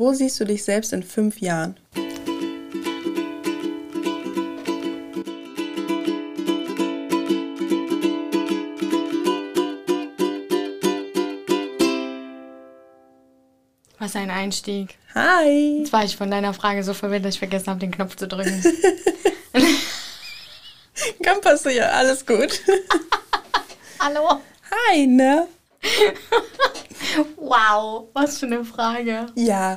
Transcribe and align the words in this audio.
Wo 0.00 0.14
siehst 0.14 0.40
du 0.40 0.46
dich 0.46 0.64
selbst 0.64 0.94
in 0.94 1.02
fünf 1.02 1.42
Jahren? 1.42 1.78
Was 13.98 14.16
ein 14.16 14.30
Einstieg. 14.30 14.96
Hi! 15.14 15.80
Jetzt 15.80 15.92
war 15.92 16.02
ich 16.02 16.16
von 16.16 16.30
deiner 16.30 16.54
Frage 16.54 16.82
so 16.82 16.94
verwirrt, 16.94 17.26
dass 17.26 17.34
ich 17.34 17.38
vergessen 17.38 17.66
habe, 17.66 17.80
den 17.80 17.90
Knopf 17.90 18.16
zu 18.16 18.26
drücken. 18.26 18.64
Kann 21.22 21.42
passieren, 21.42 21.90
alles 21.90 22.24
gut. 22.24 22.58
Hallo. 24.00 24.40
Hi, 24.88 25.06
ne? 25.06 25.46
Wow, 27.50 28.08
was 28.14 28.38
für 28.38 28.46
eine 28.46 28.64
Frage. 28.64 29.26
Ja, 29.34 29.74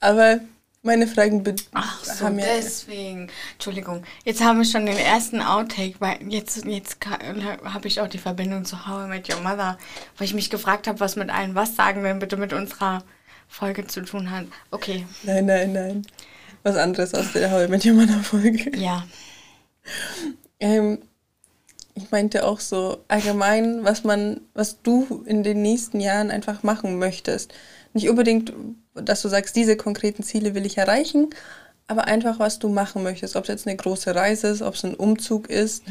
aber 0.00 0.40
meine 0.82 1.06
Fragen 1.06 1.44
Ach 1.72 2.02
so, 2.02 2.24
haben 2.24 2.38
ja. 2.38 2.46
deswegen. 2.56 3.28
Entschuldigung. 3.52 4.04
Jetzt 4.24 4.42
haben 4.42 4.56
wir 4.56 4.64
schon 4.64 4.86
den 4.86 4.96
ersten 4.96 5.42
Outtake, 5.42 5.96
weil 5.98 6.16
jetzt, 6.32 6.64
jetzt 6.64 6.96
habe 7.04 7.88
ich 7.88 8.00
auch 8.00 8.08
die 8.08 8.16
Verbindung 8.16 8.64
zu 8.64 8.86
How 8.86 9.04
I 9.04 9.08
Met 9.08 9.28
Your 9.28 9.42
Mother, 9.42 9.76
weil 10.16 10.24
ich 10.24 10.32
mich 10.32 10.48
gefragt 10.48 10.86
habe, 10.86 10.98
was 11.00 11.16
mit 11.16 11.28
allen 11.28 11.54
was 11.54 11.76
sagen 11.76 12.02
denn 12.04 12.20
bitte 12.20 12.38
mit 12.38 12.54
unserer 12.54 13.04
Folge 13.48 13.86
zu 13.86 14.00
tun 14.02 14.30
hat. 14.30 14.46
Okay, 14.70 15.04
Nein, 15.22 15.44
nein, 15.44 15.72
nein. 15.74 16.06
Was 16.62 16.76
anderes 16.76 17.12
aus 17.12 17.32
der 17.34 17.50
How 17.50 17.66
I 17.66 17.68
Met 17.68 17.84
Your 17.84 17.92
Mother 17.96 18.22
Folge. 18.22 18.74
ja. 18.78 19.04
Ähm, 20.58 21.02
ich 21.94 22.10
meinte 22.10 22.46
auch 22.46 22.60
so 22.60 22.98
allgemein, 23.08 23.84
was 23.84 24.04
man, 24.04 24.40
was 24.54 24.82
du 24.82 25.22
in 25.26 25.42
den 25.42 25.62
nächsten 25.62 26.00
Jahren 26.00 26.30
einfach 26.30 26.62
machen 26.62 26.98
möchtest. 26.98 27.52
Nicht 27.92 28.08
unbedingt, 28.08 28.52
dass 28.94 29.22
du 29.22 29.28
sagst, 29.28 29.56
diese 29.56 29.76
konkreten 29.76 30.22
Ziele 30.22 30.54
will 30.54 30.66
ich 30.66 30.78
erreichen, 30.78 31.30
aber 31.86 32.04
einfach, 32.04 32.38
was 32.38 32.58
du 32.58 32.68
machen 32.68 33.02
möchtest. 33.02 33.36
Ob 33.36 33.44
es 33.44 33.48
jetzt 33.48 33.66
eine 33.66 33.76
große 33.76 34.14
Reise 34.14 34.48
ist, 34.48 34.62
ob 34.62 34.74
es 34.74 34.84
ein 34.84 34.94
Umzug 34.94 35.48
ist, 35.50 35.82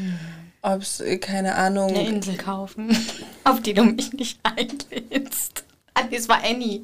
ob 0.62 0.82
es, 0.82 1.00
äh, 1.00 1.18
keine 1.18 1.56
Ahnung, 1.56 1.90
Eine 1.90 2.08
Insel 2.08 2.36
kaufen, 2.36 2.96
auf 3.44 3.60
die 3.60 3.74
du 3.74 3.84
mich 3.84 4.12
nicht 4.12 4.40
einlädst. 4.42 5.64
Ah, 5.94 6.04
es 6.10 6.28
war 6.28 6.42
Annie. 6.42 6.82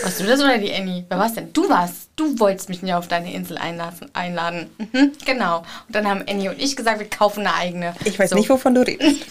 Warst 0.00 0.20
du 0.20 0.24
das 0.24 0.40
oder 0.40 0.56
die 0.58 0.72
Annie? 0.72 1.04
Wer 1.08 1.18
war's 1.18 1.34
denn? 1.34 1.52
Du 1.52 1.68
warst. 1.68 2.08
Du 2.16 2.38
wolltest 2.38 2.68
mich 2.70 2.82
nicht 2.82 2.94
auf 2.94 3.08
deine 3.08 3.32
Insel 3.32 3.58
einlassen, 3.58 4.08
einladen. 4.14 4.70
Mhm, 4.78 5.12
genau. 5.24 5.58
Und 5.86 5.94
dann 5.94 6.08
haben 6.08 6.24
Annie 6.28 6.50
und 6.50 6.60
ich 6.60 6.76
gesagt, 6.76 6.98
wir 6.98 7.08
kaufen 7.10 7.40
eine 7.46 7.54
eigene. 7.54 7.94
ich 8.04 8.18
weiß 8.18 8.30
So. 8.30 8.36
nicht, 8.36 8.48
wovon 8.48 8.74
du 8.74 8.82
redest. 8.86 9.20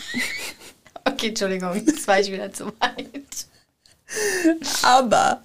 Okay, 1.04 1.30
Entschuldigung, 1.30 1.74
jetzt 1.74 2.08
war 2.08 2.20
ich 2.20 2.32
wieder 2.32 2.54
zu 2.54 2.68
weit. 2.80 3.48
Aber 4.84 5.42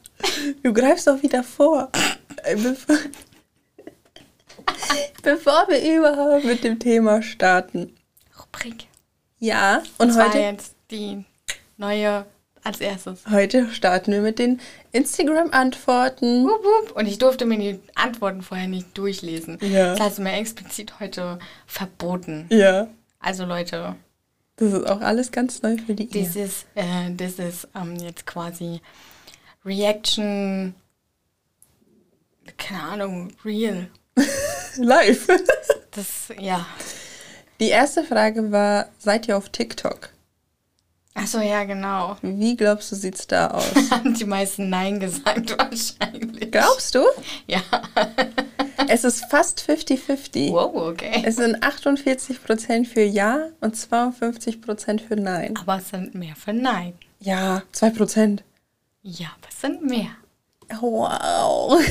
du 0.62 0.70
greifst 0.74 1.06
doch 1.06 1.22
wieder 1.22 1.42
vor. 1.42 1.90
Äh, 2.42 2.56
Bevor, 2.56 2.92
bevor 5.22 5.64
wir 5.68 5.96
überhaupt 5.98 6.44
mit 6.44 6.62
dem 6.62 6.78
Thema 6.78 7.22
starten. 7.22 7.96
Rubrik. 8.38 8.84
Ja, 9.38 9.82
und 9.96 10.08
Das 10.08 10.18
war 10.18 10.28
heute, 10.28 10.40
jetzt 10.40 10.74
die 10.90 11.24
neue 11.78 12.26
als 12.66 12.80
erstes. 12.80 13.20
heute 13.30 13.70
starten 13.72 14.12
wir 14.12 14.20
mit 14.20 14.38
den 14.38 14.60
Instagram-Antworten. 14.92 16.48
Und 16.94 17.06
ich 17.06 17.18
durfte 17.18 17.46
mir 17.46 17.58
die 17.58 17.80
Antworten 17.94 18.42
vorher 18.42 18.68
nicht 18.68 18.96
durchlesen. 18.98 19.58
Ja. 19.60 19.92
Das 19.92 20.00
hast 20.00 20.18
du 20.18 20.22
mir 20.22 20.32
explizit 20.32 20.98
heute 21.00 21.38
verboten. 21.66 22.46
Ja, 22.50 22.88
Also 23.20 23.44
Leute, 23.44 23.96
das 24.56 24.72
ist 24.72 24.86
auch 24.88 25.00
alles 25.00 25.30
ganz 25.32 25.62
neu 25.62 25.76
für 25.78 25.94
die 25.94 26.08
Das 26.08 26.34
Ina. 26.34 26.44
ist, 26.44 26.66
äh, 26.74 27.10
das 27.16 27.32
ist 27.34 27.68
ähm, 27.74 27.96
jetzt 27.96 28.26
quasi 28.26 28.80
Reaction, 29.64 30.74
keine 32.56 32.82
Ahnung, 32.82 33.32
real. 33.44 33.88
Live. 34.76 35.26
Das, 35.92 36.28
ja. 36.38 36.66
Die 37.60 37.68
erste 37.68 38.04
Frage 38.04 38.50
war, 38.52 38.88
seid 38.98 39.28
ihr 39.28 39.36
auf 39.36 39.48
TikTok? 39.50 40.10
Achso, 41.16 41.40
ja, 41.40 41.64
genau. 41.64 42.16
Wie 42.20 42.56
glaubst 42.56 42.92
du, 42.92 42.96
sieht's 42.96 43.26
da 43.26 43.48
aus? 43.48 43.72
Haben 43.90 44.12
die 44.14 44.26
meisten 44.26 44.68
Nein 44.68 45.00
gesagt 45.00 45.50
wahrscheinlich. 45.58 46.52
Glaubst 46.52 46.94
du? 46.94 47.04
Ja. 47.46 47.62
Es 48.88 49.02
ist 49.02 49.24
fast 49.30 49.58
50-50. 49.68 50.52
Wow, 50.52 50.90
okay. 50.90 51.22
Es 51.24 51.36
sind 51.36 51.56
48% 51.64 52.84
für 52.84 53.02
Ja 53.02 53.48
und 53.60 53.74
52% 53.74 55.00
für 55.00 55.16
Nein. 55.16 55.56
Aber 55.56 55.78
es 55.78 55.88
sind 55.88 56.14
mehr 56.14 56.36
für 56.36 56.52
Nein. 56.52 56.92
Ja, 57.18 57.64
2%. 57.74 58.42
Ja, 59.02 59.28
aber 59.38 59.48
es 59.50 59.60
sind 59.60 59.82
mehr. 59.84 60.10
Wow. 60.78 61.82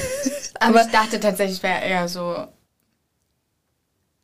Aber, 0.59 0.85
ich 0.85 0.91
dachte 0.91 1.19
tatsächlich, 1.19 1.57
es 1.57 1.63
wäre 1.63 1.83
eher 1.83 2.07
so 2.07 2.47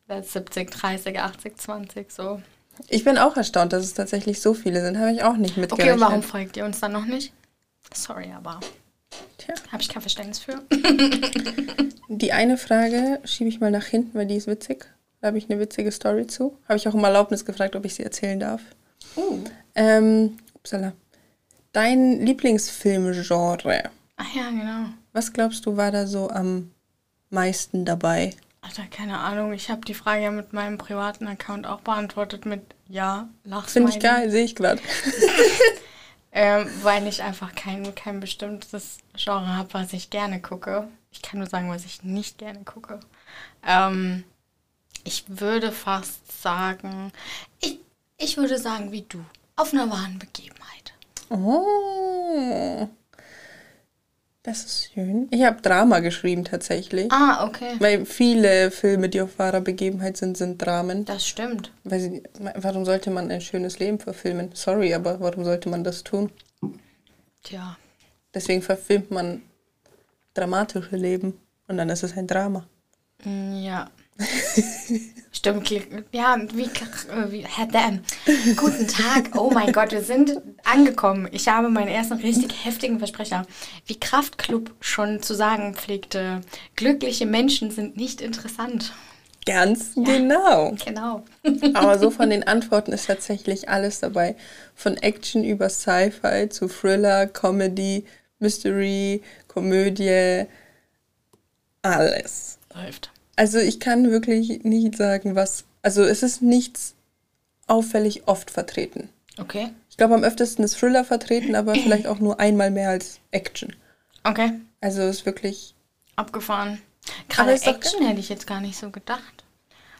70, 0.08 0.72
30, 0.72 1.20
80, 1.20 1.58
20 1.58 2.12
so. 2.12 2.42
Ich 2.88 3.04
bin 3.04 3.18
auch 3.18 3.38
erstaunt, 3.38 3.74
dass 3.74 3.84
es 3.84 3.94
tatsächlich 3.94 4.42
so 4.42 4.54
viele 4.54 4.82
sind. 4.82 4.98
Habe 4.98 5.12
ich 5.12 5.24
auch 5.24 5.38
nicht 5.38 5.52
Okay, 5.54 5.62
mitgerechnet. 5.62 5.96
und 5.96 6.02
warum 6.02 6.24
folgt 6.24 6.58
ihr 6.58 6.66
uns 6.66 6.80
dann 6.80 6.92
noch 6.94 7.06
nicht? 7.06 7.34
Sorry, 7.94 8.32
aber 8.36 8.60
Tja. 9.38 9.54
habe 9.72 9.82
ich 9.82 9.90
kein 9.90 10.02
Verständnis 10.02 10.40
für. 10.40 10.62
Die 12.08 12.32
eine 12.34 12.58
Frage 12.58 13.20
schiebe 13.24 13.50
ich 13.50 13.60
mal 13.60 13.72
nach 13.72 13.86
hinten, 13.86 14.18
weil 14.18 14.26
die 14.26 14.36
ist 14.36 14.48
witzig. 14.48 14.86
Da 15.22 15.28
habe 15.28 15.38
ich 15.38 15.50
eine 15.50 15.60
witzige 15.60 15.92
Story 15.92 16.28
zu. 16.28 16.58
Habe 16.68 16.78
ich 16.78 16.88
auch 16.88 16.94
um 16.94 17.04
Erlaubnis 17.04 17.46
gefragt, 17.46 17.76
ob 17.76 17.86
ich 17.86 17.96
sie 17.96 18.04
erzählen 18.04 18.40
darf. 18.40 18.62
Uh. 19.16 19.40
Ähm, 19.76 20.38
upsala. 20.54 20.94
Dein 21.74 22.20
Lieblingsfilmgenre. 22.26 23.90
Ach 24.18 24.36
ja, 24.36 24.50
genau. 24.50 24.90
Was 25.14 25.32
glaubst 25.32 25.66
du, 25.66 25.78
war 25.78 25.92
da 25.92 26.06
so 26.06 26.30
am 26.30 26.72
meisten 27.30 27.86
dabei? 27.86 28.34
Alter, 28.62 28.84
keine 28.86 29.20
Ahnung. 29.20 29.54
Ich 29.54 29.70
habe 29.70 29.82
die 29.82 29.94
Frage 29.94 30.24
ja 30.24 30.32
mit 30.32 30.54
meinem 30.54 30.78
privaten 30.78 31.28
Account 31.28 31.66
auch 31.68 31.82
beantwortet 31.82 32.46
mit 32.46 32.62
Ja, 32.88 33.28
lachst 33.44 33.74
Finde 33.74 33.92
ich 33.92 34.00
geil, 34.00 34.30
sehe 34.30 34.46
ich 34.46 34.56
gerade. 34.56 34.82
Ähm, 36.34 36.70
weil 36.82 37.08
ich 37.08 37.24
einfach 37.24 37.54
kein, 37.56 37.94
kein 37.94 38.22
bestimmtes 38.22 39.00
Genre 39.18 39.56
habe, 39.58 39.74
was 39.74 39.92
ich 39.92 40.10
gerne 40.10 40.42
gucke. 40.42 40.88
Ich 41.12 41.22
kann 41.22 41.40
nur 41.40 41.50
sagen, 41.50 41.70
was 41.70 41.84
ich 41.84 42.04
nicht 42.04 42.38
gerne 42.38 42.64
gucke. 42.64 43.02
Ähm, 43.68 44.24
ich 45.04 45.26
würde 45.28 45.74
fast 45.74 46.42
sagen, 46.42 47.12
ich, 47.60 47.80
ich 48.18 48.38
würde 48.38 48.58
sagen 48.58 48.94
wie 48.94 49.02
du. 49.02 49.24
Auf 49.58 49.74
einer 49.74 49.90
wahren 49.90 50.20
Begebenheit. 50.20 50.94
Oh. 51.30 52.88
Das 54.44 54.64
ist 54.66 54.92
schön. 54.94 55.28
Ich 55.30 55.44
habe 55.44 55.62
Drama 55.62 56.00
geschrieben 56.00 56.44
tatsächlich. 56.46 57.12
Ah, 57.12 57.46
okay. 57.46 57.76
Weil 57.80 58.06
viele 58.08 58.72
Filme, 58.72 59.08
die 59.08 59.22
auf 59.22 59.38
wahrer 59.38 59.62
Begebenheit 59.62 60.18
sind, 60.18 60.36
sind 60.36 60.58
Dramen. 60.60 61.06
Das 61.06 61.28
stimmt. 61.28 61.72
Weil 61.84 62.00
sie, 62.00 62.24
warum 62.56 62.84
sollte 62.84 63.12
man 63.12 63.30
ein 63.30 63.42
schönes 63.42 63.78
Leben 63.78 64.00
verfilmen? 64.00 64.50
Sorry, 64.56 64.96
aber 64.96 65.20
warum 65.20 65.44
sollte 65.44 65.70
man 65.70 65.84
das 65.84 66.04
tun? 66.04 66.32
Tja. 67.44 67.78
Deswegen 68.34 68.64
verfilmt 68.64 69.12
man 69.12 69.44
dramatische 70.34 70.96
Leben 70.96 71.40
und 71.68 71.78
dann 71.78 71.90
ist 71.90 72.02
es 72.04 72.18
ein 72.18 72.26
Drama. 72.28 72.66
Mm, 73.24 73.62
Ja. 73.62 73.90
Stimmt, 75.32 75.70
ja, 75.70 76.38
wie, 76.54 76.70
wie 77.30 77.46
Herr 77.46 77.66
Dan. 77.68 78.04
Guten 78.56 78.88
Tag. 78.88 79.36
Oh 79.36 79.50
mein 79.50 79.72
Gott, 79.72 79.92
wir 79.92 80.04
sind 80.04 80.40
angekommen. 80.64 81.28
Ich 81.32 81.48
habe 81.48 81.70
meinen 81.70 81.88
ersten 81.88 82.18
richtig 82.18 82.66
heftigen 82.66 83.00
Versprecher. 83.00 83.46
Wie 83.86 84.00
Kraftklub 84.00 84.72
schon 84.82 85.22
zu 85.22 85.34
sagen 85.34 85.74
pflegte, 85.74 86.42
glückliche 86.76 87.26
Menschen 87.26 87.72
sind 87.72 87.98
nicht 87.98 88.22
interessant. 88.22 88.94
Ganz 89.46 89.96
genau. 89.96 90.76
Genau. 90.86 91.24
Aber 91.74 91.98
so 91.98 92.12
von 92.12 92.30
den 92.30 92.46
Antworten 92.46 92.92
ist 92.92 93.08
tatsächlich 93.08 93.70
alles 93.70 94.00
dabei. 94.00 94.36
Von 94.76 94.98
Action 94.98 95.44
über 95.44 95.70
Sci-Fi 95.70 96.50
zu 96.50 96.68
Thriller, 96.68 97.26
Comedy, 97.26 98.06
Mystery, 98.40 99.24
Komödie, 99.48 100.46
alles. 101.82 102.60
Läuft. 102.76 103.12
Also 103.42 103.58
ich 103.58 103.80
kann 103.80 104.12
wirklich 104.12 104.64
nicht 104.66 104.96
sagen, 104.96 105.34
was. 105.34 105.64
Also 105.82 106.04
es 106.04 106.22
ist 106.22 106.44
nichts 106.44 106.94
auffällig 107.66 108.28
oft 108.28 108.52
vertreten. 108.52 109.10
Okay. 109.40 109.72
Ich 109.90 109.98
glaube, 109.98 110.14
am 110.14 110.24
öftesten 110.24 110.64
ist 110.64 110.78
Thriller 110.78 111.04
vertreten, 111.04 111.56
aber 111.56 111.74
vielleicht 111.74 112.06
auch 112.06 112.20
nur 112.20 112.40
einmal 112.40 112.70
mehr 112.70 112.92
als 112.92 113.20
Action. 113.32 113.76
Okay. 114.24 114.60
Also 114.80 115.02
es 115.02 115.22
ist 115.22 115.26
wirklich. 115.26 115.74
Abgefahren. 116.16 116.84
Gerade 117.30 117.54
Action 117.54 118.06
hätte 118.06 118.20
ich 118.20 118.30
jetzt 118.30 118.46
gar 118.46 118.62
nicht 118.62 118.78
so 118.78 118.92
gedacht. 118.92 119.44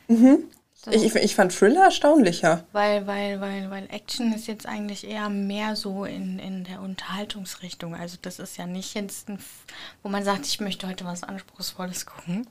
So. 0.08 0.92
Ich, 0.92 1.16
ich, 1.16 1.34
fand 1.34 1.52
Thriller 1.52 1.86
erstaunlicher. 1.86 2.64
Weil, 2.74 3.08
weil, 3.08 3.42
weil, 3.42 3.72
weil 3.72 3.88
Action 3.90 4.34
ist 4.34 4.46
jetzt 4.46 4.68
eigentlich 4.68 5.08
eher 5.08 5.30
mehr 5.30 5.76
so 5.76 6.06
in, 6.06 6.38
in 6.38 6.64
der 6.64 6.80
Unterhaltungsrichtung. 6.82 7.96
Also 7.96 8.18
das 8.22 8.38
ist 8.38 8.58
ja 8.58 8.68
nicht 8.68 8.94
jetzt, 8.94 9.30
ein, 9.30 9.40
wo 10.04 10.10
man 10.10 10.24
sagt, 10.24 10.46
ich 10.46 10.60
möchte 10.60 10.88
heute 10.88 11.06
was 11.06 11.24
Anspruchsvolles 11.24 12.06
gucken. 12.06 12.46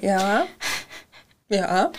Ja. 0.00 0.46
Ja. 1.48 1.92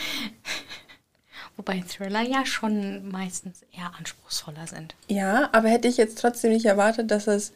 Wobei 1.56 1.83
Thriller 1.88 2.21
ja 2.21 2.45
schon 2.45 3.10
meistens 3.10 3.62
eher 3.71 3.94
anspruchsvoller 3.98 4.65
sind. 4.65 4.95
Ja, 5.07 5.50
aber 5.51 5.69
hätte 5.69 5.88
ich 5.88 5.98
jetzt 5.98 6.18
trotzdem 6.19 6.51
nicht 6.51 6.65
erwartet, 6.65 7.12
dass 7.12 7.27
es 7.27 7.54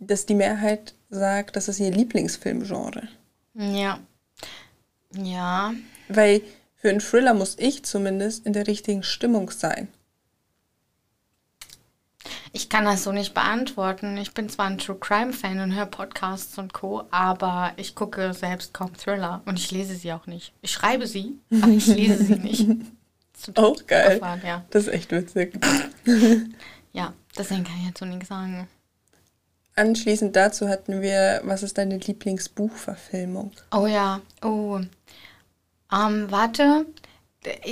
dass 0.00 0.26
die 0.26 0.34
Mehrheit 0.34 0.94
sagt, 1.10 1.56
das 1.56 1.68
ist 1.68 1.80
ihr 1.80 1.90
Lieblingsfilmgenre. 1.90 3.08
Ja. 3.54 4.00
Ja. 5.14 5.74
Weil 6.08 6.42
für 6.76 6.90
einen 6.90 7.00
Thriller 7.00 7.34
muss 7.34 7.56
ich 7.58 7.84
zumindest 7.84 8.46
in 8.46 8.52
der 8.52 8.66
richtigen 8.66 9.02
Stimmung 9.02 9.50
sein. 9.50 9.88
Ich 12.54 12.68
kann 12.68 12.84
das 12.84 13.04
so 13.04 13.12
nicht 13.12 13.32
beantworten. 13.32 14.18
Ich 14.18 14.34
bin 14.34 14.50
zwar 14.50 14.66
ein 14.66 14.76
True 14.76 14.98
Crime 15.00 15.32
Fan 15.32 15.60
und 15.60 15.74
höre 15.74 15.86
Podcasts 15.86 16.58
und 16.58 16.74
Co., 16.74 17.04
aber 17.10 17.72
ich 17.76 17.94
gucke 17.94 18.34
selbst 18.34 18.74
kaum 18.74 18.94
Thriller 18.94 19.40
und 19.46 19.58
ich 19.58 19.70
lese 19.70 19.94
sie 19.94 20.12
auch 20.12 20.26
nicht. 20.26 20.52
Ich 20.60 20.70
schreibe 20.70 21.06
sie, 21.06 21.38
aber 21.50 21.72
ich 21.72 21.86
lese 21.86 22.24
sie 22.24 22.36
nicht. 22.36 22.66
Auch 23.56 23.86
geil. 23.86 24.06
Abgefahren, 24.06 24.42
ja. 24.46 24.64
Das 24.70 24.84
ist 24.84 24.92
echt 24.92 25.10
witzig. 25.10 25.58
ja, 26.92 27.12
deswegen 27.36 27.64
kann 27.64 27.76
ich 27.80 27.86
jetzt 27.86 27.98
so 27.98 28.04
nichts 28.04 28.28
sagen. 28.28 28.68
Anschließend 29.74 30.36
dazu 30.36 30.68
hatten 30.68 31.00
wir, 31.00 31.40
was 31.44 31.62
ist 31.62 31.78
deine 31.78 31.96
Lieblingsbuchverfilmung? 31.96 33.50
Oh 33.72 33.86
ja, 33.86 34.20
oh. 34.42 34.78
Ähm, 35.90 36.30
warte. 36.30 36.86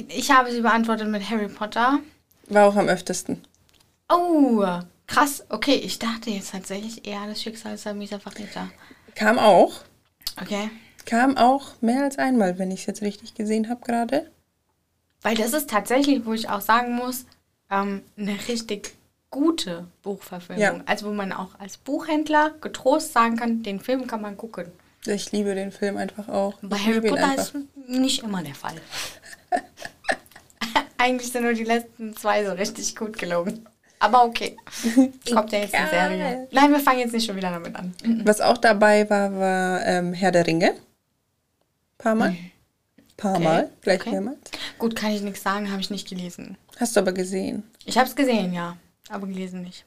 Ich 0.09 0.31
habe 0.31 0.51
sie 0.51 0.63
beantwortet 0.63 1.09
mit 1.09 1.29
Harry 1.31 1.49
Potter. 1.49 2.01
War 2.49 2.67
auch 2.67 2.77
am 2.77 2.89
öftesten. 2.89 3.45
Oh, 4.11 4.65
krass. 5.07 5.45
Okay, 5.49 5.77
ich 5.77 5.99
dachte 5.99 6.31
jetzt 6.31 6.51
tatsächlich 6.51 7.07
eher 7.07 7.27
das 7.27 7.43
Schicksal 7.43 7.79
Samisa 7.79 8.19
Verräter. 8.19 8.71
Kam 9.15 9.39
auch. 9.39 9.81
Okay. 10.41 10.71
Kam 11.07 11.37
auch 11.37 11.81
mehr 11.81 12.05
als 12.05 12.19
einmal, 12.19 12.59
wenn 12.59 12.71
ich 12.71 12.81
es 12.81 12.87
jetzt 12.87 13.03
richtig 13.03 13.35
gesehen 13.35 13.69
habe 13.69 13.85
gerade. 13.85 14.31
Weil 15.23 15.37
das 15.37 15.53
ist 15.53 15.71
tatsächlich, 15.71 16.25
wo 16.25 16.33
ich 16.33 16.49
auch 16.49 16.61
sagen 16.61 16.95
muss, 16.95 17.25
ähm, 17.71 18.03
eine 18.17 18.37
richtig 18.49 18.95
gute 19.31 19.87
Buchverfilmung. 20.03 20.63
Ja. 20.63 20.81
Also 20.87 21.07
wo 21.07 21.13
man 21.13 21.33
auch 21.33 21.59
als 21.59 21.77
Buchhändler 21.77 22.55
getrost 22.61 23.13
sagen 23.13 23.37
kann, 23.37 23.63
den 23.63 23.81
Film 23.81 24.07
kann 24.07 24.23
man 24.23 24.37
gucken. 24.37 24.67
Ich 25.07 25.33
liebe 25.33 25.55
den 25.55 25.73
Film 25.73 25.97
einfach 25.97 26.29
auch. 26.29 26.55
Bei 26.63 26.77
ich 26.77 26.87
Harry 26.87 27.09
Potter 27.09 27.35
ist 27.37 27.55
nicht 27.87 28.23
immer 28.23 28.43
der 28.43 28.55
Fall. 28.55 28.77
Eigentlich 30.99 31.33
sind 31.33 31.45
nur 31.45 31.55
die 31.55 31.65
letzten 31.65 32.17
zwei 32.17 32.45
so 32.45 32.53
richtig 32.53 32.97
gut 32.97 33.19
gelungen. 33.19 33.67
Aber 34.01 34.25
okay. 34.25 34.57
Kommt 35.33 35.53
ja 35.53 35.61
jetzt 35.61 35.75
eine. 35.75 35.89
Serie. 35.91 36.49
Nein, 36.51 36.73
wir 36.73 36.81
fangen 36.81 37.01
jetzt 37.01 37.13
nicht 37.13 37.27
schon 37.27 37.37
wieder 37.37 37.51
damit 37.51 37.77
an. 37.77 37.95
Was 38.25 38.41
auch 38.41 38.57
dabei 38.59 39.09
war, 39.09 39.33
war 39.39 39.87
ähm, 39.87 40.13
Herr 40.15 40.33
der 40.33 40.47
Ringe. 40.47 40.75
Paar 41.99 42.15
Mal. 42.15 42.35
Paar 43.19 43.35
Okay, 43.35 43.45
Mal, 43.45 43.71
gleich 43.83 44.01
okay. 44.01 44.11
mehrmals. 44.13 44.39
Gut, 44.79 44.97
kann 44.97 45.13
ich 45.13 45.21
nichts 45.21 45.43
sagen, 45.43 45.71
habe 45.71 45.83
ich 45.83 45.91
nicht 45.91 46.09
gelesen. 46.09 46.57
Hast 46.79 46.97
du 46.97 47.01
aber 47.01 47.13
gesehen. 47.13 47.63
Ich 47.85 47.99
habe 47.99 48.09
es 48.09 48.17
gesehen, 48.17 48.55
ja. 48.55 48.79
Aber 49.11 49.27
gelesen 49.27 49.61
nicht. 49.61 49.85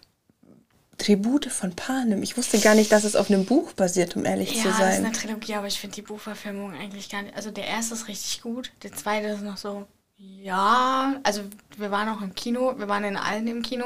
Tribute 0.99 1.47
von 1.47 1.75
Panem. 1.75 2.21
Ich 2.21 2.37
wusste 2.37 2.59
gar 2.59 2.75
nicht, 2.75 2.91
dass 2.91 3.03
es 3.03 3.15
auf 3.15 3.31
einem 3.31 3.45
Buch 3.45 3.73
basiert, 3.73 4.15
um 4.15 4.25
ehrlich 4.25 4.53
Ja, 4.57 4.61
zu 4.61 4.67
das 4.67 4.73
ist 4.77 4.83
sein. 4.83 5.05
eine 5.05 5.11
Trilogie, 5.11 5.55
aber 5.55 5.65
ich 5.65 5.79
finde 5.79 5.95
die 5.95 6.03
Buchverfilmung 6.03 6.73
eigentlich 6.73 7.09
gar 7.09 7.23
nicht. 7.23 7.35
Also 7.35 7.49
der 7.49 7.65
erste 7.65 7.95
ist 7.95 8.07
richtig 8.07 8.43
gut, 8.43 8.71
der 8.83 8.93
zweite 8.93 9.27
ist 9.29 9.41
noch 9.41 9.57
so, 9.57 9.87
ja, 10.23 11.19
also 11.23 11.41
wir 11.77 11.91
waren 11.91 12.09
auch 12.09 12.21
im 12.21 12.35
Kino, 12.35 12.77
wir 12.77 12.87
waren 12.87 13.03
in 13.03 13.17
allen 13.17 13.47
im 13.47 13.61
Kino. 13.61 13.85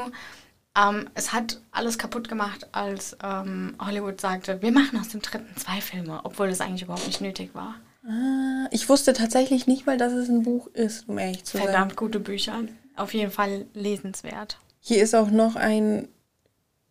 Ähm, 0.76 1.08
es 1.14 1.32
hat 1.32 1.60
alles 1.72 1.98
kaputt 1.98 2.28
gemacht, 2.28 2.68
als 2.72 3.16
ähm, 3.22 3.74
Hollywood 3.80 4.20
sagte, 4.20 4.60
wir 4.62 4.72
machen 4.72 4.98
aus 4.98 5.08
dem 5.08 5.22
dritten 5.22 5.56
zwei 5.56 5.80
Filme, 5.80 6.20
obwohl 6.24 6.48
das 6.48 6.60
eigentlich 6.60 6.82
überhaupt 6.82 7.06
nicht 7.06 7.20
nötig 7.20 7.54
war. 7.54 7.74
Ah, 8.06 8.68
ich 8.70 8.88
wusste 8.88 9.12
tatsächlich 9.12 9.66
nicht 9.66 9.86
mal, 9.86 9.98
dass 9.98 10.12
es 10.12 10.28
ein 10.28 10.42
Buch 10.42 10.68
ist, 10.68 11.08
um 11.08 11.18
ehrlich 11.18 11.44
zu 11.44 11.56
sein. 11.56 11.66
Verdammt 11.66 11.96
gute 11.96 12.20
Bücher, 12.20 12.62
auf 12.96 13.14
jeden 13.14 13.32
Fall 13.32 13.66
lesenswert. 13.74 14.58
Hier 14.80 15.02
ist 15.02 15.14
auch 15.14 15.30
noch 15.30 15.56
ein 15.56 16.08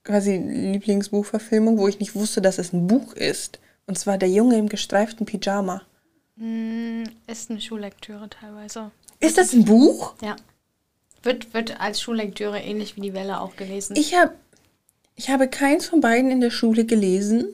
quasi 0.03 0.37
Lieblingsbuchverfilmung, 0.37 1.77
wo 1.77 1.87
ich 1.87 1.99
nicht 1.99 2.15
wusste, 2.15 2.41
dass 2.41 2.57
es 2.57 2.73
ein 2.73 2.87
Buch 2.87 3.13
ist. 3.13 3.59
Und 3.85 3.97
zwar 3.97 4.17
Der 4.17 4.29
Junge 4.29 4.57
im 4.57 4.69
gestreiften 4.69 5.25
Pyjama. 5.25 5.81
Mm, 6.35 7.03
ist 7.25 7.49
eine 7.49 7.61
Schullektüre 7.61 8.29
teilweise. 8.29 8.91
Ist 9.19 9.37
das 9.37 9.53
ein 9.53 9.65
Buch? 9.65 10.13
Ja. 10.21 10.35
Wird, 11.23 11.53
wird 11.53 11.79
als 11.79 12.01
Schullektüre 12.01 12.59
ähnlich 12.59 12.95
wie 12.95 13.01
die 13.01 13.13
Welle 13.13 13.41
auch 13.41 13.55
gelesen. 13.55 13.95
Ich 13.97 14.15
habe 14.15 14.33
ich 15.15 15.29
habe 15.31 15.47
keins 15.47 15.87
von 15.87 15.99
beiden 15.99 16.29
in 16.29 16.41
der 16.41 16.51
Schule 16.51 16.85
gelesen. 16.85 17.47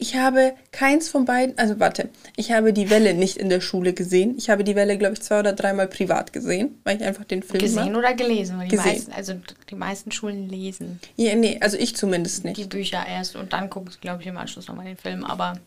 Ich 0.00 0.14
habe 0.16 0.54
keins 0.70 1.08
von 1.08 1.24
beiden, 1.24 1.58
also 1.58 1.80
warte, 1.80 2.08
ich 2.36 2.52
habe 2.52 2.72
die 2.72 2.88
Welle 2.90 3.14
nicht 3.14 3.36
in 3.36 3.48
der 3.48 3.60
Schule 3.60 3.92
gesehen. 3.94 4.34
Ich 4.38 4.48
habe 4.50 4.62
die 4.62 4.76
Welle, 4.76 4.96
glaube 4.98 5.14
ich, 5.14 5.22
zwei 5.22 5.40
oder 5.40 5.52
dreimal 5.52 5.88
privat 5.88 6.32
gesehen, 6.32 6.80
weil 6.84 6.96
ich 6.98 7.04
einfach 7.04 7.24
den 7.24 7.42
Film 7.42 7.60
Gesehen 7.60 7.92
mag. 7.92 7.96
oder 7.96 8.14
gelesen? 8.14 8.58
Weil 8.58 8.68
Die 8.68 8.76
Gesehen. 8.76 8.92
Meisten, 8.92 9.12
also 9.12 9.34
die 9.70 9.74
meisten 9.74 10.12
Schulen 10.12 10.48
lesen 10.48 11.00
Ja, 11.16 11.34
nee, 11.34 11.58
also 11.60 11.76
ich 11.76 11.96
zumindest 11.96 12.44
die 12.44 12.48
nicht. 12.48 12.68
Bücher 12.70 13.04
erst 13.08 13.34
und 13.34 13.52
dann 13.52 13.70
gucken 13.70 13.90
sie, 13.90 13.98
glaube 13.98 14.22
ich, 14.22 14.28
im 14.28 14.36
Anschluss 14.36 14.68
nochmal 14.68 14.86
den 14.86 14.96
Film. 14.96 15.24
Aber 15.24 15.58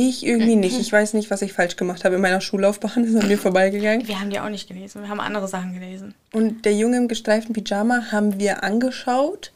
Ich 0.00 0.24
irgendwie 0.24 0.54
nicht. 0.54 0.78
Ich 0.78 0.92
weiß 0.92 1.14
nicht, 1.14 1.28
was 1.28 1.42
ich 1.42 1.52
falsch 1.52 1.74
gemacht 1.74 2.04
habe 2.04 2.14
in 2.14 2.20
meiner 2.20 2.40
Schullaufbahn. 2.40 3.02
Das 3.02 3.08
ist 3.14 3.20
an 3.20 3.26
mir 3.26 3.36
vorbeigegangen. 3.36 4.06
wir 4.06 4.20
haben 4.20 4.30
die 4.30 4.38
auch 4.38 4.48
nicht 4.48 4.68
gelesen. 4.68 5.02
Wir 5.02 5.08
haben 5.08 5.18
andere 5.18 5.48
Sachen 5.48 5.74
gelesen. 5.74 6.14
Und 6.32 6.64
der 6.64 6.74
Junge 6.74 6.98
im 6.98 7.08
gestreiften 7.08 7.52
Pyjama 7.52 8.12
haben 8.12 8.38
wir 8.38 8.62
angeschaut, 8.62 9.52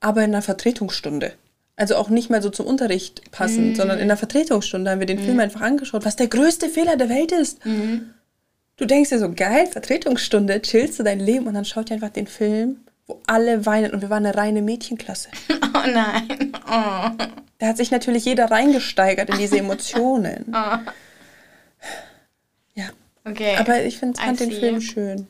aber 0.00 0.24
in 0.24 0.32
einer 0.32 0.42
Vertretungsstunde. 0.42 1.34
Also 1.76 1.94
auch 1.94 2.08
nicht 2.08 2.30
mal 2.30 2.42
so 2.42 2.50
zum 2.50 2.66
Unterricht 2.66 3.30
passend, 3.30 3.76
sondern 3.76 4.00
in 4.00 4.08
der 4.08 4.16
Vertretungsstunde 4.16 4.90
haben 4.90 4.98
wir 4.98 5.06
den 5.06 5.20
Film 5.20 5.38
einfach 5.38 5.60
angeschaut, 5.60 6.04
was 6.04 6.16
der 6.16 6.26
größte 6.26 6.68
Fehler 6.68 6.96
der 6.96 7.08
Welt 7.10 7.30
ist. 7.32 7.58
Du 8.76 8.86
denkst 8.86 9.10
dir 9.10 9.18
so, 9.18 9.30
geil, 9.30 9.66
Vertretungsstunde, 9.66 10.62
chillst 10.62 10.98
du 10.98 11.02
dein 11.02 11.20
Leben 11.20 11.46
und 11.46 11.54
dann 11.54 11.66
schaut 11.66 11.90
ihr 11.90 11.94
einfach 11.94 12.08
den 12.08 12.26
Film, 12.26 12.78
wo 13.06 13.20
alle 13.26 13.66
weinen 13.66 13.92
und 13.92 14.00
wir 14.00 14.08
waren 14.10 14.24
eine 14.26 14.36
reine 14.36 14.62
Mädchenklasse. 14.62 15.28
Oh 15.76 15.88
nein. 15.92 16.52
Oh. 16.70 17.10
Da 17.58 17.68
hat 17.68 17.76
sich 17.76 17.90
natürlich 17.90 18.24
jeder 18.24 18.50
reingesteigert 18.50 19.30
in 19.30 19.38
diese 19.38 19.58
Emotionen. 19.60 20.46
Ja, 22.74 22.90
Okay. 23.24 23.56
aber 23.56 23.82
ich 23.82 23.98
find, 23.98 24.18
fand 24.18 24.38
den. 24.40 24.52
Film 24.52 24.80
schön. 24.80 25.26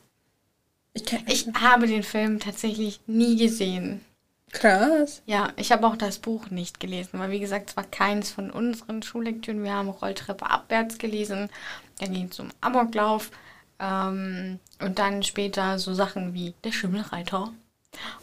Ich, 0.93 1.05
ich 1.26 1.46
habe 1.61 1.87
den 1.87 2.02
Film 2.02 2.40
tatsächlich 2.40 3.00
nie 3.06 3.37
gesehen. 3.37 4.00
krass. 4.50 5.23
Ja, 5.26 5.52
ich 5.56 5.70
habe 5.73 5.87
auch 5.87 5.96
das 5.96 6.19
Buch 6.19 6.50
nicht 6.50 6.81
gelesen, 6.81 7.19
weil 7.19 7.31
wie 7.31 7.40
gesagt, 7.40 7.70
es 7.70 7.76
war 7.76 7.84
keins 7.84 8.31
von 8.31 8.50
unseren 8.50 9.02
Schullektüren. 9.02 9.62
Wir 9.62 9.73
haben 9.75 9.88
Rolltreppe 9.90 10.49
abwärts 10.50 10.99
gelesen, 10.99 11.49
dann 12.00 12.12
ging 12.12 12.28
es 12.31 12.40
um 12.40 12.49
Amoklauf 12.62 13.31
ähm, 13.78 14.58
und 14.81 14.99
dann 14.99 15.23
später 15.23 15.78
so 15.78 15.93
Sachen 15.94 16.32
wie 16.34 16.55
der 16.64 16.73
Schimmelreiter 16.73 17.52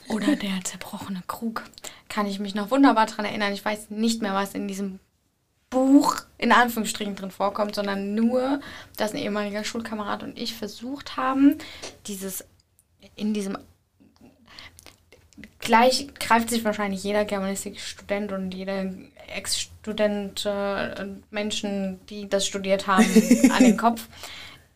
oder 0.08 0.36
der 0.36 0.64
zerbrochene 0.64 1.24
Krug. 1.28 1.64
Kann 2.10 2.28
ich 2.28 2.40
mich 2.40 2.56
noch 2.56 2.72
wunderbar 2.72 3.06
daran 3.06 3.26
erinnern. 3.26 3.54
Ich 3.54 3.64
weiß 3.64 3.90
nicht 3.90 4.22
mehr, 4.22 4.34
was 4.34 4.54
in 4.54 4.68
diesem 4.68 5.00
Buch 5.70 6.18
in 6.38 6.52
Anführungsstrichen 6.52 7.16
drin 7.16 7.32
vorkommt, 7.32 7.76
sondern 7.76 8.14
nur, 8.14 8.62
dass 8.96 9.14
ein 9.14 9.18
ehemaliger 9.18 9.64
Schulkamerad 9.64 10.22
und 10.22 10.38
ich 10.38 10.54
versucht 10.54 11.18
haben, 11.18 11.58
dieses 12.06 12.46
in 13.16 13.34
diesem 13.34 13.58
gleich 15.60 16.08
greift 16.20 16.50
sich 16.50 16.64
wahrscheinlich 16.64 17.04
jeder 17.04 17.26
Germanistikstudent 17.26 18.32
und 18.32 18.54
jeder 18.54 18.86
Ex-Student, 19.36 20.46
äh, 20.46 21.06
Menschen, 21.32 22.00
die 22.08 22.30
das 22.30 22.46
studiert 22.46 22.88
haben, 22.88 23.06
an 23.52 23.64
den 23.64 23.78
Kopf. 23.78 24.08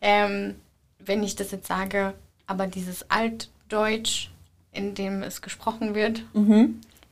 Ähm, 0.00 0.56
wenn 0.98 1.22
ich 1.22 1.36
das 1.36 1.50
jetzt 1.52 1.68
sage, 1.68 2.14
aber 2.46 2.66
dieses 2.66 3.08
Altdeutsch, 3.10 4.30
in 4.78 4.94
dem 4.94 5.22
es 5.22 5.42
gesprochen 5.42 5.94
wird, 5.94 6.22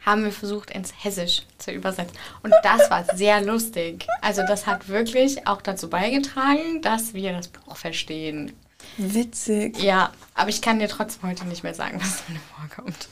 haben 0.06 0.23
wir 0.23 0.32
versucht, 0.32 0.70
ins 0.70 0.92
Hessisch 1.02 1.42
zu 1.58 1.73
übersetzen. 1.73 2.16
Und 2.42 2.54
das 2.62 2.90
war 2.90 3.04
sehr 3.16 3.42
lustig. 3.42 4.06
Also 4.23 4.42
das 4.46 4.66
hat 4.66 4.88
wirklich 4.88 5.46
auch 5.49 5.61
dazu 5.61 5.90
beigetragen, 5.90 6.80
dass 6.80 7.12
wir 7.12 7.32
das 7.32 7.49
Buch 7.49 7.76
verstehen. 7.76 8.52
Witzig. 8.96 9.82
Ja, 9.82 10.12
aber 10.35 10.49
ich 10.49 10.62
kann 10.62 10.78
dir 10.78 10.88
trotzdem 10.88 11.28
heute 11.28 11.44
nicht 11.46 11.64
mehr 11.64 11.75
sagen, 11.75 11.99
was 12.00 12.25
drin 12.25 12.38
vorkommt. 12.56 13.08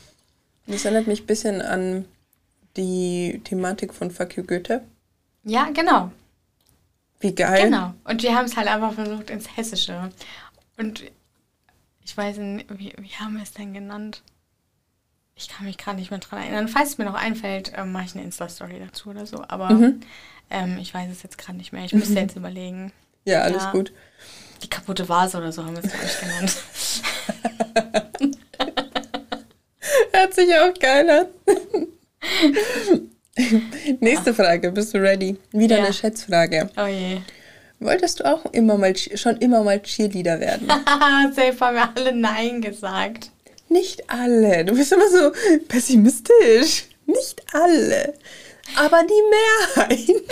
Das 0.67 0.85
erinnert 0.85 1.09
mich 1.09 1.23
ein 1.25 1.27
bisschen 1.27 1.61
an 1.61 2.05
die 2.77 3.41
Thematik 3.45 3.93
von 3.93 4.11
Fuck 4.11 4.37
You 4.37 4.45
Goethe. 4.45 4.83
Ja, 5.43 5.69
genau. 5.71 6.11
Wie 7.21 7.35
geil. 7.35 7.65
Genau. 7.65 7.93
Und 8.05 8.23
wir 8.23 8.35
haben 8.35 8.47
es 8.47 8.57
halt 8.57 8.69
einfach 8.69 8.93
versucht 8.93 9.31
ins 9.31 9.57
Hessische. 9.57 10.11
Und 10.79 11.05
ich 12.05 12.17
weiß 12.17 12.39
nicht, 12.39 12.67
wie, 12.79 12.93
wie 12.99 13.15
haben 13.17 13.37
wir 13.37 13.43
es 13.43 13.53
denn 13.53 13.75
genannt? 13.75 14.23
Ich 15.37 15.49
kann 15.49 15.67
mich 15.67 15.79
gerade 15.79 15.99
nicht 15.99 16.11
mehr 16.11 16.21
dran 16.21 16.43
erinnern. 16.43 16.69
Falls 16.69 16.91
es 16.91 16.99
mir 16.99 17.05
noch 17.05 17.15
einfällt, 17.15 17.73
ähm, 17.77 17.91
mache 17.93 18.05
ich 18.07 18.15
eine 18.15 18.23
Insta-Story 18.25 18.81
dazu 18.87 19.11
oder 19.11 19.27
so. 19.27 19.45
Aber 19.49 19.69
ähm, 20.51 20.79
ich 20.81 20.95
weiß 20.95 21.11
es 21.11 21.23
jetzt 21.25 21.39
gerade 21.39 21.59
nicht 21.59 21.73
mehr. 21.73 21.85
Ich 21.85 21.93
müsste 21.93 22.15
jetzt 22.21 22.37
überlegen. 22.37 22.93
Ja, 23.25 23.41
alles 23.43 23.65
Ja. 23.65 23.73
gut. 23.73 23.93
Die 24.63 24.71
kaputte 24.71 25.09
Vase 25.09 25.39
oder 25.39 25.51
so 25.51 25.65
haben 25.65 25.77
wir 25.77 25.83
es, 25.85 25.91
glaube 25.91 26.07
ich, 26.07 26.21
genannt. 26.21 26.57
Hört 30.13 30.35
sich 30.35 30.49
auch 30.55 30.73
geil 30.79 31.11
an. 31.11 31.27
Nächste 34.01 34.33
Frage, 34.33 34.71
bist 34.71 34.95
du 34.95 34.99
ready? 34.99 35.37
Wieder 35.53 35.79
Ja. 35.79 35.85
eine 35.85 35.93
Schätzfrage. 35.93 36.71
Oh 36.77 36.87
je. 36.87 37.19
Wolltest 37.81 38.21
du 38.21 38.25
auch 38.33 38.45
immer 38.53 38.79
mal 38.79 38.97
schon 38.97 39.37
immer 39.39 39.63
mal 39.65 39.83
Cheerleader 39.83 40.39
werden? 40.41 40.69
Safe 41.35 41.57
haben 41.61 41.75
wir 41.77 41.89
alle 41.97 42.15
Nein 42.15 42.61
gesagt. 42.63 43.31
Nicht 43.75 44.09
alle. 44.09 44.65
Du 44.65 44.77
bist 44.77 44.93
immer 44.93 45.09
so 45.11 45.33
pessimistisch. 45.67 46.85
Nicht 47.07 47.43
alle, 47.53 48.15
aber 48.77 49.03
die 49.03 49.23
Mehrheit. 49.77 50.23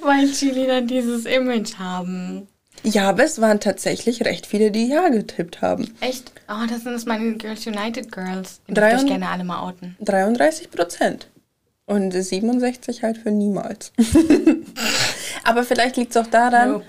Weil 0.02 0.32
Chili 0.32 0.66
dann 0.66 0.88
dieses 0.88 1.24
Image 1.24 1.78
haben. 1.78 2.48
Ja, 2.82 3.10
aber 3.10 3.22
es 3.22 3.40
waren 3.40 3.60
tatsächlich 3.60 4.24
recht 4.24 4.46
viele, 4.46 4.72
die 4.72 4.88
Ja 4.88 5.08
getippt 5.08 5.62
haben. 5.62 5.94
Echt? 6.00 6.32
Oh, 6.48 6.66
das 6.68 6.82
sind 6.82 6.94
das 6.94 7.06
meine 7.06 7.36
Girls 7.36 7.64
United 7.64 8.10
Girls. 8.10 8.60
Die 8.66 8.74
würde 8.76 8.96
ich 8.96 9.06
gerne 9.06 9.28
alle 9.28 9.44
mal 9.44 9.62
outen. 9.68 9.96
33 10.00 10.68
Prozent. 10.72 11.28
Und 11.86 12.10
67 12.10 13.04
halt 13.04 13.18
für 13.18 13.30
niemals. 13.30 13.92
aber 15.44 15.62
vielleicht 15.62 15.96
liegt 15.96 16.10
es 16.10 16.16
auch 16.16 16.26
daran, 16.26 16.72
No 16.72 16.82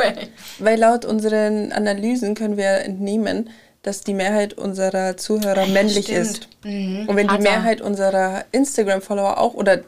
weil 0.57 0.79
laut 0.79 1.05
unseren 1.05 1.71
Analysen 1.71 2.33
können 2.33 2.57
wir 2.57 2.79
entnehmen, 2.79 3.49
dass 3.81 4.01
die 4.01 4.13
Mehrheit 4.13 4.53
unserer 4.53 5.17
Zuhörer 5.17 5.67
männlich 5.67 6.05
stimmt. 6.05 6.19
ist. 6.19 6.49
Mhm. 6.63 7.07
Und 7.07 7.15
wenn 7.15 7.27
die 7.27 7.33
Hat 7.33 7.43
er. 7.43 7.51
Mehrheit 7.51 7.81
unserer 7.81 8.45
Instagram-Follower 8.51 9.37
auch 9.37 9.53
oder 9.53 9.81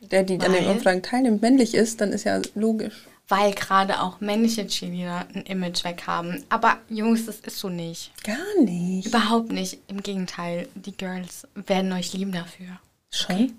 der, 0.00 0.22
die 0.22 0.34
an 0.34 0.52
den 0.52 0.66
Weil? 0.66 0.70
Umfragen 0.76 1.02
teilnimmt, 1.02 1.42
männlich 1.42 1.74
ist, 1.74 2.00
dann 2.00 2.12
ist 2.12 2.24
ja 2.24 2.40
logisch. 2.54 3.06
Weil 3.30 3.52
gerade 3.52 4.00
auch 4.00 4.20
männliche 4.20 4.66
Cheerleader 4.66 5.26
ein 5.34 5.42
Image 5.42 5.84
weg 5.84 6.04
haben. 6.06 6.44
Aber 6.48 6.78
Jungs, 6.88 7.26
das 7.26 7.40
ist 7.40 7.58
so 7.58 7.68
nicht. 7.68 8.10
Gar 8.24 8.62
nicht. 8.64 9.06
Überhaupt 9.06 9.52
nicht. 9.52 9.78
Im 9.88 10.02
Gegenteil, 10.02 10.66
die 10.74 10.96
Girls 10.96 11.46
werden 11.54 11.92
euch 11.92 12.14
lieben 12.14 12.32
dafür. 12.32 12.80
Schon? 13.10 13.54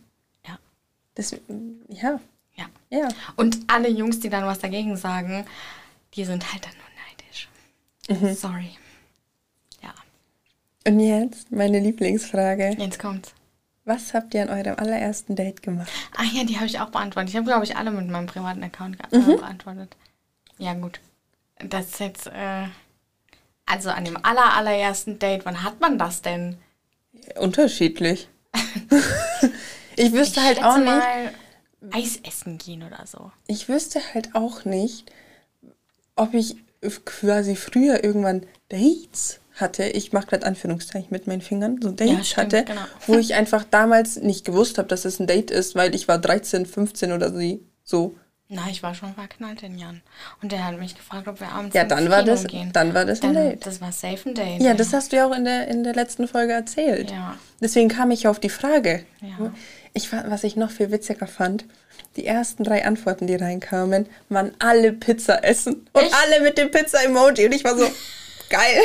Ja. 0.47 0.57
Das, 1.13 1.35
ja. 1.87 2.19
Ja. 2.55 2.65
Ja. 2.89 3.07
Und 3.35 3.59
alle 3.67 3.89
Jungs, 3.89 4.19
die 4.19 4.29
dann 4.29 4.45
was 4.45 4.59
dagegen 4.59 4.97
sagen, 4.97 5.45
die 6.15 6.25
sind 6.25 6.51
halt 6.51 6.65
dann 6.65 6.73
nur 6.73 8.17
neidisch. 8.17 8.39
Sorry. 8.39 8.71
Und 10.89 10.99
jetzt 10.99 11.51
meine 11.51 11.79
Lieblingsfrage. 11.79 12.75
jetzt 12.79 12.97
kommt's. 12.97 13.33
Was 13.85 14.15
habt 14.15 14.33
ihr 14.33 14.41
an 14.41 14.49
eurem 14.49 14.75
allerersten 14.77 15.35
Date 15.35 15.61
gemacht? 15.61 15.89
Ach 16.17 16.33
ja, 16.33 16.43
die 16.43 16.55
habe 16.55 16.65
ich 16.65 16.79
auch 16.79 16.89
beantwortet. 16.89 17.29
Ich 17.29 17.35
habe, 17.35 17.45
glaube 17.45 17.63
ich, 17.63 17.75
alle 17.75 17.91
mit 17.91 18.07
meinem 18.07 18.25
privaten 18.25 18.63
Account 18.63 18.97
äh, 19.11 19.19
beantwortet. 19.19 19.95
Ja, 20.57 20.73
gut. 20.73 20.99
Das 21.59 21.85
ist 21.85 21.99
jetzt, 21.99 22.27
äh, 22.27 22.65
also 23.67 23.89
an 23.91 24.05
dem 24.05 24.17
aller, 24.23 24.53
allerersten 24.55 25.19
Date, 25.19 25.45
wann 25.45 25.63
hat 25.63 25.79
man 25.79 25.99
das 25.99 26.23
denn? 26.23 26.57
Unterschiedlich. 27.35 28.27
ich 29.95 30.11
wüsste 30.11 30.41
halt 30.41 30.57
schätze 30.57 30.69
auch 30.69 30.77
nicht. 30.77 31.93
Eis 31.93 32.19
essen 32.23 32.57
gehen 32.57 32.83
oder 32.83 33.05
so. 33.05 33.31
Ich 33.45 33.69
wüsste 33.69 34.01
halt 34.13 34.33
auch 34.33 34.65
nicht, 34.65 35.11
ob 36.15 36.33
ich 36.33 36.57
quasi 37.05 37.55
früher 37.55 38.03
irgendwann 38.03 38.45
Dates 38.69 39.38
hatte. 39.61 39.83
Ich 39.85 40.13
mache 40.13 40.27
gerade 40.27 40.45
Anführungszeichen 40.45 41.07
mit 41.11 41.27
meinen 41.27 41.41
Fingern, 41.41 41.79
so 41.81 41.91
Dates 41.91 42.29
stimmt, 42.29 42.53
hatte, 42.53 42.63
genau. 42.65 42.81
wo 43.07 43.15
ich 43.17 43.33
einfach 43.35 43.63
damals 43.69 44.17
nicht 44.17 44.45
gewusst 44.45 44.77
habe, 44.77 44.87
dass 44.87 45.05
es 45.05 45.19
ein 45.19 45.27
Date 45.27 45.51
ist, 45.51 45.75
weil 45.75 45.93
ich 45.95 46.07
war 46.07 46.17
13, 46.17 46.65
15 46.65 47.11
oder 47.11 47.31
so. 47.83 48.15
Na, 48.51 48.63
ich 48.71 48.81
war 48.81 48.95
schon 48.95 49.13
verknallt 49.13 49.61
in 49.61 49.77
Jan. 49.77 50.01
Und 50.41 50.51
der 50.51 50.65
hat 50.65 50.79
mich 50.79 50.95
gefragt, 50.95 51.27
ob 51.27 51.39
wir 51.39 51.49
abends 51.51 51.75
Ja, 51.75 51.83
dann 51.83 52.09
war 52.09 52.23
Kino 52.23 52.31
das, 52.31 52.47
gehen. 52.47 52.71
dann 52.73 52.95
war 52.95 53.05
das 53.05 53.21
ein 53.21 53.35
Dann- 53.35 53.49
Date. 53.51 53.65
Das 53.67 53.79
war 53.79 53.91
safe 53.91 54.27
ein 54.29 54.33
Date. 54.33 54.61
Ja, 54.61 54.73
das 54.73 54.91
hast 54.91 55.11
du 55.11 55.17
ja 55.17 55.27
auch 55.27 55.35
in 55.35 55.45
der, 55.45 55.67
in 55.67 55.83
der 55.83 55.93
letzten 55.93 56.27
Folge 56.27 56.53
erzählt. 56.53 57.11
Ja. 57.11 57.37
Deswegen 57.61 57.89
kam 57.89 58.09
ich 58.09 58.27
auf 58.27 58.39
die 58.39 58.49
Frage. 58.49 59.03
Ja. 59.21 59.51
Ich, 59.93 60.11
was 60.11 60.43
ich 60.43 60.55
noch 60.55 60.71
viel 60.71 60.89
witziger 60.91 61.27
fand, 61.27 61.65
die 62.15 62.25
ersten 62.25 62.63
drei 62.63 62.85
Antworten, 62.85 63.27
die 63.27 63.35
reinkamen, 63.35 64.07
waren 64.29 64.51
alle 64.57 64.93
Pizza 64.93 65.43
essen. 65.43 65.87
Und 65.93 66.01
Echt? 66.01 66.15
alle 66.15 66.41
mit 66.43 66.57
dem 66.57 66.71
Pizza-Emoji. 66.71 67.45
Und 67.45 67.53
ich 67.53 67.63
war 67.63 67.77
so, 67.77 67.85
geil. 68.49 68.81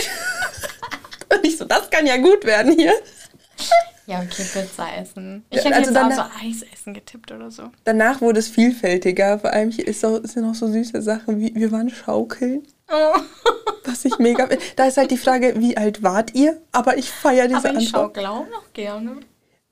Und 1.37 1.47
ich 1.47 1.57
so, 1.57 1.65
das 1.65 1.91
kann 1.91 2.07
ja 2.07 2.17
gut 2.17 2.45
werden 2.45 2.73
hier. 2.73 2.93
Ja, 4.07 4.19
okay, 4.19 4.45
Pizza 4.53 4.87
essen. 4.99 5.45
Ich 5.49 5.65
hätte 5.65 5.75
also 5.77 5.91
jetzt 5.91 5.99
auch 5.99 6.09
dann- 6.09 6.17
so 6.17 6.23
Eis 6.47 6.63
essen 6.73 6.93
getippt 6.93 7.33
oder 7.33 7.51
so. 7.51 7.71
Danach 7.85 8.21
wurde 8.21 8.39
es 8.41 8.49
vielfältiger. 8.49 9.39
Vor 9.39 9.51
allem 9.53 9.71
hier 9.71 9.87
ist 9.87 10.05
auch, 10.05 10.21
sind 10.25 10.43
noch 10.43 10.55
so 10.55 10.69
süße 10.71 11.01
Sachen 11.01 11.41
wie, 11.41 11.55
wir 11.55 11.73
waren 11.73 11.89
schaukeln. 11.89 12.65
Oh. 12.93 13.19
Was 13.87 14.05
ich 14.05 14.19
mega. 14.19 14.47
Da 14.77 14.87
ist 14.87 14.99
halt 14.99 15.11
die 15.11 15.17
Frage, 15.17 15.55
wie 15.57 15.77
alt 15.79 16.03
wart 16.03 16.35
ihr? 16.35 16.61
Aber 16.73 16.99
ich 16.99 17.11
feiere 17.11 17.47
diese 17.49 17.59
Aber 17.61 17.71
ich 17.71 17.77
Antwort. 17.87 17.93
schaukel 18.17 18.27
auch 18.27 18.47
noch 18.51 18.73
gerne. 18.75 19.21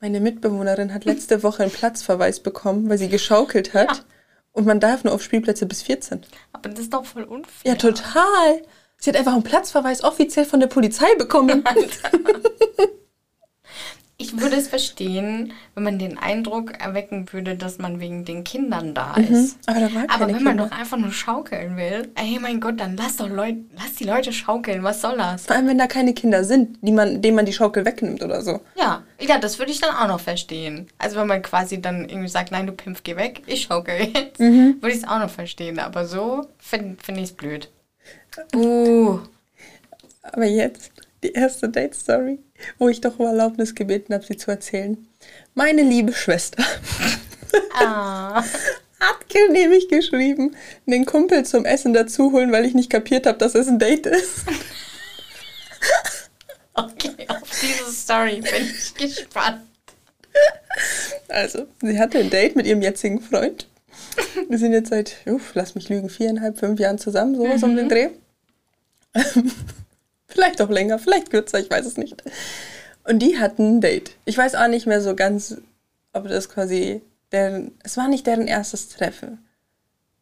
Meine 0.01 0.21
Mitbewohnerin 0.21 0.95
hat 0.95 1.05
letzte 1.05 1.43
Woche 1.43 1.63
einen 1.65 1.73
Platzverweis 1.73 2.41
bekommen, 2.41 2.89
weil 2.89 2.99
sie 2.99 3.09
geschaukelt 3.09 3.75
hat. 3.75 3.89
Ja. 3.99 4.03
Und 4.53 4.67
man 4.67 4.81
darf 4.81 5.05
nur 5.05 5.13
auf 5.15 5.23
Spielplätze 5.23 5.67
bis 5.67 5.83
14. 5.83 6.23
Aber 6.53 6.69
das 6.71 6.81
ist 6.81 6.95
doch 6.95 7.05
voll 7.05 7.25
unfair. 7.25 7.73
Ja, 7.73 7.75
total. 7.75 8.63
Sie 9.03 9.11
hat 9.11 9.17
einfach 9.17 9.33
einen 9.33 9.43
Platzverweis 9.43 10.05
offiziell 10.05 10.45
von 10.45 10.61
der 10.61 10.69
Polizei 10.69 11.13
bekommen. 11.19 11.65
Ich 14.19 14.41
würde 14.41 14.55
es 14.55 14.69
verstehen, 14.69 15.53
wenn 15.75 15.83
man 15.83 15.99
den 15.99 16.17
Eindruck 16.17 16.81
erwecken 16.81 17.27
würde, 17.33 17.57
dass 17.57 17.79
man 17.79 17.99
wegen 17.99 18.25
den 18.25 18.45
Kindern 18.45 18.95
da 18.95 19.15
ist. 19.15 19.59
Aber 19.67 19.81
da 19.81 19.87
Aber 20.07 20.29
wenn 20.29 20.45
man 20.45 20.57
Kinder. 20.57 20.69
doch 20.69 20.79
einfach 20.79 20.97
nur 20.97 21.11
schaukeln 21.11 21.77
will, 21.77 22.09
ey 22.15 22.39
mein 22.41 22.61
Gott, 22.61 22.79
dann 22.79 22.97
lass 22.97 23.17
doch 23.17 23.29
Leute, 23.29 23.59
lass 23.75 23.97
die 23.97 24.05
Leute 24.05 24.33
schaukeln, 24.33 24.85
was 24.85 25.01
soll 25.01 25.17
das? 25.17 25.47
Vor 25.47 25.57
allem, 25.57 25.67
wenn 25.67 25.79
da 25.79 25.89
keine 25.89 26.15
Kinder 26.15 26.45
sind, 26.45 26.79
die 26.83 26.93
man, 26.93 27.21
denen 27.21 27.35
man 27.35 27.47
die 27.47 27.53
Schaukel 27.53 27.85
wegnimmt 27.85 28.23
oder 28.23 28.43
so. 28.43 28.61
Ja, 28.77 29.03
ja, 29.21 29.39
das 29.39 29.59
würde 29.59 29.73
ich 29.73 29.81
dann 29.81 29.97
auch 29.97 30.07
noch 30.07 30.21
verstehen. 30.21 30.87
Also 30.99 31.17
wenn 31.17 31.27
man 31.27 31.43
quasi 31.43 31.83
dann 31.83 32.09
irgendwie 32.09 32.29
sagt, 32.29 32.53
nein, 32.53 32.69
du 32.69 32.73
Pimpf, 32.73 33.03
geh 33.03 33.17
weg, 33.17 33.43
ich 33.47 33.63
schaukel 33.63 33.97
jetzt, 34.15 34.39
würde 34.39 34.91
ich 34.91 34.99
es 35.03 35.09
auch 35.09 35.19
noch 35.19 35.31
verstehen. 35.31 35.81
Aber 35.81 36.07
so 36.07 36.47
finde 36.59 37.03
find 37.03 37.19
ich 37.19 37.25
es 37.25 37.33
blöd. 37.33 37.69
Uh, 38.55 39.21
Aber 40.23 40.45
jetzt 40.45 40.93
die 41.23 41.33
erste 41.33 41.69
Date-Story, 41.69 42.39
wo 42.79 42.89
ich 42.89 43.01
doch 43.01 43.19
um 43.19 43.27
Erlaubnis 43.27 43.75
gebeten 43.75 44.15
habe, 44.15 44.25
sie 44.25 44.37
zu 44.37 44.51
erzählen. 44.51 45.07
Meine 45.55 45.83
liebe 45.83 46.13
Schwester 46.13 46.65
ah. 47.75 48.43
hat 49.01 49.51
nämlich 49.51 49.89
geschrieben, 49.89 50.57
den 50.87 51.05
Kumpel 51.07 51.45
zum 51.45 51.65
Essen 51.65 51.93
dazu 51.93 52.33
holen, 52.33 52.53
weil 52.53 52.65
ich 52.65 52.75
nicht 52.75 52.91
kapiert 52.91 53.27
habe, 53.27 53.39
dass 53.39 53.55
es 53.55 53.69
ein 53.69 53.79
Date 53.79 54.07
ist. 54.07 54.45
Okay, 56.75 57.27
auf 57.29 57.61
diese 57.61 57.93
Story 57.93 58.41
bin 58.41 58.63
ich 58.63 58.95
gespannt. 58.95 59.61
Also, 61.29 61.67
sie 61.83 61.99
hatte 61.99 62.19
ein 62.19 62.31
Date 62.31 62.57
mit 62.57 62.67
ihrem 62.67 62.81
jetzigen 62.81 63.21
Freund. 63.21 63.67
Wir 64.49 64.59
sind 64.59 64.73
jetzt 64.73 64.91
seit, 64.91 65.17
uff, 65.27 65.53
lass 65.55 65.75
mich 65.75 65.89
lügen, 65.89 66.09
viereinhalb, 66.09 66.59
fünf 66.59 66.79
Jahren 66.81 66.99
zusammen, 66.99 67.35
sowas 67.35 67.63
um 67.63 67.77
den 67.77 67.89
Dreh. 67.89 68.11
vielleicht 70.27 70.61
auch 70.63 70.71
länger, 70.71 70.99
vielleicht 70.99 71.31
kürzer, 71.31 71.61
ich 71.61 71.71
weiß 71.71 71.87
es 71.87 71.97
nicht. 71.97 72.23
Und 73.05 73.21
die 73.21 73.39
hatten 73.39 73.77
ein 73.77 73.81
Date. 73.81 74.13
Ich 74.25 74.39
weiß 74.39 74.55
auch 74.55 74.69
nicht 74.69 74.87
mehr 74.87 75.01
so 75.01 75.15
ganz, 75.15 75.57
ob 76.13 76.29
das 76.29 76.49
quasi 76.49 77.03
deren, 77.33 77.73
es 77.83 77.97
war 77.97 78.09
nicht 78.09 78.27
deren 78.27 78.47
erstes 78.47 78.89
Treffen. 78.89 79.45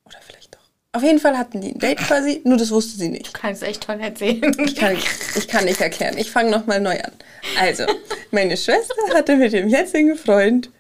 Oder 0.05 0.19
vielleicht 0.27 0.55
doch. 0.55 0.61
Auf 0.93 1.03
jeden 1.03 1.19
Fall 1.19 1.37
hatten 1.37 1.61
die 1.61 1.73
ein 1.73 1.79
Date 1.79 1.99
quasi, 1.99 2.41
nur 2.45 2.57
das 2.57 2.71
wusste 2.71 2.99
sie 2.99 3.09
nicht. 3.09 3.29
Du 3.29 3.41
kannst 3.41 3.63
echt 3.63 3.83
toll 3.83 4.01
erzählen. 4.01 4.55
Ich 4.65 4.77
kann, 4.77 4.97
ich 5.37 5.49
kann 5.49 5.65
nicht 5.65 5.81
erklären. 5.81 6.17
Ich 6.19 6.31
fange 6.31 6.51
nochmal 6.51 6.81
neu 6.81 6.99
an. 7.01 7.13
Also, 7.59 7.85
meine 8.31 8.57
Schwester 8.57 8.95
hatte 9.15 9.37
mit 9.37 9.53
dem 9.53 9.69
jetzigen 9.69 10.17
Freund 10.17 10.71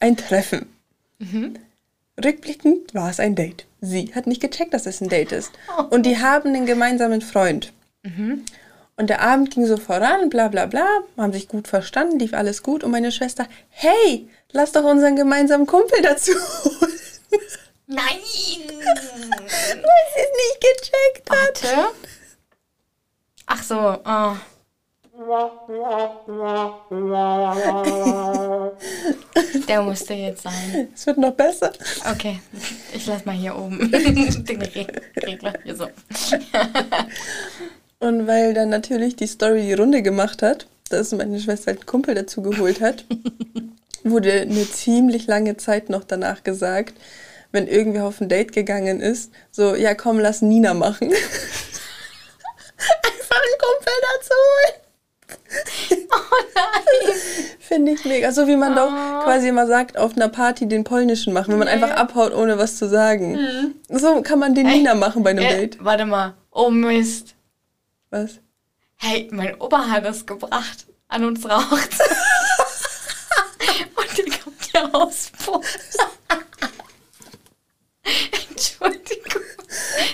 ein 0.00 0.16
Treffen. 0.16 0.66
Rückblickend 2.24 2.94
war 2.94 3.10
es 3.10 3.20
ein 3.20 3.34
Date. 3.34 3.66
Sie 3.80 4.12
hat 4.14 4.26
nicht 4.26 4.40
gecheckt, 4.40 4.74
dass 4.74 4.86
es 4.86 5.00
ein 5.00 5.08
Date 5.08 5.32
ist. 5.32 5.50
Und 5.90 6.06
die 6.06 6.18
haben 6.18 6.50
einen 6.50 6.66
gemeinsamen 6.66 7.20
Freund. 7.20 7.72
Und 8.96 9.10
der 9.10 9.22
Abend 9.22 9.50
ging 9.50 9.66
so 9.66 9.76
voran, 9.76 10.28
bla 10.28 10.48
bla 10.48 10.66
bla, 10.66 10.86
haben 11.16 11.32
sich 11.32 11.48
gut 11.48 11.66
verstanden, 11.66 12.18
lief 12.18 12.34
alles 12.34 12.62
gut. 12.62 12.84
Und 12.84 12.90
meine 12.90 13.10
Schwester, 13.10 13.46
hey, 13.70 14.28
lass 14.52 14.72
doch 14.72 14.84
unseren 14.84 15.16
gemeinsamen 15.16 15.66
Kumpel 15.66 16.02
dazu 16.02 16.32
holen. 16.32 16.92
Nein! 17.86 17.98
Weil 18.06 20.02
sie 20.14 20.20
es 20.20 20.32
nicht 20.38 20.60
gecheckt 20.60 21.30
hat. 21.30 21.64
Warte. 21.64 21.88
Ach 23.46 23.62
so, 23.62 23.98
oh. 24.04 24.36
Der 29.68 29.82
musste 29.82 30.14
jetzt 30.14 30.42
sein. 30.42 30.88
Es 30.94 31.06
wird 31.06 31.18
noch 31.18 31.32
besser. 31.32 31.72
Okay, 32.10 32.40
ich 32.94 33.06
lass 33.06 33.24
mal 33.24 33.34
hier 33.34 33.56
oben 33.56 33.78
den 33.90 34.62
Re 34.62 34.86
Regler 35.16 35.54
hier 35.64 35.76
so. 35.76 35.88
Und 38.00 38.26
weil 38.26 38.54
dann 38.54 38.68
natürlich 38.68 39.16
die 39.16 39.26
Story 39.26 39.62
die 39.62 39.74
Runde 39.74 40.02
gemacht 40.02 40.42
hat, 40.42 40.66
dass 40.90 41.12
meine 41.12 41.40
Schwester 41.40 41.68
halt 41.68 41.78
einen 41.78 41.86
Kumpel 41.86 42.14
dazu 42.14 42.42
geholt 42.42 42.80
hat, 42.80 43.04
wurde 44.04 44.42
eine 44.42 44.68
ziemlich 44.68 45.26
lange 45.26 45.56
Zeit 45.56 45.88
noch 45.88 46.04
danach 46.04 46.42
gesagt, 46.42 46.94
wenn 47.52 47.68
irgendwer 47.68 48.06
auf 48.06 48.20
ein 48.20 48.28
Date 48.28 48.52
gegangen 48.52 49.00
ist, 49.00 49.30
so, 49.50 49.74
ja 49.74 49.94
komm, 49.94 50.18
lass 50.18 50.42
Nina 50.42 50.74
machen. 50.74 51.12
Einfach 52.82 53.36
einen 53.36 53.58
Kumpel 53.58 53.92
dazu 54.16 54.34
holen. 54.34 54.81
Oh 56.14 56.36
Finde 57.58 57.92
ich 57.92 58.04
mega. 58.04 58.32
So 58.32 58.46
wie 58.46 58.56
man 58.56 58.72
oh. 58.72 58.76
doch 58.76 58.92
ah. 58.92 59.22
quasi 59.24 59.48
immer 59.48 59.66
sagt, 59.66 59.96
auf 59.96 60.14
einer 60.14 60.28
Party 60.28 60.68
den 60.68 60.84
polnischen 60.84 61.32
machen, 61.32 61.52
wenn 61.52 61.58
man 61.58 61.68
nee. 61.68 61.74
einfach 61.74 61.92
abhaut, 61.92 62.34
ohne 62.34 62.58
was 62.58 62.76
zu 62.76 62.88
sagen. 62.88 63.32
Mhm. 63.32 63.74
So 63.88 64.20
kann 64.22 64.38
man 64.38 64.54
den 64.54 64.66
Nina 64.66 64.94
machen 64.94 65.22
bei 65.22 65.30
einem 65.30 65.44
Ey. 65.44 65.56
Date. 65.56 65.82
Warte 65.82 66.04
mal. 66.04 66.34
Oh 66.50 66.70
Mist. 66.70 67.34
Was? 68.10 68.40
Hey, 68.96 69.28
mein 69.32 69.58
Opa 69.60 69.86
hat 69.88 70.04
das 70.04 70.26
gebracht. 70.26 70.86
An 71.08 71.24
uns 71.24 71.48
raucht. 71.48 71.72
Und 73.96 74.18
dann 74.18 74.40
kommt 74.42 74.72
ja 74.74 74.92
Hausbus. 74.92 75.66
Entschuldigung. 78.50 79.42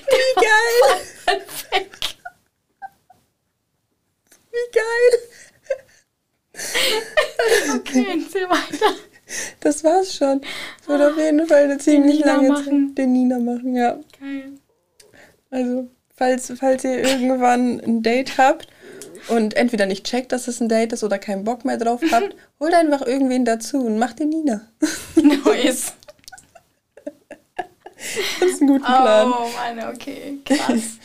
Wie 0.07 0.35
geil. 0.37 1.09
Wie 4.59 4.71
geil! 4.73 5.21
okay, 7.77 8.07
erzähl 8.11 8.49
weiter. 8.49 8.95
Das 9.61 9.85
war's 9.85 10.15
schon. 10.15 10.41
Es 10.81 10.88
wird 10.88 11.03
auf 11.03 11.17
jeden 11.17 11.47
Fall 11.47 11.65
eine 11.65 11.79
ziemlich 11.79 12.25
lange 12.25 12.55
Zeit. 12.55 12.67
Den 12.97 13.12
Nina 13.12 13.38
machen, 13.38 13.75
ja. 13.77 13.99
Geil. 14.19 14.53
Also, 15.50 15.88
falls, 16.17 16.53
falls 16.59 16.85
ihr 16.85 17.05
irgendwann 17.05 17.81
ein 17.81 18.03
Date 18.03 18.38
habt 18.38 18.69
und 19.29 19.55
entweder 19.55 19.87
nicht 19.87 20.05
checkt, 20.07 20.33
dass 20.33 20.49
es 20.49 20.61
ein 20.61 20.69
Date 20.69 20.93
ist 20.93 21.05
oder 21.05 21.19
keinen 21.19 21.45
Bock 21.45 21.65
mehr 21.65 21.77
drauf 21.77 22.00
habt, 22.11 22.35
holt 22.61 22.75
einfach 22.75 23.07
irgendwen 23.07 23.45
dazu 23.45 23.79
und 23.85 23.99
macht 23.99 24.19
den 24.19 24.31
Nina. 24.31 24.69
Nice. 25.17 25.93
Das 28.38 28.50
ist 28.50 28.61
ein 28.62 28.69
guter 28.69 28.85
Plan. 28.85 29.33
Oh, 29.33 29.49
Mann, 29.57 29.93
okay, 29.93 30.38
krass. 30.45 30.99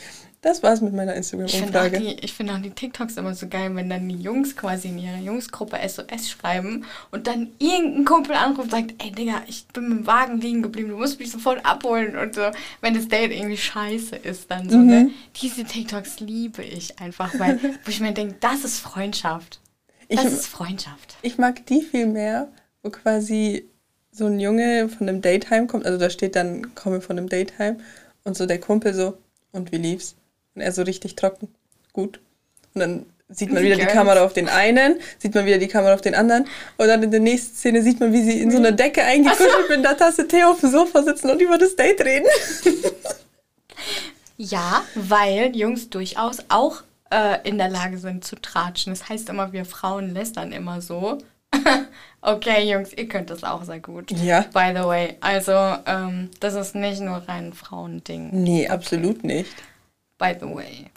Das 0.44 0.62
war's 0.62 0.82
mit 0.82 0.92
meiner 0.92 1.16
Ich 1.16 1.26
finde 1.28 1.46
auch, 1.46 1.54
Instagram-Umfrage. 1.54 2.28
find 2.28 2.50
auch 2.50 2.58
die 2.60 2.70
TikToks 2.70 3.16
immer 3.16 3.34
so 3.34 3.48
geil, 3.48 3.74
wenn 3.74 3.88
dann 3.88 4.06
die 4.06 4.16
Jungs 4.16 4.54
quasi 4.54 4.88
in 4.88 4.98
ihrer 4.98 5.16
Jungsgruppe 5.16 5.78
SOS 5.88 6.28
schreiben 6.28 6.84
und 7.10 7.26
dann 7.26 7.52
irgendein 7.58 8.04
Kumpel 8.04 8.34
anruft 8.36 8.64
und 8.64 8.70
sagt, 8.70 8.94
ey 9.02 9.10
Digga, 9.10 9.40
ich 9.46 9.66
bin 9.68 9.88
mit 9.88 9.98
dem 10.00 10.06
Wagen 10.06 10.42
liegen 10.42 10.60
geblieben, 10.60 10.90
du 10.90 10.98
musst 10.98 11.18
mich 11.18 11.30
sofort 11.32 11.64
abholen 11.64 12.18
und 12.18 12.34
so, 12.34 12.42
wenn 12.82 12.92
das 12.92 13.08
Date 13.08 13.32
irgendwie 13.32 13.56
scheiße 13.56 14.16
ist, 14.16 14.50
dann 14.50 14.68
so, 14.68 14.76
ne? 14.76 15.10
Diese 15.40 15.64
TikToks 15.64 16.20
liebe 16.20 16.62
ich 16.62 16.98
einfach, 17.00 17.32
weil, 17.38 17.58
wo 17.62 17.88
ich 17.90 18.00
mir 18.00 18.12
denke, 18.12 18.34
das 18.40 18.64
ist 18.64 18.80
Freundschaft. 18.80 19.60
Das 20.10 20.26
Ich- 20.26 20.30
ist 20.32 20.46
Freundschaft. 20.46 21.16
Ich 21.22 21.38
mag 21.38 21.64
die 21.64 21.80
viel 21.80 22.06
mehr, 22.06 22.48
wo 22.82 22.90
quasi 22.90 23.64
so 24.12 24.26
ein 24.26 24.38
Junge 24.38 24.90
von 24.90 25.08
einem 25.08 25.22
Date 25.22 25.48
heimkommt. 25.48 25.86
Also 25.86 25.98
da 25.98 26.10
steht 26.10 26.36
dann, 26.36 26.74
komme 26.74 27.00
von 27.00 27.16
einem 27.18 27.30
Date 27.30 27.58
heim. 27.58 27.80
Und 28.24 28.36
so 28.36 28.44
der 28.44 28.60
Kumpel 28.60 28.92
so, 28.92 29.16
und 29.52 29.72
wie 29.72 29.78
lief's? 29.78 30.14
Und 30.54 30.62
er 30.62 30.72
so 30.72 30.82
richtig 30.82 31.16
trocken. 31.16 31.48
Gut. 31.92 32.20
Und 32.74 32.80
dann 32.80 33.06
sieht 33.28 33.52
man 33.52 33.62
Wie 33.62 33.66
wieder 33.66 33.76
die. 33.76 33.86
Kamera 33.86 34.24
auf 34.24 34.32
den 34.32 34.48
einen, 34.48 35.00
sieht 35.18 35.34
man 35.34 35.46
wieder 35.46 35.58
die 35.58 35.68
Kamera 35.68 35.94
auf 35.94 36.00
den 36.00 36.14
anderen. 36.14 36.46
Und 36.76 36.86
dann 36.88 37.02
in 37.02 37.10
der 37.10 37.20
nächsten 37.20 37.56
Szene 37.56 37.82
sieht 37.82 38.00
man, 38.00 38.12
wie 38.12 38.22
sie 38.22 38.40
in 38.40 38.50
so 38.50 38.58
einer 38.58 38.72
Decke 38.72 39.02
eingekuschelt 39.02 39.68
mit 39.68 39.78
einer 39.78 39.96
Tasse 39.96 40.28
Tee 40.28 40.44
auf 40.44 40.60
dem 40.60 40.70
Sofa 40.70 41.02
sitzen 41.02 41.30
und 41.30 41.40
über 41.40 41.58
das 41.58 41.76
Date 41.76 42.00
reden. 42.00 42.26
Ja, 44.36 44.82
weil 44.96 45.54
Jungs 45.54 45.90
durchaus 45.90 46.38
auch 46.48 46.82
äh, 47.10 47.48
in 47.48 47.58
der 47.58 47.68
Lage 47.68 47.98
sind 47.98 48.24
zu 48.24 48.36
tratschen. 48.36 48.92
Das 48.92 49.08
heißt 49.08 49.28
immer, 49.28 49.52
wir 49.52 49.64
Frauen 49.64 50.12
lästern 50.12 50.52
immer 50.52 50.80
so. 50.80 51.18
okay, 52.20 52.68
Jungs, 52.68 52.92
ihr 52.92 53.08
könnt 53.08 53.30
das 53.30 53.44
auch 53.44 53.62
sehr 53.62 53.78
gut. 53.78 54.10
Ja. 54.10 54.40
By 54.52 54.72
the 54.74 54.84
way, 54.84 55.16
also 55.20 55.52
ähm, 55.86 56.30
das 56.40 56.54
ist 56.54 56.74
nicht 56.74 57.00
nur 57.00 57.18
rein 57.28 57.52
Frauending. 57.52 58.30
Nee, 58.32 58.68
absolut 58.68 59.22
nicht. 59.22 59.54
By 60.18 60.34
the 60.38 60.46
way. 60.46 60.90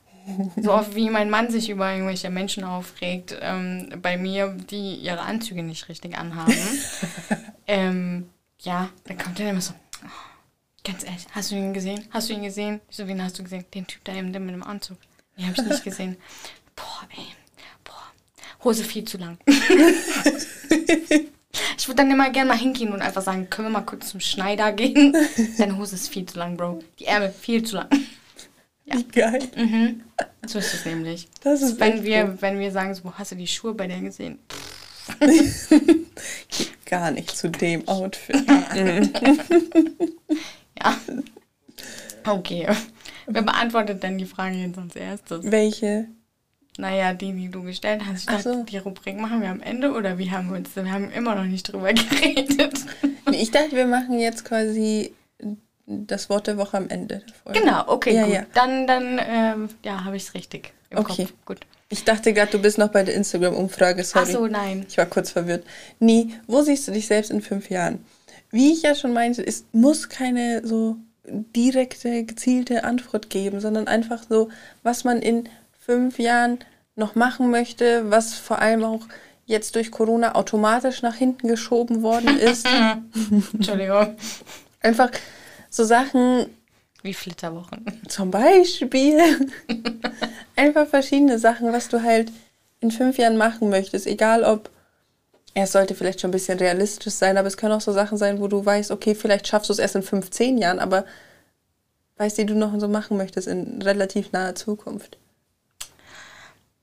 So 0.62 0.74
oft 0.74 0.94
wie 0.96 1.10
mein 1.10 1.30
Mann 1.30 1.50
sich 1.50 1.70
über 1.70 1.90
irgendwelche 1.92 2.30
Menschen 2.30 2.66
aufregt, 2.66 3.38
ähm, 3.42 3.88
bei 4.02 4.18
mir, 4.18 4.50
die 4.50 4.96
ihre 4.96 5.22
Anzüge 5.22 5.64
nicht 5.64 5.88
richtig 5.88 6.18
anhaben. 6.18 6.54
ähm, 7.68 8.30
ja, 8.60 8.90
dann 9.06 9.18
kommt 9.18 9.40
er 9.40 9.50
immer 9.50 9.62
so, 9.62 9.74
"Oh, 10.04 10.10
ganz 10.84 11.06
ehrlich, 11.06 11.26
hast 11.32 11.52
du 11.52 11.56
ihn 11.56 11.74
gesehen? 11.74 12.04
Hast 12.12 12.30
du 12.30 12.34
ihn 12.34 12.44
gesehen? 12.44 12.82
Ich 12.90 12.98
so, 12.98 13.08
wen 13.08 13.24
hast 13.24 13.40
du 13.40 13.44
gesehen? 13.44 13.64
Den 13.74 13.88
Typ 13.88 14.04
da 14.04 14.14
eben, 14.14 14.34
der 14.34 14.42
mit 14.42 14.54
dem 14.54 14.64
Anzug. 14.64 14.98
Nee, 15.38 15.46
hab 15.46 15.58
ich 15.58 15.64
nicht 15.64 15.86
gesehen. 15.86 16.18
Boah, 16.76 17.08
ey, 17.16 17.28
boah, 17.86 18.12
Hose 18.66 18.84
viel 18.84 19.06
zu 19.06 19.18
lang. 19.18 19.38
ich 19.48 19.56
würde 21.88 21.96
dann 21.96 22.12
immer 22.12 22.30
gerne 22.32 22.50
mal 22.50 22.58
hingehen 22.58 22.92
und 22.92 23.02
einfach 23.02 23.22
sagen, 23.22 23.50
können 23.50 23.70
wir 23.70 23.80
mal 23.80 23.86
kurz 23.86 24.10
zum 24.10 24.20
Schneider 24.20 24.74
gehen? 24.74 25.16
Deine 25.58 25.78
Hose 25.78 25.96
ist 25.96 26.10
viel 26.10 26.26
zu 26.26 26.38
lang, 26.38 26.58
Bro. 26.58 26.84
Die 27.00 27.06
Ärmel 27.06 27.32
viel 27.32 27.64
zu 27.64 27.78
lang. 27.78 27.88
Wie 28.88 29.04
geil. 29.04 29.42
So 30.46 30.60
ist 30.60 30.74
es 30.74 30.86
nämlich. 30.86 31.28
Das 31.44 31.62
ist 31.62 31.80
wenn 31.80 32.04
wir, 32.04 32.42
wenn 32.42 32.60
wir 32.60 32.72
sagen, 32.72 32.96
so, 32.96 33.14
hast 33.14 33.32
du 33.32 33.36
die 33.36 33.48
Schuhe 33.48 33.74
bei 33.74 33.88
der 33.88 34.00
gesehen? 34.00 34.40
Gar 36.86 37.12
nicht 37.12 37.36
zu 37.36 37.50
dem 37.50 37.88
Outfit. 37.88 38.38
Ja. 40.80 40.96
Okay. 42.24 42.68
Wer 43.26 43.42
beantwortet 43.42 44.04
denn 44.04 44.20
die 44.20 44.28
Frage 44.28 44.58
jetzt 44.58 44.78
als 44.78 44.96
erstes? 44.96 45.52
Welche? 45.52 46.08
Naja, 46.78 47.14
die, 47.14 47.34
die 47.34 47.50
du 47.50 47.64
gestellt 47.64 48.04
hast. 48.06 48.24
Ich 48.24 48.30
Ach 48.30 48.36
dachte, 48.36 48.54
so. 48.54 48.64
die 48.64 48.78
Rubrik 48.78 49.20
machen 49.20 49.42
wir 49.42 49.50
am 49.50 49.62
Ende 49.62 49.92
oder 49.92 50.20
wie 50.20 50.30
haben 50.30 50.50
wir 50.50 50.58
uns 50.58 50.76
denn? 50.76 50.86
Wir 50.86 50.92
haben 50.92 51.10
immer 51.10 51.34
noch 51.34 51.46
nicht 51.46 51.64
drüber 51.64 51.92
geredet. 51.94 52.86
Ich 53.32 53.50
dachte, 53.50 53.76
wir 53.76 53.88
machen 53.88 54.20
jetzt 54.20 54.46
quasi 54.46 55.14
das 55.88 56.30
Wort 56.30 56.48
der 56.48 56.58
Woche 56.58 56.78
am 56.78 56.90
Ende 56.90 57.24
der 57.26 57.34
Folge. 57.44 57.60
Genau, 57.62 57.84
okay, 57.88 58.14
Ja, 58.14 58.26
gut. 58.26 58.34
ja. 58.34 58.46
Dann, 58.54 58.86
dann, 58.88 59.20
ähm, 59.26 59.70
ja, 59.84 60.04
habe 60.04 60.18
ich 60.18 60.24
es 60.24 60.34
richtig 60.34 60.74
im 60.90 61.00
Okay. 61.00 61.24
Kopf. 61.26 61.34
Gut. 61.46 61.60
Ich 61.90 62.04
dachte 62.04 62.34
gerade, 62.34 62.52
du 62.52 62.60
bist 62.62 62.78
noch 62.78 62.90
bei 62.90 63.04
der 63.04 63.16
Instagram-Umfrage. 63.16 64.04
Sorry. 64.04 64.26
Ach 64.28 64.32
so, 64.32 64.48
nein. 64.48 64.86
Ich 64.90 64.98
war 64.98 65.06
kurz 65.06 65.32
verwirrt. 65.32 65.64
Nee, 66.00 66.28
wo 66.46 66.62
siehst 66.62 66.88
du 66.88 66.92
dich 66.92 67.08
selbst 67.08 67.32
in 67.32 67.42
fünf 67.42 67.70
Jahren? 67.70 68.04
Wie 68.52 68.74
ich 68.74 68.82
ja 68.82 68.94
schon 68.96 69.14
meinte, 69.14 69.46
es 69.46 69.66
muss 69.72 70.10
keine 70.10 70.66
so 70.68 70.98
direkte, 71.26 72.24
gezielte 72.26 72.84
Antwort 72.84 73.30
geben, 73.30 73.60
sondern 73.62 73.88
einfach 73.88 74.24
so, 74.30 74.50
was 74.84 75.04
man 75.06 75.22
in 75.22 75.48
fünf 75.80 76.20
Jahren 76.20 76.60
noch 76.96 77.16
machen 77.16 77.50
möchte, 77.52 78.10
was 78.12 78.34
vor 78.34 78.60
allem 78.60 78.84
auch 78.84 79.02
jetzt 79.46 79.76
durch 79.76 79.92
Corona 79.92 80.36
automatisch 80.36 81.02
nach 81.02 81.16
hinten 81.16 81.48
geschoben 81.48 82.02
worden 82.02 82.38
ist. 82.38 82.68
Entschuldigung. 83.54 84.16
einfach 84.82 85.12
so 85.70 85.84
Sachen, 85.84 86.48
Wie 87.04 87.14
Flitterwochen. 87.14 87.86
Zum 88.08 88.32
Beispiel 88.32 89.20
einfach 90.56 90.88
verschiedene 90.88 91.40
Sachen, 91.40 91.72
was 91.72 91.88
du 91.90 92.02
halt 92.04 92.32
in 92.80 92.92
fünf 92.92 93.18
Jahren 93.18 93.38
machen 93.38 93.70
möchtest. 93.70 94.08
Egal 94.08 94.44
ob, 94.44 94.70
ja, 95.56 95.64
es 95.64 95.72
sollte 95.72 95.96
vielleicht 95.96 96.22
schon 96.22 96.30
ein 96.30 96.34
bisschen 96.34 96.60
realistisch 96.60 97.14
sein, 97.14 97.38
aber 97.38 97.48
es 97.48 97.58
können 97.58 97.74
auch 97.74 97.82
so 97.82 97.92
Sachen 97.92 98.18
sein, 98.18 98.40
wo 98.40 98.48
du 98.48 98.66
weißt, 98.66 98.92
okay, 98.92 99.16
vielleicht 99.16 99.48
schaffst 99.48 99.70
du 99.70 99.74
es 99.74 99.80
erst 99.80 99.96
in 99.96 100.04
15 100.04 100.58
Jahren, 100.58 100.80
aber 100.80 101.06
weißt, 102.18 102.38
die 102.38 102.46
du 102.46 102.56
noch 102.56 102.78
so 102.80 102.88
machen 102.88 103.18
möchtest 103.18 103.48
in 103.48 103.82
relativ 103.82 104.32
naher 104.32 104.56
Zukunft. 104.56 105.18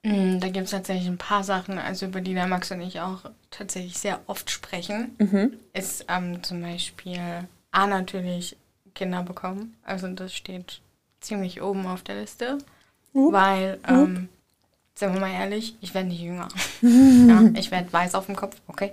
Mm, 0.02 0.38
Da 0.38 0.48
gibt 0.48 0.66
es 0.66 0.70
tatsächlich 0.72 1.08
ein 1.08 1.18
paar 1.18 1.44
Sachen, 1.44 1.78
also 1.78 2.06
über 2.06 2.20
die 2.20 2.34
der 2.34 2.46
Max 2.46 2.70
und 2.70 2.80
ich 2.80 3.00
auch 3.00 3.20
tatsächlich 3.50 3.98
sehr 3.98 4.20
oft 4.26 4.50
sprechen. 4.50 5.16
Ist 5.72 6.04
ähm, 6.08 6.42
zum 6.42 6.62
Beispiel 6.62 7.20
A 7.72 7.86
natürlich 7.86 8.56
Kinder 8.94 9.22
bekommen. 9.22 9.76
Also 9.84 10.08
das 10.08 10.34
steht 10.34 10.80
ziemlich 11.20 11.62
oben 11.62 11.86
auf 11.86 12.02
der 12.02 12.20
Liste. 12.20 12.58
Weil, 13.12 13.78
ähm, 13.86 14.28
sind 14.96 15.12
wir 15.12 15.20
mal 15.20 15.30
ehrlich, 15.32 15.76
ich 15.80 15.94
werde 15.94 16.08
nicht 16.08 16.20
jünger. 16.20 16.48
ja, 16.82 17.42
ich 17.54 17.70
werde 17.70 17.92
weiß 17.92 18.14
auf 18.14 18.26
dem 18.26 18.36
Kopf, 18.36 18.56
okay. 18.66 18.92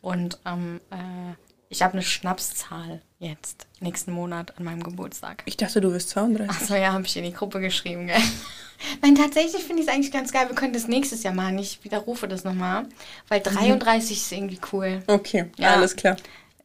Und 0.00 0.38
ähm, 0.46 0.80
äh, 0.90 1.34
ich 1.68 1.82
habe 1.82 1.94
eine 1.94 2.02
Schnapszahl 2.02 3.02
jetzt, 3.18 3.66
nächsten 3.80 4.12
Monat 4.12 4.56
an 4.56 4.64
meinem 4.64 4.82
Geburtstag. 4.82 5.42
Ich 5.46 5.56
dachte, 5.56 5.80
du 5.80 5.92
wirst 5.92 6.10
32. 6.10 6.48
Achso, 6.50 6.74
ja, 6.76 6.92
habe 6.92 7.04
ich 7.06 7.16
in 7.16 7.24
die 7.24 7.32
Gruppe 7.32 7.60
geschrieben, 7.60 8.06
gell? 8.06 8.20
Nein, 9.02 9.14
tatsächlich 9.16 9.64
finde 9.64 9.82
ich 9.82 9.88
es 9.88 9.94
eigentlich 9.94 10.12
ganz 10.12 10.30
geil. 10.32 10.48
Wir 10.48 10.54
können 10.54 10.74
das 10.74 10.86
nächstes 10.86 11.22
Jahr 11.22 11.34
machen. 11.34 11.58
Ich 11.58 11.82
widerrufe 11.82 12.28
das 12.28 12.44
nochmal. 12.44 12.86
Weil 13.28 13.40
33 13.40 14.16
ist 14.16 14.32
irgendwie 14.32 14.60
cool. 14.72 15.02
Okay, 15.06 15.46
Ja. 15.56 15.72
alles 15.74 15.96
klar. 15.96 16.16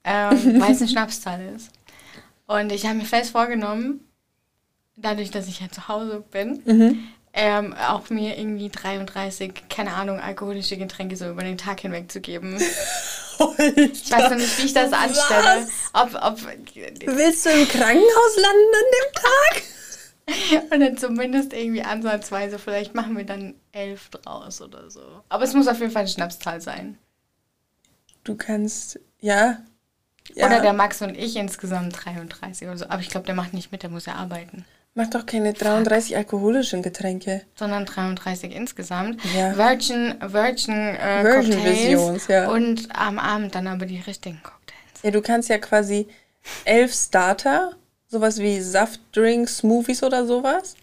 Ähm, 0.03 0.59
weil 0.59 0.71
es 0.71 0.81
eine 0.81 0.89
Schnapszahl 0.89 1.41
ist. 1.55 1.71
Und 2.51 2.73
ich 2.73 2.85
habe 2.85 2.95
mir 2.95 3.05
fest 3.05 3.31
vorgenommen, 3.31 4.01
dadurch, 4.97 5.31
dass 5.31 5.47
ich 5.47 5.61
ja 5.61 5.69
zu 5.69 5.87
Hause 5.87 6.21
bin, 6.31 6.61
ähm, 7.31 7.73
auch 7.73 8.09
mir 8.09 8.37
irgendwie 8.37 8.67
33, 8.67 9.69
keine 9.69 9.93
Ahnung, 9.93 10.19
alkoholische 10.19 10.75
Getränke 10.75 11.15
so 11.15 11.29
über 11.29 11.43
den 11.43 11.57
Tag 11.57 11.79
hinweg 11.79 12.11
zu 12.11 12.19
geben. 12.19 12.59
Ich 13.65 14.11
weiß 14.11 14.29
noch 14.29 14.37
nicht, 14.37 14.55
wie 14.59 14.67
ich 14.67 14.73
das 14.73 14.93
anstelle. 14.93 15.67
Ob, 15.93 16.13
ob, 16.13 16.39
Willst 16.43 17.43
du 17.43 17.49
im 17.49 17.67
Krankenhaus 17.67 18.37
landen 18.37 18.71
an 18.75 18.91
dem 18.93 20.61
Tag? 20.61 20.71
Und 20.71 20.79
dann 20.79 20.97
zumindest 20.97 21.51
irgendwie 21.51 21.81
ansatzweise, 21.81 22.59
vielleicht 22.59 22.93
machen 22.93 23.17
wir 23.17 23.25
dann 23.25 23.55
elf 23.71 24.09
draus 24.09 24.61
oder 24.61 24.91
so. 24.91 25.23
Aber 25.29 25.43
es 25.43 25.55
muss 25.55 25.67
auf 25.67 25.79
jeden 25.79 25.91
Fall 25.91 26.01
eine 26.01 26.09
Schnapszahl 26.09 26.61
sein. 26.61 26.99
Du 28.23 28.35
kannst, 28.35 28.99
ja. 29.21 29.57
Ja. 30.35 30.45
Oder 30.47 30.61
der 30.61 30.73
Max 30.73 31.01
und 31.01 31.17
ich 31.17 31.35
insgesamt 31.35 32.05
33 32.05 32.67
oder 32.67 32.77
so. 32.77 32.85
Aber 32.87 33.01
ich 33.01 33.09
glaube, 33.09 33.25
der 33.25 33.35
macht 33.35 33.53
nicht 33.53 33.71
mit, 33.71 33.83
der 33.83 33.89
muss 33.89 34.05
ja 34.05 34.15
arbeiten. 34.15 34.65
Mach 34.93 35.09
doch 35.09 35.25
keine 35.25 35.53
33 35.53 36.17
alkoholischen 36.17 36.81
Getränke. 36.81 37.43
Sondern 37.55 37.85
33 37.85 38.53
insgesamt. 38.53 39.21
Ja. 39.33 39.55
Virgin, 39.55 40.15
Virgin, 40.19 40.73
äh, 40.75 41.23
Virgin 41.23 41.53
Cocktails. 41.53 41.79
Versions, 41.79 42.27
ja. 42.27 42.49
Und 42.49 42.89
am 42.93 43.17
Abend 43.17 43.55
dann 43.55 43.67
aber 43.67 43.85
die 43.85 43.99
richtigen 43.99 44.41
Cocktails. 44.43 45.01
Ja, 45.03 45.11
du 45.11 45.21
kannst 45.21 45.47
ja 45.47 45.59
quasi 45.59 46.07
elf 46.65 46.93
Starter, 46.93 47.71
sowas 48.09 48.39
wie 48.39 48.59
Saftdrinks, 48.59 49.59
Smoothies 49.59 50.03
oder 50.03 50.25
sowas. 50.25 50.75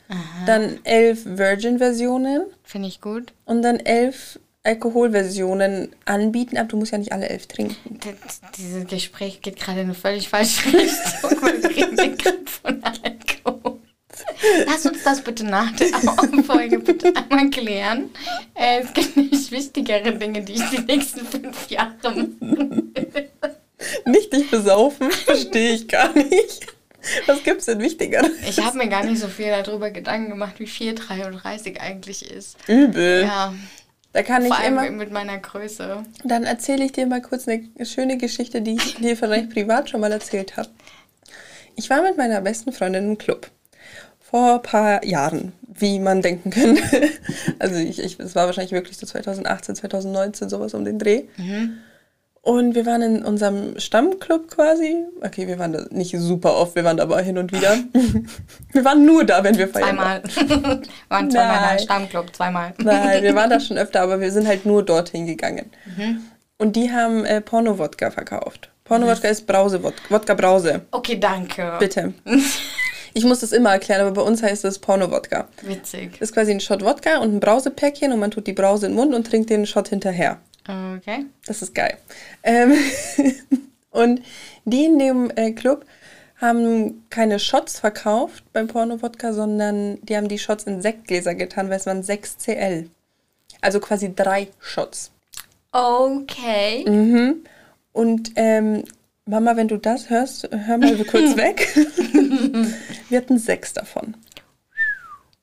Dann 0.47 0.79
elf 0.85 1.27
Virgin-Versionen 1.27 2.47
Finde 2.65 2.89
ich 2.89 3.03
gut. 3.03 3.35
und 3.45 3.61
dann 3.61 3.79
elf 3.79 4.41
Alkoholversionen 4.69 5.97
anbieten, 6.05 6.59
aber 6.59 6.69
du 6.69 6.77
musst 6.77 6.93
ja 6.93 6.99
nicht 6.99 7.13
alle 7.13 7.29
elf 7.31 7.47
trinken. 7.47 7.77
Das, 8.01 8.43
dieses 8.59 8.87
Gespräch 8.87 9.41
geht 9.41 9.57
gerade 9.57 9.81
in 9.81 9.87
eine 9.87 9.95
völlig 9.95 10.29
falsche 10.29 10.67
Richtung. 10.67 11.31
Wir 11.41 11.71
reden 11.71 11.99
hier 11.99 12.17
gerade 12.17 12.45
von 12.63 12.83
Alkohol. 12.85 13.79
Lass 14.67 14.85
uns 14.85 15.03
das 15.05 15.23
bitte 15.23 15.45
nach 15.45 15.73
der 15.77 15.89
Folge 16.45 16.81
bitte 16.81 17.15
einmal 17.17 17.49
klären. 17.49 18.11
Äh, 18.55 18.81
es 18.83 18.93
gibt 18.93 19.17
nämlich 19.17 19.51
wichtigere 19.51 20.13
Dinge, 20.13 20.43
die 20.43 20.53
ich 20.53 20.71
die 20.71 20.81
nächsten 20.81 21.25
fünf 21.25 21.71
Jahre 21.71 22.29
Nicht 24.05 24.33
dich 24.33 24.51
besaufen, 24.51 25.11
verstehe 25.11 25.73
ich 25.73 25.89
gar 25.89 26.13
nicht. 26.13 26.67
Was 27.27 27.43
gibt's 27.43 27.67
denn 27.67 27.81
wichtiger? 27.81 28.23
Ich 28.47 28.61
habe 28.61 28.77
mir 28.77 28.89
gar 28.89 29.05
nicht 29.05 29.21
so 29.21 29.29
viel 29.29 29.47
darüber 29.47 29.91
Gedanken 29.91 30.31
gemacht, 30.31 30.57
wie 30.59 30.67
viel 30.67 30.95
33 30.95 31.81
eigentlich 31.81 32.31
ist. 32.31 32.57
Übel. 32.67 33.23
Ja, 33.23 33.55
Da 34.13 34.23
kann 34.23 34.43
ich 34.43 34.49
vor 34.49 34.59
allem 34.59 34.79
immer. 34.79 34.91
mit 34.91 35.13
meiner 35.13 35.39
Größe. 35.39 36.03
Dann 36.25 36.45
erzähle 36.45 36.85
ich 36.85 36.93
dir 36.93 37.07
mal 37.07 37.21
kurz 37.21 37.47
eine 37.47 37.69
schöne 37.85 38.17
Geschichte, 38.17 38.63
die 38.63 38.75
ich 38.77 38.95
dir 38.97 39.17
vielleicht 39.17 39.51
privat 39.51 39.91
schon 39.91 40.01
mal 40.01 40.11
erzählt 40.13 40.57
habe. 40.57 40.71
Ich 41.77 41.91
war 41.91 42.03
mit 42.03 42.17
meiner 42.17 42.41
besten 42.41 42.73
Freundin 42.73 43.05
im 43.05 43.19
Club. 43.19 43.51
Vor 44.21 44.55
ein 44.55 44.63
paar 44.63 45.05
Jahren, 45.05 45.53
wie 45.63 46.01
man 46.01 46.23
denken 46.23 46.51
könnte. 46.51 46.83
Also 47.61 47.77
ich, 47.77 47.99
ich, 47.99 48.21
es 48.21 48.35
war 48.37 48.47
wahrscheinlich 48.47 48.73
wirklich 48.73 48.97
so 48.97 49.07
2018, 49.07 49.75
2019, 49.75 50.49
sowas 50.49 50.75
um 50.75 50.85
den 50.85 50.99
Dreh. 50.99 51.25
Und 52.43 52.75
wir 52.75 52.87
waren 52.87 53.03
in 53.03 53.25
unserem 53.25 53.79
Stammclub 53.79 54.49
quasi. 54.49 55.05
Okay, 55.23 55.47
wir 55.47 55.59
waren 55.59 55.73
da 55.73 55.85
nicht 55.91 56.15
super 56.19 56.57
oft, 56.57 56.75
wir 56.77 56.85
waren 56.85 56.97
da 56.97 57.03
aber 57.03 57.21
hin 57.21 57.37
und 57.37 57.53
wieder. 57.53 57.77
wir 58.73 58.85
waren 58.85 59.05
nur 59.05 59.25
da, 59.25 59.45
wenn 59.45 59.59
wir 59.59 59.69
feiern. 59.69 59.89
Zweimal. 59.97 60.23
Wir 60.37 60.83
waren 61.11 61.31
zweimal 61.31 61.55
in 61.57 61.61
Nein. 61.61 61.65
einem 61.71 61.79
Stammclub, 61.81 62.35
zweimal. 62.37 62.75
Nein, 62.79 63.23
wir 63.23 63.35
waren 63.35 63.51
da 63.51 63.61
schon 63.61 63.77
öfter, 63.77 64.01
aber 64.03 64.21
wir 64.21 64.31
sind 64.33 64.47
halt 64.47 64.65
nur 64.67 64.83
dorthin 64.83 65.27
gegangen. 65.27 65.71
Und 66.59 66.77
die 66.77 66.91
haben 66.91 67.25
äh, 67.25 67.41
Porno-Wodka 67.41 68.11
verkauft. 68.11 68.71
Porno-Wodka 68.85 69.29
ist 69.29 69.47
Brause, 69.47 69.83
Wod- 69.83 69.95
Wodka-Brause. 70.09 70.83
Okay, 70.91 71.19
danke. 71.19 71.75
Bitte. 71.79 72.15
Ich 73.15 73.25
muss 73.25 73.41
das 73.41 73.53
immer 73.53 73.71
erklären, 73.73 74.03
aber 74.03 74.13
bei 74.13 74.21
uns 74.23 74.43
heißt 74.43 74.65
es 74.67 74.79
Porno-Wodka. 74.79 75.49
Witzig. 75.63 76.13
Das 76.21 76.29
ist 76.29 76.35
quasi 76.35 76.53
ein 76.53 76.61
Shot 76.61 76.85
Wodka 76.85 77.19
und 77.19 77.35
ein 77.35 77.41
Brausepäckchen 77.41 78.13
und 78.13 78.21
man 78.21 78.31
tut 78.31 78.47
die 78.47 78.53
Brause 78.53 78.87
in 78.87 78.93
den 78.93 78.97
Mund 78.97 79.15
und 79.15 79.27
trinkt 79.27 79.51
den 79.51 79.67
Shot 79.67 79.89
hinterher. 79.89 80.39
Okay. 80.69 81.27
Das 81.47 81.63
ist 81.63 81.75
geil. 81.75 81.97
Ähm, 82.43 82.75
und 83.91 84.23
die 84.65 84.85
in 84.85 84.99
dem 84.99 85.31
äh, 85.35 85.53
Club 85.53 85.87
haben 86.37 87.05
keine 87.11 87.39
Shots 87.39 87.81
verkauft 87.81 88.45
beim 88.53 88.69
Porno-Wodka, 88.69 89.33
sondern 89.33 90.01
die 90.03 90.17
haben 90.17 90.29
die 90.29 90.39
Shots 90.39 90.65
in 90.65 90.83
Sektgläser 90.83 91.35
getan, 91.35 91.69
weil 91.69 91.79
es 91.79 91.87
waren 91.87 92.03
6 92.03 92.39
CL. 92.39 92.91
Also 93.61 93.81
quasi 93.81 94.15
drei 94.15 94.49
Shots. 94.61 95.11
Okay. 95.73 96.89
Mhm. 96.89 97.45
Und 97.93 98.33
ähm, 98.37 98.85
Mama, 99.27 99.57
wenn 99.57 99.69
du 99.69 99.77
das 99.77 100.09
hörst, 100.11 100.49
hör 100.51 100.79
mal 100.79 100.97
kurz 101.05 101.37
weg. 101.37 101.69
Wir 103.09 103.19
hatten 103.19 103.39
sechs 103.39 103.73
davon. 103.73 104.17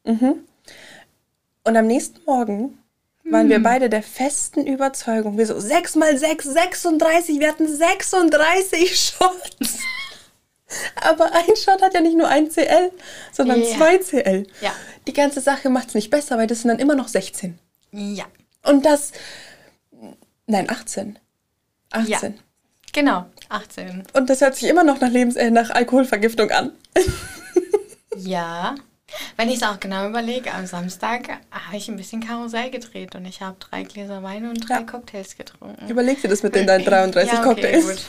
Mhm. 0.06 0.36
Und 1.64 1.78
am 1.78 1.86
nächsten 1.86 2.20
Morgen 2.26 2.78
waren 3.26 3.50
wir 3.50 3.62
beide 3.62 3.90
der 3.90 4.04
festen 4.04 4.66
Überzeugung, 4.66 5.38
wir 5.38 5.46
so, 5.48 5.60
6 5.60 5.96
mal 5.96 6.18
6, 6.18 6.46
36, 6.46 7.40
wir 7.40 7.50
hatten 7.50 7.68
36 7.68 8.96
Shots. 9.20 9.80
Aber 11.02 11.32
ein 11.34 11.56
Shot 11.56 11.82
hat 11.82 11.94
ja 11.94 12.02
nicht 12.02 12.18
nur 12.18 12.28
ein 12.28 12.50
CL, 12.50 12.92
sondern 13.32 13.62
Ja. 13.62 13.78
zwei 13.78 13.98
CL. 13.98 14.48
Ja. 14.62 14.74
Die 15.08 15.14
ganze 15.14 15.40
Sache 15.42 15.70
macht 15.70 15.90
es 15.90 15.94
nicht 15.96 16.10
besser, 16.10 16.38
weil 16.38 16.48
das 16.48 16.62
sind 16.62 16.70
dann 16.70 16.80
immer 16.80 16.96
noch 16.96 17.08
16. 17.08 17.58
Ja. 17.92 18.26
Und 18.64 18.86
das, 18.86 19.12
nein, 20.48 20.70
18. 20.70 21.20
18. 21.92 22.08
Ja. 22.34 22.40
Genau. 22.94 23.26
18. 23.50 24.04
Und 24.14 24.30
das 24.30 24.42
hört 24.42 24.56
sich 24.56 24.68
immer 24.70 24.84
noch 24.84 25.00
nach, 25.02 25.10
Lebens 25.12 25.36
äh, 25.36 25.52
nach 25.52 25.70
Alkoholvergiftung 25.70 26.52
an. 26.52 26.72
Ja. 28.18 28.76
Wenn 29.38 29.50
ich 29.50 29.58
es 29.58 29.64
auch 29.64 29.80
genau 29.80 30.08
überlege, 30.08 30.54
am 30.54 30.66
Samstag 30.66 31.30
habe 31.52 31.78
ich 31.78 31.88
ein 31.88 31.98
bisschen 31.98 32.26
Karussell 32.26 32.70
gedreht 32.70 33.16
und 33.16 33.26
ich 33.26 33.42
habe 33.42 33.56
drei 33.60 33.84
Gläser 33.84 34.24
Wein 34.24 34.48
und 34.50 34.68
drei 34.68 34.76
Ja. 34.76 34.82
Cocktails 34.84 35.38
getrunken. 35.38 35.90
Überleg 35.90 36.22
dir 36.22 36.28
das 36.30 36.44
mit 36.44 36.56
den 36.56 36.68
deinen 36.68 36.86
33 36.86 37.32
ja, 37.34 37.40
okay, 37.40 37.48
Cocktails. 37.48 37.86
Gut. 37.86 38.06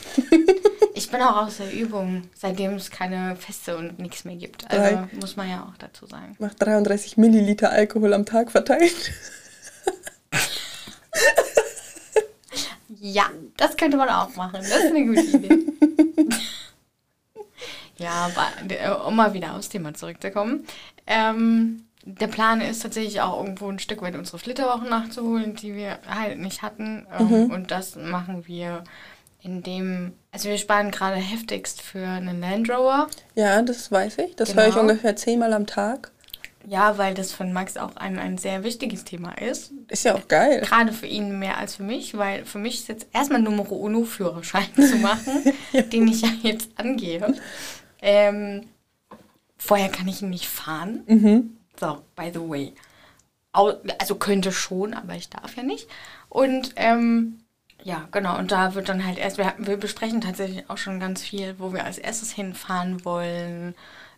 Ich 0.95 1.11
bin 1.11 1.21
auch 1.21 1.47
aus 1.47 1.59
der 1.59 1.71
Übung, 1.73 2.23
seitdem 2.35 2.75
es 2.75 2.91
keine 2.91 3.37
Feste 3.37 3.77
und 3.77 3.99
nichts 3.99 4.25
mehr 4.25 4.37
gibt. 4.37 4.65
Also 4.71 4.97
Drei. 4.97 5.09
muss 5.21 5.37
man 5.37 5.49
ja 5.51 5.63
auch 5.63 5.77
dazu 5.79 6.07
sagen. 6.07 6.35
Mach 6.39 6.55
33 6.55 7.19
Milliliter 7.19 7.71
Alkohol 7.71 8.15
am 8.15 8.25
Tag 8.25 8.51
verteilt. 8.51 9.13
Ja, 13.01 13.31
das 13.57 13.77
könnte 13.77 13.97
man 13.97 14.09
auch 14.09 14.35
machen. 14.37 14.55
Das 14.55 14.69
ist 14.69 14.87
eine 14.87 15.05
gute 15.05 15.21
Idee. 15.21 15.59
ja, 17.99 18.11
aber 18.11 18.73
äh, 18.73 18.91
um 19.07 19.17
mal 19.17 19.33
wieder 19.35 19.55
aufs 19.55 19.69
Thema 19.69 19.93
zurückzukommen. 19.95 20.67
Ähm, 21.07 21.83
der 22.05 22.29
Plan 22.29 22.61
ist 22.61 22.83
tatsächlich 22.83 23.21
auch 23.21 23.41
irgendwo 23.43 23.69
ein 23.69 23.79
Stück 23.81 24.01
weit 24.03 24.15
unsere 24.15 24.39
Flitterwochen 24.39 24.89
nachzuholen, 24.89 25.55
die 25.57 25.75
wir 25.75 25.99
halt 26.09 26.39
nicht 26.39 26.63
hatten. 26.63 27.07
Ähm, 27.19 27.51
Und 27.51 27.71
das 27.71 27.97
machen 27.97 28.47
wir 28.47 28.85
indem, 29.43 30.13
also 30.33 30.49
wir 30.49 30.59
sparen 30.59 30.91
gerade 30.91 31.17
heftigst 31.17 31.81
für 31.83 32.05
einen 32.07 32.41
Land 32.41 32.69
Rover. 32.71 33.07
Ja, 33.35 33.61
das 33.63 33.91
weiß 33.93 34.19
ich. 34.19 34.35
Das 34.37 34.51
Genau. 34.51 34.63
höre 34.63 34.69
ich 34.71 34.77
ungefähr 34.77 35.15
zehnmal 35.17 35.53
am 35.53 35.67
Tag. 35.67 36.11
Ja, 36.69 36.99
weil 36.99 37.15
das 37.15 37.31
von 37.33 37.53
Max 37.53 37.77
auch 37.77 37.95
ein, 37.95 38.19
ein 38.19 38.39
sehr 38.39 38.65
wichtiges 38.65 39.05
Thema 39.05 39.33
ist. 39.41 39.71
Ist 39.89 40.05
ja 40.05 40.17
auch 40.17 40.27
geil. 40.27 40.63
Gerade 40.63 40.93
für 40.93 41.07
ihn 41.07 41.39
mehr 41.39 41.59
als 41.59 41.77
für 41.77 41.85
mich, 41.85 42.17
weil 42.19 42.45
für 42.45 42.59
mich 42.59 42.81
ist 42.81 42.89
jetzt 42.89 43.07
erstmal 43.13 43.41
Numero 43.41 43.77
Uno 43.77 44.03
Führerschein 44.03 44.67
zu 44.75 44.97
machen, 44.97 45.45
den 45.93 46.09
ich 46.09 46.23
ja 46.23 46.29
jetzt 46.43 46.71
angehe. 46.77 47.35
Ähm, 48.03 48.63
vorher 49.67 49.89
kann 49.89 50.09
ich 50.09 50.23
ihn 50.23 50.31
nicht 50.31 50.49
fahren. 50.49 51.03
Mhm. 51.07 51.57
So, 51.79 52.03
by 52.15 52.31
the 52.33 52.41
way. 52.41 52.75
Also 53.53 54.17
könnte 54.17 54.53
schon, 54.53 54.95
aber 54.95 55.15
ich 55.15 55.31
darf 55.31 55.57
ja 55.57 55.63
nicht. 55.63 55.89
Und 56.29 56.73
ähm, 56.77 57.41
ja, 57.83 58.09
genau. 58.11 58.39
Und 58.39 58.53
da 58.53 58.75
wird 58.75 58.89
dann 58.89 59.07
halt 59.07 59.19
erst, 59.19 59.39
wir, 59.39 59.55
wir 59.59 59.77
besprechen 59.77 60.21
tatsächlich 60.21 60.69
auch 60.69 60.79
schon 60.79 61.01
ganz 61.01 61.23
viel, 61.23 61.55
wo 61.59 61.73
wir 61.73 61.85
als 61.85 61.99
erstes 61.99 62.33
hinfahren 62.33 63.05
wollen. 63.05 63.75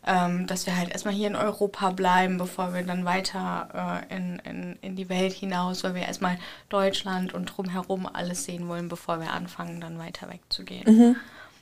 Ähm, 0.06 0.46
dass 0.46 0.64
wir 0.64 0.76
halt 0.76 0.90
erstmal 0.90 1.12
hier 1.12 1.26
in 1.26 1.36
Europa 1.36 1.90
bleiben, 1.90 2.38
bevor 2.38 2.72
wir 2.72 2.82
dann 2.82 3.04
weiter 3.04 4.06
äh, 4.10 4.16
in, 4.16 4.38
in, 4.38 4.78
in 4.80 4.96
die 4.96 5.08
Welt 5.08 5.32
hinaus, 5.32 5.84
weil 5.84 5.94
wir 5.94 6.02
erstmal 6.02 6.38
Deutschland 6.68 7.34
und 7.34 7.46
drumherum 7.46 8.06
alles 8.06 8.44
sehen 8.44 8.68
wollen, 8.68 8.88
bevor 8.88 9.20
wir 9.20 9.32
anfangen, 9.32 9.80
dann 9.80 9.98
weiter 9.98 10.30
wegzugehen. 10.30 11.16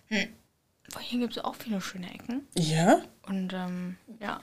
Hm. 0.08 0.28
Hier 1.00 1.20
gibt 1.20 1.36
es 1.36 1.44
auch 1.44 1.54
viele 1.54 1.80
schöne 1.80 2.12
Ecken. 2.12 2.46
Ja? 2.56 3.00
Und 3.26 3.52
ähm, 3.52 3.96
ja, 4.20 4.40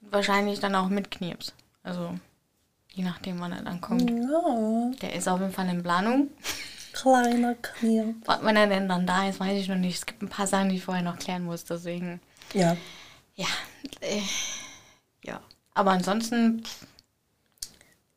wahrscheinlich 0.00 0.60
dann 0.60 0.74
auch 0.74 0.88
mit 0.88 1.10
Knirps. 1.10 1.54
Also 1.82 2.14
je 2.90 3.02
nachdem, 3.04 3.40
wann 3.40 3.52
er 3.52 3.62
dann 3.62 3.80
kommt. 3.80 4.08
Ja. 4.10 4.90
Der 5.00 5.14
ist 5.14 5.28
auf 5.28 5.40
jeden 5.40 5.52
Fall 5.52 5.68
in 5.68 5.82
Planung. 5.82 6.28
Kleiner 6.92 7.54
Knirp. 7.54 8.16
Wann 8.26 8.56
er 8.56 8.66
denn 8.66 8.88
dann 8.88 9.06
da 9.06 9.28
ist, 9.28 9.40
weiß 9.40 9.58
ich 9.58 9.68
noch 9.68 9.76
nicht. 9.76 9.96
Es 9.96 10.06
gibt 10.06 10.22
ein 10.22 10.28
paar 10.28 10.46
Sachen, 10.46 10.68
die 10.68 10.76
ich 10.76 10.84
vorher 10.84 11.02
noch 11.02 11.18
klären 11.18 11.44
muss. 11.44 11.64
Deswegen, 11.64 12.20
Ja. 12.52 12.76
ja. 13.34 13.46
Äh, 14.00 14.20
ja. 15.24 15.40
Aber 15.74 15.92
ansonsten, 15.92 16.62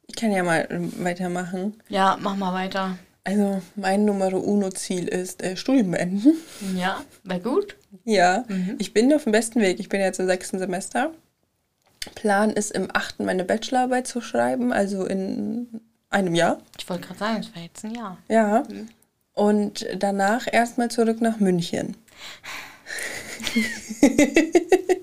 Ich 0.07 0.15
kann 0.17 0.31
ja 0.31 0.43
mal 0.43 0.67
weitermachen. 0.97 1.81
ja, 1.87 2.17
mach 2.19 2.35
mal 2.35 2.53
weiter. 2.53 2.97
Also, 3.25 3.61
mein 3.75 4.05
Numero 4.05 4.37
Uno 4.37 4.69
Ziel 4.69 5.07
ist 5.07 5.41
äh, 5.43 5.57
Studium 5.57 5.91
beenden. 5.91 6.33
Ja, 6.75 7.03
war 7.23 7.39
gut. 7.39 7.75
Ja, 8.03 8.45
ich 8.77 8.93
bin 8.93 9.11
auf 9.13 9.23
dem 9.23 9.31
besten 9.31 9.61
Weg. 9.61 9.79
Ich 9.79 9.89
bin 9.89 9.99
jetzt 9.99 10.19
im 10.19 10.27
sechsten 10.27 10.59
Semester. 10.59 11.11
Plan 12.13 12.51
ist, 12.51 12.71
im 12.71 12.87
achten 12.93 13.25
meine 13.25 13.43
Bachelorarbeit 13.43 14.05
zu 14.05 14.21
schreiben, 14.21 14.71
also 14.71 15.05
in 15.05 15.81
einem 16.11 16.35
Jahr. 16.35 16.59
Ich 16.77 16.87
wollte 16.87 17.07
gerade 17.07 17.19
sagen, 17.19 17.39
es 17.39 17.55
war 17.55 17.63
jetzt 17.63 17.83
ein 17.83 17.95
Jahr. 17.95 18.17
Ja. 18.29 18.63
Und 19.33 19.87
danach 19.97 20.45
erstmal 20.51 20.91
zurück 20.91 21.19
nach 21.19 21.39
München. 21.39 21.97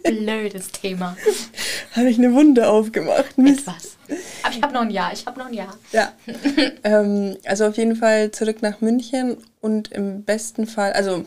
Blödes 0.02 0.72
Thema. 0.72 1.16
Habe 1.92 2.08
ich 2.08 2.18
eine 2.18 2.32
Wunde 2.34 2.68
aufgemacht. 2.68 3.38
Mist. 3.38 3.60
Etwas. 3.60 3.96
Aber 4.42 4.54
ich 4.54 4.62
habe 4.62 4.74
noch 4.74 4.82
ein 4.82 4.90
Jahr. 4.90 5.12
Ich 5.12 5.26
habe 5.26 5.38
noch 5.38 5.46
ein 5.46 5.54
Jahr. 5.54 5.76
Ja. 5.92 6.12
ähm, 6.84 7.36
also 7.44 7.66
auf 7.66 7.76
jeden 7.76 7.96
Fall 7.96 8.30
zurück 8.30 8.62
nach 8.62 8.80
München 8.80 9.36
und 9.60 9.92
im 9.92 10.24
besten 10.24 10.66
Fall, 10.66 10.92
also 10.92 11.24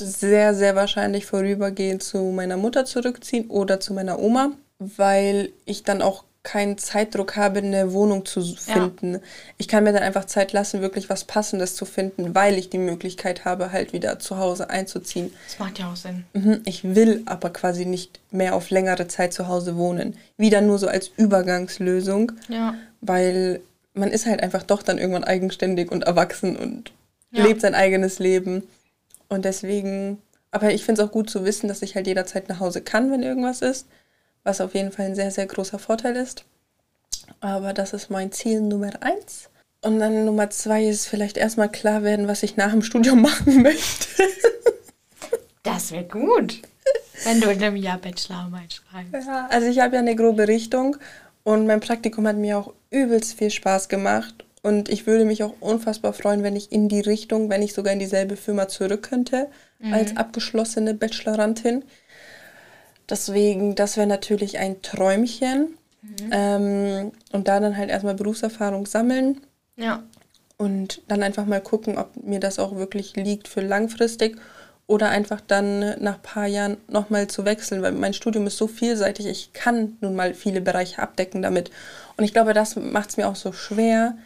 sehr, 0.00 0.54
sehr 0.54 0.74
wahrscheinlich 0.74 1.26
vorübergehend 1.26 2.02
zu 2.02 2.18
meiner 2.18 2.56
Mutter 2.56 2.84
zurückziehen 2.84 3.48
oder 3.48 3.78
zu 3.80 3.94
meiner 3.94 4.18
Oma, 4.18 4.52
weil 4.78 5.52
ich 5.64 5.84
dann 5.84 6.02
auch 6.02 6.24
keinen 6.44 6.78
Zeitdruck 6.78 7.34
habe, 7.36 7.58
eine 7.58 7.92
Wohnung 7.92 8.24
zu 8.26 8.42
finden. 8.42 9.20
Ich 9.58 9.66
kann 9.66 9.82
mir 9.82 9.92
dann 9.92 10.02
einfach 10.02 10.26
Zeit 10.26 10.52
lassen, 10.52 10.80
wirklich 10.82 11.08
was 11.10 11.24
Passendes 11.24 11.74
zu 11.74 11.84
finden, 11.86 12.34
weil 12.34 12.58
ich 12.58 12.70
die 12.70 12.78
Möglichkeit 12.78 13.44
habe, 13.44 13.72
halt 13.72 13.92
wieder 13.92 14.18
zu 14.20 14.36
Hause 14.38 14.70
einzuziehen. 14.70 15.32
Das 15.48 15.58
macht 15.58 15.78
ja 15.78 15.90
auch 15.90 15.96
Sinn. 15.96 16.24
Mhm, 16.34 16.60
Ich 16.66 16.84
will 16.94 17.22
aber 17.26 17.50
quasi 17.50 17.86
nicht 17.86 18.20
mehr 18.30 18.54
auf 18.54 18.70
längere 18.70 19.08
Zeit 19.08 19.32
zu 19.32 19.48
Hause 19.48 19.76
wohnen. 19.76 20.16
Wieder 20.36 20.60
nur 20.60 20.78
so 20.78 20.86
als 20.86 21.10
Übergangslösung 21.16 22.32
Ja. 22.48 22.74
weil 23.00 23.60
man 23.94 24.10
ist 24.10 24.26
halt 24.26 24.42
einfach 24.42 24.64
doch 24.64 24.82
dann 24.82 24.98
irgendwann 24.98 25.24
eigenständig 25.24 25.90
und 25.92 26.04
erwachsen 26.04 26.56
und 26.56 26.92
Ja. 27.30 27.44
lebt 27.44 27.60
sein 27.62 27.74
eigenes 27.74 28.18
Leben. 28.18 28.64
Und 29.28 29.44
deswegen, 29.44 30.18
aber 30.50 30.72
ich 30.74 30.84
finde 30.84 31.00
es 31.02 31.08
auch 31.08 31.12
gut 31.12 31.30
zu 31.30 31.44
wissen, 31.44 31.68
dass 31.68 31.80
ich 31.82 31.94
halt 31.94 32.06
jederzeit 32.06 32.48
nach 32.48 32.60
Hause 32.60 32.80
kann, 32.82 33.10
wenn 33.10 33.22
irgendwas 33.22 33.62
ist, 33.62 33.86
was 34.44 34.60
auf 34.60 34.74
jeden 34.74 34.92
Fall 34.92 35.06
ein 35.06 35.14
sehr, 35.14 35.30
sehr 35.30 35.46
großer 35.46 35.78
Vorteil 35.78 36.16
ist. 36.16 36.44
Aber 37.40 37.72
das 37.72 37.92
ist 37.92 38.10
mein 38.10 38.32
Ziel 38.32 38.60
Nummer 38.60 38.92
eins. 39.00 39.48
Und 39.82 39.98
dann 39.98 40.24
Nummer 40.24 40.48
zwei 40.50 40.84
ist 40.84 41.06
vielleicht 41.06 41.36
erstmal 41.36 41.70
klar 41.70 42.02
werden, 42.02 42.28
was 42.28 42.42
ich 42.42 42.56
nach 42.56 42.70
dem 42.70 42.82
Studium 42.82 43.22
machen 43.22 43.62
möchte. 43.62 44.06
Das 45.62 45.92
wird 45.92 46.12
gut, 46.12 46.60
wenn 47.24 47.40
du 47.40 47.50
in 47.50 47.62
einem 47.62 47.76
Jahr 47.76 47.98
Bachelorarbeit 47.98 48.74
schreibst. 48.74 49.26
Ja, 49.26 49.48
also 49.50 49.66
ich 49.66 49.80
habe 49.80 49.94
ja 49.94 50.00
eine 50.00 50.14
grobe 50.14 50.46
Richtung 50.46 50.96
und 51.42 51.66
mein 51.66 51.80
Praktikum 51.80 52.26
hat 52.26 52.36
mir 52.36 52.58
auch 52.58 52.72
übelst 52.90 53.38
viel 53.38 53.50
Spaß 53.50 53.88
gemacht. 53.88 54.44
Und 54.62 54.88
ich 54.88 55.06
würde 55.06 55.26
mich 55.26 55.42
auch 55.42 55.54
unfassbar 55.60 56.14
freuen, 56.14 56.42
wenn 56.42 56.56
ich 56.56 56.72
in 56.72 56.88
die 56.88 57.00
Richtung, 57.00 57.50
wenn 57.50 57.60
ich 57.60 57.74
sogar 57.74 57.92
in 57.92 57.98
dieselbe 57.98 58.36
Firma 58.36 58.66
zurück 58.66 59.02
könnte, 59.02 59.48
mhm. 59.78 59.92
als 59.92 60.16
abgeschlossene 60.16 60.94
Bachelorantin. 60.94 61.84
Deswegen, 63.08 63.74
das 63.74 63.96
wäre 63.96 64.06
natürlich 64.06 64.58
ein 64.58 64.82
Träumchen. 64.82 65.76
Mhm. 66.02 66.30
Ähm, 66.30 67.12
und 67.32 67.48
da 67.48 67.60
dann 67.60 67.76
halt 67.76 67.90
erstmal 67.90 68.14
Berufserfahrung 68.14 68.86
sammeln. 68.86 69.40
Ja. 69.76 70.02
Und 70.56 71.02
dann 71.08 71.22
einfach 71.22 71.46
mal 71.46 71.60
gucken, 71.60 71.98
ob 71.98 72.16
mir 72.22 72.40
das 72.40 72.58
auch 72.58 72.76
wirklich 72.76 73.16
liegt 73.16 73.48
für 73.48 73.60
langfristig 73.60 74.36
oder 74.86 75.08
einfach 75.08 75.40
dann 75.40 75.80
nach 76.00 76.16
ein 76.16 76.22
paar 76.22 76.46
Jahren 76.46 76.76
nochmal 76.88 77.26
zu 77.28 77.44
wechseln, 77.44 77.82
weil 77.82 77.92
mein 77.92 78.12
Studium 78.12 78.46
ist 78.46 78.58
so 78.58 78.66
vielseitig, 78.66 79.26
ich 79.26 79.52
kann 79.52 79.96
nun 80.00 80.14
mal 80.14 80.34
viele 80.34 80.60
Bereiche 80.60 81.00
abdecken 81.00 81.42
damit. 81.42 81.70
Und 82.16 82.24
ich 82.24 82.32
glaube, 82.32 82.52
das 82.52 82.76
macht 82.76 83.10
es 83.10 83.16
mir 83.16 83.26
auch 83.26 83.36
so 83.36 83.52
schwer 83.52 84.16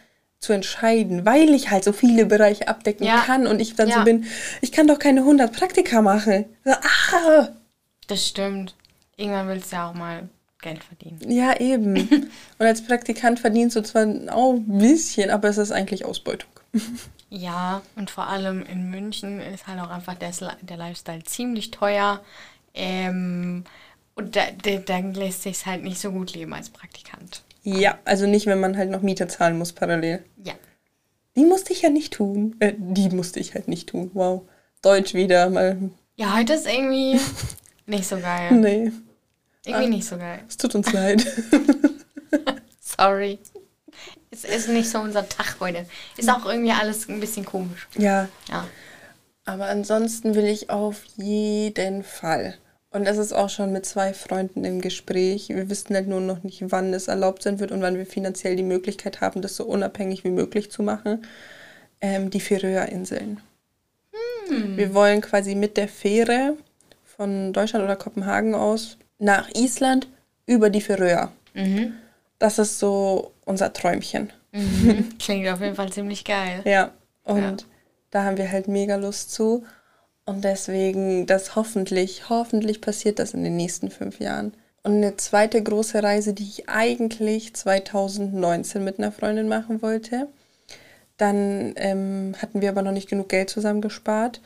zu 0.40 0.52
entscheiden, 0.52 1.24
weil 1.24 1.50
ich 1.50 1.70
halt 1.70 1.84
so 1.84 1.92
viele 1.92 2.26
Bereiche 2.26 2.68
abdecken 2.68 3.06
ja. 3.06 3.22
kann 3.22 3.46
und 3.46 3.60
ich 3.60 3.74
dann 3.74 3.88
ja. 3.88 3.98
so 3.98 4.04
bin, 4.04 4.24
ich 4.60 4.72
kann 4.72 4.86
doch 4.86 4.98
keine 4.98 5.20
100 5.20 5.52
Praktika 5.52 6.02
machen. 6.02 6.44
So, 6.64 6.72
ah. 6.72 7.48
Das 8.08 8.26
stimmt. 8.26 8.74
Irgendwann 9.16 9.48
willst 9.48 9.70
du 9.70 9.76
ja 9.76 9.88
auch 9.88 9.94
mal 9.94 10.28
Geld 10.60 10.82
verdienen. 10.82 11.30
Ja, 11.30 11.58
eben. 11.60 11.96
und 12.58 12.66
als 12.66 12.84
Praktikant 12.84 13.38
verdienst 13.38 13.76
du 13.76 13.82
zwar 13.82 14.06
auch 14.32 14.54
ein 14.54 14.78
bisschen, 14.78 15.30
aber 15.30 15.48
es 15.48 15.58
ist 15.58 15.70
eigentlich 15.70 16.04
Ausbeutung. 16.04 16.50
Ja, 17.30 17.82
und 17.94 18.10
vor 18.10 18.26
allem 18.26 18.64
in 18.64 18.88
München 18.90 19.38
ist 19.38 19.66
halt 19.66 19.80
auch 19.80 19.90
einfach 19.90 20.14
der, 20.14 20.32
der 20.62 20.76
Lifestyle 20.78 21.22
ziemlich 21.24 21.70
teuer. 21.70 22.22
Ähm, 22.72 23.64
und 24.14 24.34
da, 24.34 24.44
da, 24.62 24.76
dann 24.76 25.12
lässt 25.12 25.42
sich 25.42 25.66
halt 25.66 25.82
nicht 25.82 26.00
so 26.00 26.10
gut 26.10 26.32
leben 26.32 26.54
als 26.54 26.70
Praktikant. 26.70 27.42
Ja, 27.62 27.98
also 28.06 28.26
nicht, 28.26 28.46
wenn 28.46 28.60
man 28.60 28.78
halt 28.78 28.88
noch 28.88 29.02
Miete 29.02 29.28
zahlen 29.28 29.58
muss 29.58 29.74
parallel. 29.74 30.24
Ja. 30.42 30.54
Die 31.36 31.44
musste 31.44 31.74
ich 31.74 31.82
ja 31.82 31.90
nicht 31.90 32.14
tun. 32.14 32.56
Äh, 32.60 32.72
die 32.78 33.10
musste 33.10 33.40
ich 33.40 33.52
halt 33.52 33.68
nicht 33.68 33.90
tun. 33.90 34.10
Wow. 34.14 34.48
Deutsch 34.80 35.12
wieder 35.12 35.50
mal. 35.50 35.90
Ja, 36.16 36.34
heute 36.34 36.54
ist 36.54 36.66
irgendwie 36.66 37.20
nicht 37.88 38.06
so 38.06 38.18
geil. 38.18 38.52
Nee. 38.52 38.92
Irgendwie 39.64 39.86
ah, 39.86 39.88
nicht 39.88 40.06
so 40.06 40.16
geil. 40.16 40.40
Es 40.48 40.56
tut 40.56 40.74
uns 40.74 40.92
leid. 40.92 41.26
Sorry. 42.80 43.38
Es 44.30 44.44
ist 44.44 44.68
nicht 44.68 44.88
so 44.88 44.98
unser 44.98 45.28
Tag 45.28 45.56
heute. 45.60 45.86
Ist 46.16 46.30
auch 46.30 46.46
irgendwie 46.46 46.72
alles 46.72 47.08
ein 47.08 47.20
bisschen 47.20 47.44
komisch. 47.44 47.88
Ja. 47.96 48.28
Ja. 48.48 48.66
Aber 49.44 49.66
ansonsten 49.66 50.34
will 50.34 50.46
ich 50.46 50.70
auf 50.70 51.02
jeden 51.16 52.04
Fall. 52.04 52.56
Und 52.90 53.06
das 53.06 53.18
ist 53.18 53.32
auch 53.32 53.50
schon 53.50 53.72
mit 53.72 53.84
zwei 53.86 54.14
Freunden 54.14 54.64
im 54.64 54.80
Gespräch. 54.80 55.48
Wir 55.48 55.68
wissen 55.68 55.94
halt 55.94 56.08
nur 56.08 56.20
noch 56.20 56.42
nicht, 56.42 56.62
wann 56.68 56.92
es 56.94 57.08
erlaubt 57.08 57.42
sein 57.42 57.58
wird 57.58 57.72
und 57.72 57.82
wann 57.82 57.96
wir 57.96 58.06
finanziell 58.06 58.56
die 58.56 58.62
Möglichkeit 58.62 59.20
haben, 59.20 59.42
das 59.42 59.56
so 59.56 59.64
unabhängig 59.64 60.24
wie 60.24 60.30
möglich 60.30 60.70
zu 60.70 60.82
machen. 60.82 61.26
Ähm, 62.00 62.30
die 62.30 62.40
Färöerinseln. 62.40 63.40
Hm. 64.48 64.76
Wir 64.76 64.94
wollen 64.94 65.20
quasi 65.20 65.54
mit 65.54 65.76
der 65.76 65.88
Fähre 65.88 66.56
von 67.18 67.52
Deutschland 67.52 67.84
oder 67.84 67.96
Kopenhagen 67.96 68.54
aus 68.54 68.96
nach 69.18 69.50
Island 69.54 70.08
über 70.46 70.70
die 70.70 70.80
Färöer. 70.80 71.32
Mhm. 71.52 71.94
Das 72.38 72.58
ist 72.58 72.78
so 72.78 73.32
unser 73.44 73.72
Träumchen. 73.72 74.32
Mhm. 74.52 75.10
Klingt 75.18 75.48
auf 75.48 75.60
jeden 75.60 75.74
Fall 75.74 75.92
ziemlich 75.92 76.24
geil. 76.24 76.62
Ja, 76.64 76.92
und 77.24 77.42
ja. 77.42 77.56
da 78.12 78.24
haben 78.24 78.38
wir 78.38 78.50
halt 78.50 78.68
mega 78.68 78.96
Lust 78.96 79.32
zu. 79.32 79.64
Und 80.24 80.44
deswegen, 80.44 81.26
das 81.26 81.56
hoffentlich, 81.56 82.28
hoffentlich 82.28 82.80
passiert 82.80 83.18
das 83.18 83.34
in 83.34 83.42
den 83.42 83.56
nächsten 83.56 83.90
fünf 83.90 84.20
Jahren. 84.20 84.54
Und 84.84 84.92
eine 84.92 85.16
zweite 85.16 85.60
große 85.60 86.02
Reise, 86.02 86.34
die 86.34 86.44
ich 86.44 86.68
eigentlich 86.68 87.54
2019 87.54 88.84
mit 88.84 88.98
einer 88.98 89.10
Freundin 89.10 89.48
machen 89.48 89.82
wollte. 89.82 90.28
Dann 91.16 91.72
ähm, 91.76 92.36
hatten 92.40 92.60
wir 92.60 92.68
aber 92.68 92.82
noch 92.82 92.92
nicht 92.92 93.08
genug 93.08 93.28
Geld 93.28 93.50
zusammengespart. 93.50 94.40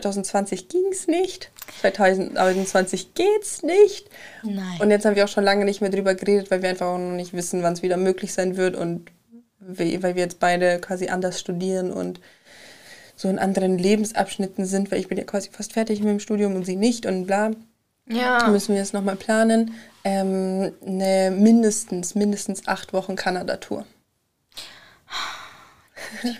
2020 0.00 0.68
ging 0.68 0.86
es 0.90 1.06
nicht, 1.06 1.50
2021 1.80 3.14
geht 3.14 3.42
es 3.42 3.62
nicht. 3.62 4.08
Nein. 4.42 4.80
Und 4.80 4.90
jetzt 4.90 5.04
haben 5.04 5.16
wir 5.16 5.24
auch 5.24 5.28
schon 5.28 5.44
lange 5.44 5.64
nicht 5.64 5.80
mehr 5.80 5.90
drüber 5.90 6.14
geredet, 6.14 6.50
weil 6.50 6.62
wir 6.62 6.68
einfach 6.68 6.86
auch 6.86 6.98
noch 6.98 7.16
nicht 7.16 7.32
wissen, 7.32 7.62
wann 7.62 7.72
es 7.72 7.82
wieder 7.82 7.96
möglich 7.96 8.32
sein 8.32 8.56
wird 8.56 8.76
und 8.76 9.10
weil 9.58 10.02
wir 10.02 10.22
jetzt 10.22 10.38
beide 10.38 10.78
quasi 10.80 11.08
anders 11.08 11.40
studieren 11.40 11.90
und 11.90 12.20
so 13.16 13.28
in 13.28 13.38
anderen 13.38 13.78
Lebensabschnitten 13.78 14.66
sind, 14.66 14.90
weil 14.90 15.00
ich 15.00 15.08
bin 15.08 15.16
ja 15.16 15.24
quasi 15.24 15.50
fast 15.50 15.72
fertig 15.72 16.00
mit 16.00 16.10
dem 16.10 16.20
Studium 16.20 16.54
und 16.54 16.66
sie 16.66 16.76
nicht 16.76 17.06
und 17.06 17.26
bla. 17.26 17.52
Ja. 18.08 18.38
Da 18.38 18.48
müssen 18.48 18.74
wir 18.74 18.80
jetzt 18.80 18.92
nochmal 18.92 19.16
planen. 19.16 19.74
Ähm, 20.04 20.72
eine 20.86 21.30
mindestens, 21.30 22.14
mindestens 22.14 22.68
acht 22.68 22.92
Wochen 22.92 23.16
Kanada-Tour. 23.16 23.86
Ich 26.22 26.36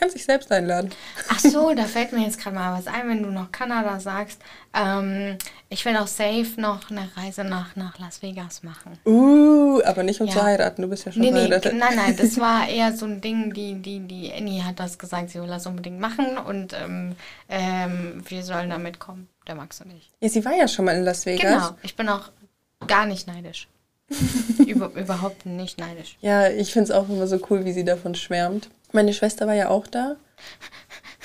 Kannst 0.02 0.16
dich 0.16 0.26
selbst 0.26 0.52
einladen. 0.52 0.90
Ach 1.30 1.38
so, 1.38 1.76
da 1.76 1.84
fällt 1.84 2.12
mir 2.12 2.26
jetzt 2.26 2.40
gerade 2.40 2.56
mal 2.56 2.76
was 2.76 2.88
ein, 2.88 3.08
wenn 3.08 3.22
du 3.22 3.30
noch 3.30 3.52
Kanada 3.52 4.00
sagst. 4.00 4.42
Ähm, 4.74 5.38
ich 5.70 5.86
will 5.86 5.96
auch 5.96 6.08
safe 6.08 6.54
noch 6.58 6.90
eine 6.90 7.08
Reise 7.16 7.44
nach, 7.44 7.76
nach 7.76 8.00
Las 8.00 8.24
Vegas 8.24 8.64
machen. 8.64 8.98
Uh, 9.06 9.80
aber 9.86 10.02
nicht 10.02 10.20
um 10.20 10.26
ja. 10.26 10.34
zu 10.34 10.42
heiraten, 10.42 10.82
du 10.82 10.88
bist 10.88 11.06
ja 11.06 11.12
schon 11.12 11.22
nee, 11.22 11.32
verheiratet. 11.32 11.74
Nee, 11.74 11.80
nein, 11.80 11.96
nein, 11.96 12.18
das 12.18 12.38
war 12.40 12.68
eher 12.68 12.98
so 12.98 13.06
ein 13.06 13.22
Ding, 13.22 13.54
die, 13.54 13.76
die, 13.76 14.00
die 14.00 14.34
Annie 14.34 14.66
hat 14.66 14.80
das 14.80 14.98
gesagt, 14.98 15.30
sie 15.30 15.40
will 15.40 15.48
das 15.48 15.68
unbedingt 15.68 16.00
machen 16.00 16.40
und 16.40 16.74
ähm, 16.74 17.16
ähm, 17.48 18.24
wir 18.28 18.42
sollen 18.42 18.72
da 18.72 18.80
mitkommen, 18.80 19.28
der 19.48 19.54
Max 19.54 19.82
und 19.82 19.92
ich. 19.92 20.10
Ja, 20.20 20.30
sie 20.30 20.44
war 20.44 20.56
ja 20.56 20.68
schon 20.68 20.86
mal 20.86 20.96
in 20.96 21.04
Las 21.04 21.28
Vegas. 21.28 21.44
Genau, 21.44 21.78
ich 21.84 21.96
bin 21.96 22.10
auch 22.10 22.32
gar 22.88 23.06
nicht 23.06 23.28
neidisch. 23.28 23.68
Über, 24.66 24.92
überhaupt 24.94 25.46
nicht 25.46 25.80
neidisch. 25.80 26.18
Ja, 26.22 26.50
ich 26.50 26.74
finde 26.74 26.92
es 26.92 26.92
auch 26.92 27.08
immer 27.08 27.28
so 27.28 27.40
cool, 27.50 27.66
wie 27.66 27.72
sie 27.72 27.86
davon 27.86 28.16
schwärmt. 28.16 28.70
Meine 28.92 29.14
Schwester 29.14 29.48
war 29.48 29.54
ja 29.54 29.70
auch 29.70 29.88
da, 29.88 30.16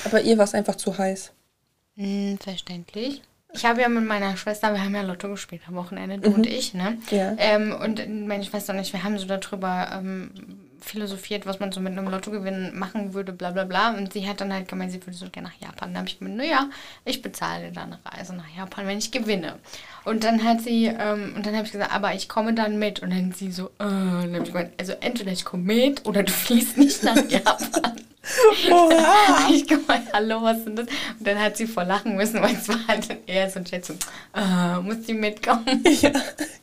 aber 0.04 0.22
ihr 0.22 0.38
war 0.38 0.44
es 0.44 0.54
einfach 0.54 0.76
zu 0.76 0.96
heiß. 0.96 1.32
Hm, 1.96 2.38
verständlich. 2.38 3.22
Ich 3.54 3.64
habe 3.64 3.80
ja 3.80 3.88
mit 3.88 4.04
meiner 4.04 4.36
Schwester, 4.36 4.72
wir 4.72 4.82
haben 4.82 4.94
ja 4.94 5.02
Lotto 5.02 5.28
gespielt 5.28 5.62
am 5.66 5.76
Wochenende, 5.76 6.18
du 6.18 6.28
mhm. 6.28 6.36
und 6.36 6.46
ich, 6.46 6.74
ne? 6.74 6.98
Ja. 7.10 7.34
Ähm, 7.38 7.74
und 7.74 8.26
meine 8.26 8.44
Schwester 8.44 8.74
und 8.74 8.80
ich, 8.80 8.92
wir 8.92 9.02
haben 9.02 9.18
so 9.18 9.26
darüber 9.26 9.88
ähm, 9.94 10.30
philosophiert, 10.80 11.46
was 11.46 11.58
man 11.58 11.72
so 11.72 11.80
mit 11.80 11.92
einem 11.92 12.08
Lottogewinn 12.08 12.78
machen 12.78 13.14
würde, 13.14 13.32
bla 13.32 13.50
bla 13.50 13.64
bla. 13.64 13.90
Und 13.90 14.12
sie 14.12 14.28
hat 14.28 14.40
dann 14.40 14.52
halt 14.52 14.68
gemeint, 14.68 14.92
sie 14.92 15.00
würde 15.02 15.16
so 15.16 15.28
gerne 15.30 15.48
nach 15.48 15.60
Japan. 15.60 15.92
Da 15.92 16.00
habe 16.00 16.08
ich 16.08 16.18
gemeint, 16.18 16.36
naja, 16.36 16.68
ich 17.04 17.22
bezahle 17.22 17.72
dann 17.72 17.94
eine 17.94 18.00
Reise 18.04 18.34
nach 18.34 18.48
Japan, 18.56 18.86
wenn 18.86 18.98
ich 18.98 19.10
gewinne. 19.10 19.58
Und 20.06 20.22
dann 20.22 20.44
hat 20.44 20.60
sie, 20.60 20.86
ähm, 20.86 21.32
und 21.34 21.44
dann 21.44 21.56
habe 21.56 21.66
ich 21.66 21.72
gesagt, 21.72 21.92
aber 21.92 22.14
ich 22.14 22.28
komme 22.28 22.54
dann 22.54 22.78
mit. 22.78 23.02
Und 23.02 23.10
dann 23.10 23.32
sie 23.32 23.50
so, 23.50 23.66
äh, 23.66 23.70
dann 23.80 24.34
habe 24.34 24.44
ich 24.44 24.52
gemeint, 24.52 24.70
also 24.78 24.92
entweder 25.00 25.32
ich 25.32 25.44
komme 25.44 25.64
mit 25.64 26.06
oder 26.06 26.22
du 26.22 26.30
fliegst 26.30 26.78
nicht 26.78 27.02
nach 27.02 27.16
Japan. 27.28 28.00
Oha. 28.70 29.48
ich 29.52 29.66
gemeint, 29.66 30.06
hallo, 30.12 30.42
was 30.42 30.58
ist 30.58 30.66
denn 30.66 30.76
das? 30.76 30.86
Und 31.18 31.26
dann 31.26 31.40
hat 31.40 31.56
sie 31.56 31.66
vor 31.66 31.82
lachen 31.82 32.14
müssen, 32.14 32.40
weil 32.40 32.54
es 32.54 32.68
war 32.68 32.86
halt 32.86 33.18
eher 33.26 33.50
so 33.50 33.58
ein 33.58 33.64
Chat 33.64 33.84
so, 33.84 33.94
äh, 34.32 34.80
muss 34.80 35.02
die 35.02 35.12
mitkommen? 35.12 35.84
Ja, 36.00 36.12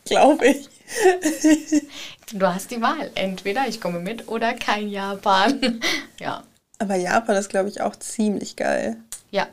glaube 0.06 0.48
ich. 0.48 0.70
Du 2.32 2.48
hast 2.48 2.72
die 2.72 2.82
Wahl. 2.82 3.12
Entweder 3.14 3.68
ich 3.68 3.82
komme 3.82 4.00
mit 4.00 4.30
oder 4.30 4.54
kein 4.54 4.88
Japan. 4.90 5.82
ja. 6.20 6.44
Aber 6.80 6.96
Japan 6.96 7.36
ist, 7.36 7.50
glaube 7.50 7.68
ich, 7.68 7.82
auch 7.82 7.96
ziemlich 7.98 8.56
geil. 8.56 8.98
Ja. 9.32 9.48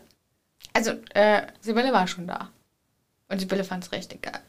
Also, 0.73 0.93
äh, 1.13 1.43
Sibylle 1.61 1.93
war 1.93 2.07
schon 2.07 2.29
da. 2.29 2.51
Und 3.31 3.39
Sibylle 3.39 3.65
fand 3.65 3.85
es 3.85 3.93
richtig 3.93 4.23
geil. 4.23 4.41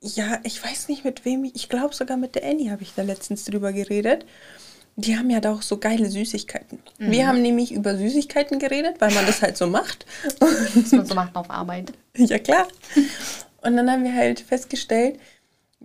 Ja, 0.00 0.40
ich 0.42 0.62
weiß 0.62 0.88
nicht 0.88 1.04
mit 1.04 1.24
wem. 1.24 1.44
Ich 1.44 1.68
glaube 1.68 1.94
sogar 1.94 2.16
mit 2.16 2.34
der 2.34 2.44
Annie 2.44 2.70
habe 2.70 2.82
ich 2.82 2.92
da 2.94 3.02
letztens 3.02 3.44
drüber 3.44 3.72
geredet. 3.72 4.26
Die 4.96 5.16
haben 5.16 5.30
ja 5.30 5.40
da 5.40 5.52
auch 5.52 5.62
so 5.62 5.78
geile 5.78 6.08
Süßigkeiten. 6.08 6.78
Mhm. 6.98 7.10
Wir 7.10 7.28
haben 7.28 7.42
nämlich 7.42 7.72
über 7.72 7.96
Süßigkeiten 7.96 8.58
geredet, 8.58 8.96
weil 8.98 9.12
man 9.12 9.26
das 9.26 9.42
halt 9.42 9.56
so 9.56 9.66
macht. 9.66 10.06
Was 10.40 10.92
man 10.92 11.06
so 11.06 11.14
macht 11.14 11.36
auf 11.36 11.50
Arbeit. 11.50 11.92
Ja, 12.16 12.38
klar. 12.38 12.66
Und 13.62 13.76
dann 13.76 13.90
haben 13.90 14.04
wir 14.04 14.14
halt 14.14 14.40
festgestellt, 14.40 15.18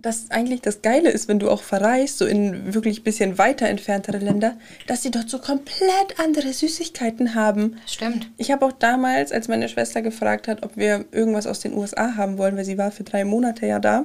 dass 0.02 0.30
eigentlich 0.30 0.60
das 0.60 0.82
Geile 0.82 1.10
ist, 1.10 1.28
wenn 1.28 1.38
du 1.38 1.48
auch 1.48 1.62
verreist, 1.62 2.18
so 2.18 2.26
in 2.26 2.74
wirklich 2.74 3.00
ein 3.00 3.04
bisschen 3.04 3.38
weiter 3.38 3.68
entferntere 3.68 4.18
Länder, 4.18 4.56
dass 4.86 5.02
sie 5.02 5.10
dort 5.10 5.30
so 5.30 5.38
komplett 5.38 6.18
andere 6.18 6.52
Süßigkeiten 6.52 7.34
haben. 7.34 7.78
Stimmt. 7.86 8.28
Ich 8.36 8.50
habe 8.50 8.66
auch 8.66 8.72
damals, 8.72 9.32
als 9.32 9.48
meine 9.48 9.68
Schwester 9.68 10.02
gefragt 10.02 10.48
hat, 10.48 10.64
ob 10.64 10.76
wir 10.76 11.04
irgendwas 11.12 11.46
aus 11.46 11.60
den 11.60 11.74
USA 11.74 12.16
haben 12.16 12.36
wollen, 12.36 12.56
weil 12.56 12.64
sie 12.64 12.78
war 12.78 12.90
für 12.90 13.04
drei 13.04 13.24
Monate 13.24 13.66
ja 13.66 13.78
da. 13.78 14.04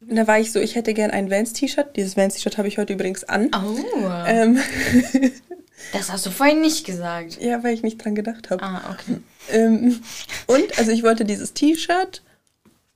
Und 0.00 0.14
da 0.14 0.26
war 0.26 0.38
ich 0.38 0.52
so, 0.52 0.60
ich 0.60 0.76
hätte 0.76 0.94
gern 0.94 1.10
ein 1.10 1.30
Vans-T-Shirt. 1.30 1.96
Dieses 1.96 2.16
Vans-T-Shirt 2.16 2.58
habe 2.58 2.68
ich 2.68 2.78
heute 2.78 2.92
übrigens 2.92 3.24
an. 3.24 3.50
Oh. 3.54 4.08
Ähm. 4.26 4.58
das 5.92 6.12
hast 6.12 6.24
du 6.26 6.30
vorhin 6.30 6.60
nicht 6.60 6.86
gesagt. 6.86 7.40
Ja, 7.40 7.64
weil 7.64 7.74
ich 7.74 7.82
nicht 7.82 8.04
dran 8.04 8.14
gedacht 8.14 8.50
habe. 8.50 8.62
Ah, 8.62 8.82
okay. 8.92 9.18
Ähm, 9.50 10.00
und, 10.46 10.78
also 10.78 10.92
ich 10.92 11.02
wollte 11.02 11.24
dieses 11.24 11.52
T-Shirt 11.54 12.22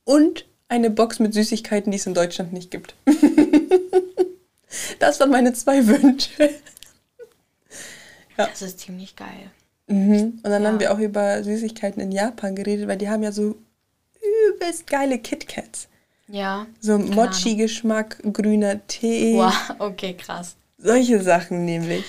und 0.05 0.45
eine 0.69 0.89
Box 0.89 1.19
mit 1.19 1.33
Süßigkeiten, 1.33 1.91
die 1.91 1.97
es 1.97 2.07
in 2.07 2.13
Deutschland 2.13 2.53
nicht 2.53 2.71
gibt. 2.71 2.95
Das 4.99 5.19
waren 5.19 5.31
meine 5.31 5.53
zwei 5.53 5.85
Wünsche. 5.85 6.49
Ja. 8.37 8.47
Das 8.47 8.61
ist 8.61 8.79
ziemlich 8.79 9.15
geil. 9.15 9.51
Mhm. 9.87 10.39
Und 10.41 10.43
dann 10.43 10.63
ja. 10.63 10.69
haben 10.69 10.79
wir 10.79 10.93
auch 10.93 10.99
über 10.99 11.43
Süßigkeiten 11.43 12.01
in 12.01 12.11
Japan 12.11 12.55
geredet, 12.55 12.87
weil 12.87 12.97
die 12.97 13.09
haben 13.09 13.21
ja 13.21 13.31
so 13.31 13.55
übelst 14.49 14.87
geile 14.87 15.19
KitKats. 15.19 15.87
Ja. 16.27 16.65
So 16.79 16.97
Mochi-Geschmack, 16.97 18.19
grüner 18.33 18.85
Tee. 18.87 19.35
Wow, 19.35 19.75
okay, 19.79 20.15
krass. 20.15 20.55
Solche 20.77 21.21
Sachen 21.21 21.65
nämlich. 21.65 22.05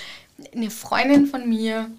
Eine 0.54 0.70
Freundin 0.70 1.26
von 1.26 1.48
mir, 1.48 1.90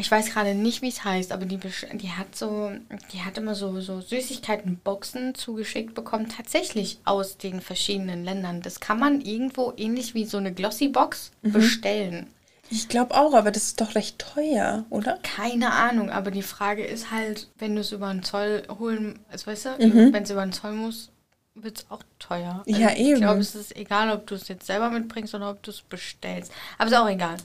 ich 0.00 0.10
weiß 0.10 0.32
gerade 0.32 0.54
nicht, 0.54 0.82
wie 0.82 0.88
es 0.88 1.04
heißt, 1.04 1.32
aber 1.32 1.44
die, 1.44 1.58
die 1.58 2.10
hat 2.10 2.34
so, 2.34 2.72
die 3.12 3.22
hat 3.22 3.38
immer 3.38 3.54
so, 3.54 3.80
so 3.80 4.00
Süßigkeiten-Boxen 4.00 5.34
zugeschickt 5.34 5.94
bekommen, 5.94 6.28
tatsächlich 6.28 6.98
aus 7.04 7.38
den 7.38 7.60
verschiedenen 7.60 8.24
Ländern. 8.24 8.62
Das 8.62 8.80
kann 8.80 8.98
man 8.98 9.20
irgendwo 9.20 9.72
ähnlich 9.76 10.14
wie 10.14 10.24
so 10.24 10.38
eine 10.38 10.52
Glossy-Box 10.52 11.32
mhm. 11.42 11.52
bestellen. 11.52 12.26
Ich 12.70 12.88
glaube 12.88 13.16
auch, 13.16 13.34
aber 13.34 13.50
das 13.50 13.64
ist 13.64 13.80
doch 13.80 13.96
recht 13.96 14.18
teuer, 14.18 14.84
oder? 14.90 15.18
Keine 15.22 15.72
Ahnung, 15.72 16.10
aber 16.10 16.30
die 16.30 16.42
Frage 16.42 16.84
ist 16.84 17.10
halt, 17.10 17.48
wenn 17.58 17.74
du 17.74 17.80
es 17.80 17.90
über 17.90 18.12
den 18.12 18.22
Zoll 18.22 18.62
holen, 18.78 19.18
also 19.30 19.48
weißt 19.48 19.66
du, 19.66 19.86
mhm. 19.86 20.12
wenn 20.12 20.22
es 20.22 20.30
über 20.30 20.42
den 20.42 20.52
Zoll 20.52 20.72
muss, 20.72 21.10
wird 21.54 21.78
es 21.78 21.90
auch 21.90 22.02
teuer. 22.18 22.62
Also 22.66 22.80
ja, 22.80 22.94
eben. 22.94 23.14
Ich 23.14 23.20
glaube, 23.20 23.40
es 23.40 23.54
ist 23.54 23.76
egal, 23.76 24.10
ob 24.10 24.26
du 24.26 24.36
es 24.36 24.48
jetzt 24.48 24.66
selber 24.66 24.88
mitbringst 24.90 25.34
oder 25.34 25.50
ob 25.50 25.62
du 25.62 25.72
es 25.72 25.82
bestellst. 25.82 26.52
Aber 26.78 26.88
ist 26.88 26.96
auch 26.96 27.08
egal. 27.08 27.36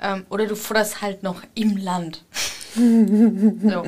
Ähm, 0.00 0.26
oder 0.28 0.46
du 0.46 0.56
futterst 0.56 1.02
halt 1.02 1.22
noch 1.22 1.42
im 1.54 1.76
Land. 1.76 2.24
so. 2.74 3.84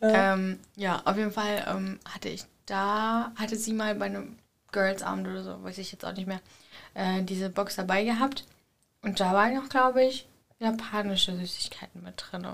Ähm, 0.00 0.58
ja, 0.76 1.02
auf 1.04 1.16
jeden 1.16 1.32
Fall 1.32 1.64
ähm, 1.66 1.98
hatte 2.04 2.28
ich 2.28 2.44
da, 2.66 3.32
hatte 3.36 3.56
sie 3.56 3.72
mal 3.72 3.94
bei 3.94 4.06
einem 4.06 4.36
Girls 4.72 5.02
Abend 5.02 5.28
oder 5.28 5.42
so, 5.42 5.62
weiß 5.62 5.78
ich 5.78 5.92
jetzt 5.92 6.04
auch 6.04 6.12
nicht 6.12 6.26
mehr, 6.26 6.40
äh, 6.94 7.22
diese 7.22 7.48
Box 7.48 7.76
dabei 7.76 8.04
gehabt. 8.04 8.44
Und 9.02 9.20
da 9.20 9.32
waren 9.32 9.54
noch, 9.54 9.68
glaube 9.68 10.04
ich, 10.04 10.26
japanische 10.58 11.36
Süßigkeiten 11.36 12.02
mit 12.02 12.14
drin. 12.16 12.46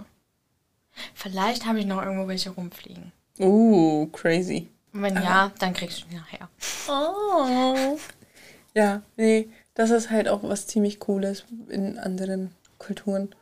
Vielleicht 1.14 1.66
habe 1.66 1.78
ich 1.78 1.86
noch 1.86 2.02
irgendwo 2.02 2.28
welche 2.28 2.50
rumfliegen. 2.50 3.12
Uh, 3.38 4.06
crazy. 4.08 4.68
Und 4.92 5.02
wenn 5.02 5.16
Aha. 5.16 5.24
ja, 5.24 5.52
dann 5.58 5.72
kriegst 5.72 6.02
du 6.02 6.06
die 6.08 6.16
nachher. 6.16 6.48
Oh. 6.88 7.98
Ja, 8.74 9.02
nee, 9.16 9.48
das 9.74 9.90
ist 9.90 10.10
halt 10.10 10.28
auch 10.28 10.42
was 10.42 10.66
ziemlich 10.66 10.98
Cooles 11.00 11.44
in 11.68 11.98
anderen 11.98 12.54
Kulturen. 12.80 13.32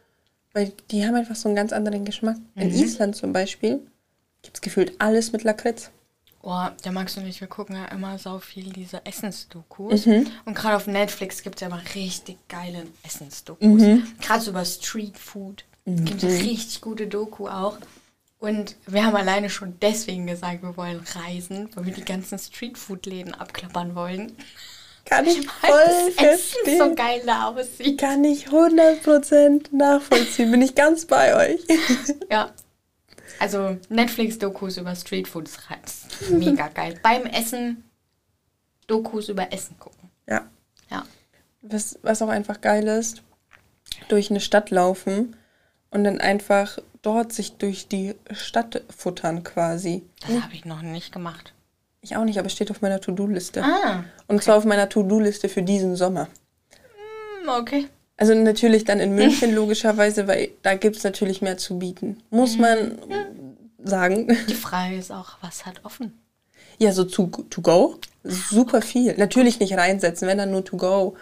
Weil 0.52 0.72
die 0.90 1.06
haben 1.06 1.14
einfach 1.14 1.36
so 1.36 1.48
einen 1.48 1.56
ganz 1.56 1.72
anderen 1.72 2.04
Geschmack. 2.04 2.36
Mhm. 2.54 2.62
In 2.62 2.70
Island 2.74 3.16
zum 3.16 3.32
Beispiel 3.32 3.80
gibt 4.42 4.58
es 4.58 4.60
gefühlt 4.60 5.00
alles 5.00 5.32
mit 5.32 5.44
Lakritz. 5.44 5.90
Boah, 6.42 6.74
da 6.82 6.92
magst 6.92 7.16
du 7.16 7.20
nicht. 7.20 7.40
Wir 7.40 7.48
gucken 7.48 7.76
ja 7.76 7.86
immer 7.86 8.18
so 8.18 8.38
viel 8.38 8.72
diese 8.72 9.04
Essensdokus. 9.04 10.06
Mhm. 10.06 10.26
Und 10.44 10.54
gerade 10.54 10.76
auf 10.76 10.86
Netflix 10.86 11.42
gibt 11.42 11.56
es 11.56 11.60
ja 11.62 11.66
immer 11.66 11.82
richtig 11.94 12.36
geile 12.48 12.86
Essensdokus. 13.02 13.82
Mhm. 13.82 14.06
Gerade 14.20 14.40
so 14.40 14.50
über 14.50 14.64
Street 14.64 15.18
Food. 15.18 15.64
Mhm. 15.84 16.04
Gibt 16.04 16.22
es 16.22 16.42
richtig 16.42 16.80
gute 16.80 17.06
Doku 17.06 17.48
auch. 17.48 17.78
Und 18.38 18.76
wir 18.86 19.04
haben 19.04 19.16
alleine 19.16 19.50
schon 19.50 19.78
deswegen 19.82 20.26
gesagt, 20.26 20.62
wir 20.62 20.76
wollen 20.76 21.00
reisen, 21.00 21.68
weil 21.74 21.86
wir 21.86 21.92
die 21.92 22.04
ganzen 22.04 22.38
Streetfood-Läden 22.38 23.34
abklappern 23.34 23.96
wollen. 23.96 24.32
Kann 25.08 25.26
ich 25.26 25.46
voll 25.48 26.12
verstehen. 26.12 26.78
so 26.78 26.94
geil 26.94 27.22
aussieht. 27.28 27.98
Kann 27.98 28.24
ich 28.24 28.48
100% 28.48 29.74
nachvollziehen. 29.74 30.50
Bin 30.50 30.62
ich 30.62 30.74
ganz 30.74 31.06
bei 31.06 31.34
euch. 31.54 31.60
Ja, 32.30 32.52
also 33.38 33.78
Netflix-Dokus 33.88 34.78
über 34.78 34.94
Streetfood 34.94 35.48
ist 35.48 36.30
mega 36.30 36.68
geil. 36.68 36.98
Beim 37.02 37.24
Essen 37.26 37.84
Dokus 38.86 39.28
über 39.28 39.52
Essen 39.52 39.78
gucken. 39.78 40.10
Ja. 40.26 40.48
Ja. 40.90 41.04
Was, 41.62 41.98
was 42.02 42.22
auch 42.22 42.28
einfach 42.28 42.60
geil 42.60 42.86
ist, 42.88 43.22
durch 44.08 44.30
eine 44.30 44.40
Stadt 44.40 44.70
laufen 44.70 45.36
und 45.90 46.04
dann 46.04 46.20
einfach 46.20 46.78
dort 47.02 47.32
sich 47.32 47.52
durch 47.56 47.88
die 47.88 48.14
Stadt 48.32 48.82
futtern 48.94 49.44
quasi. 49.44 50.02
Das 50.26 50.42
habe 50.42 50.54
ich 50.54 50.64
noch 50.64 50.82
nicht 50.82 51.12
gemacht. 51.12 51.54
Ich 52.00 52.16
auch 52.16 52.24
nicht, 52.24 52.38
aber 52.38 52.46
es 52.46 52.52
steht 52.52 52.70
auf 52.70 52.80
meiner 52.80 53.00
To-Do-Liste. 53.00 53.62
Ah. 53.62 53.98
Okay. 53.98 54.04
Und 54.28 54.42
zwar 54.42 54.56
auf 54.56 54.64
meiner 54.64 54.88
To-Do-Liste 54.88 55.48
für 55.48 55.62
diesen 55.62 55.96
Sommer. 55.96 56.28
Mm, 57.44 57.48
okay. 57.48 57.86
Also 58.16 58.34
natürlich 58.34 58.84
dann 58.84 59.00
in 59.00 59.14
München 59.14 59.54
logischerweise, 59.54 60.26
weil 60.26 60.50
da 60.62 60.74
gibt 60.74 60.96
es 60.96 61.04
natürlich 61.04 61.40
mehr 61.40 61.56
zu 61.56 61.78
bieten. 61.78 62.22
Muss 62.30 62.54
mhm. 62.54 62.60
man 62.60 62.98
sagen. 63.82 64.36
Die 64.48 64.54
Frage 64.54 64.96
ist 64.96 65.12
auch, 65.12 65.38
was 65.40 65.66
hat 65.66 65.84
offen? 65.84 66.18
Ja, 66.78 66.92
so 66.92 67.04
to, 67.04 67.26
to 67.50 67.60
go. 67.60 67.98
Super 68.24 68.82
viel. 68.82 69.14
Natürlich 69.16 69.60
nicht 69.60 69.76
reinsetzen, 69.76 70.28
wenn 70.28 70.38
dann 70.38 70.50
nur 70.50 70.64
to 70.64 70.76
go. 70.76 71.16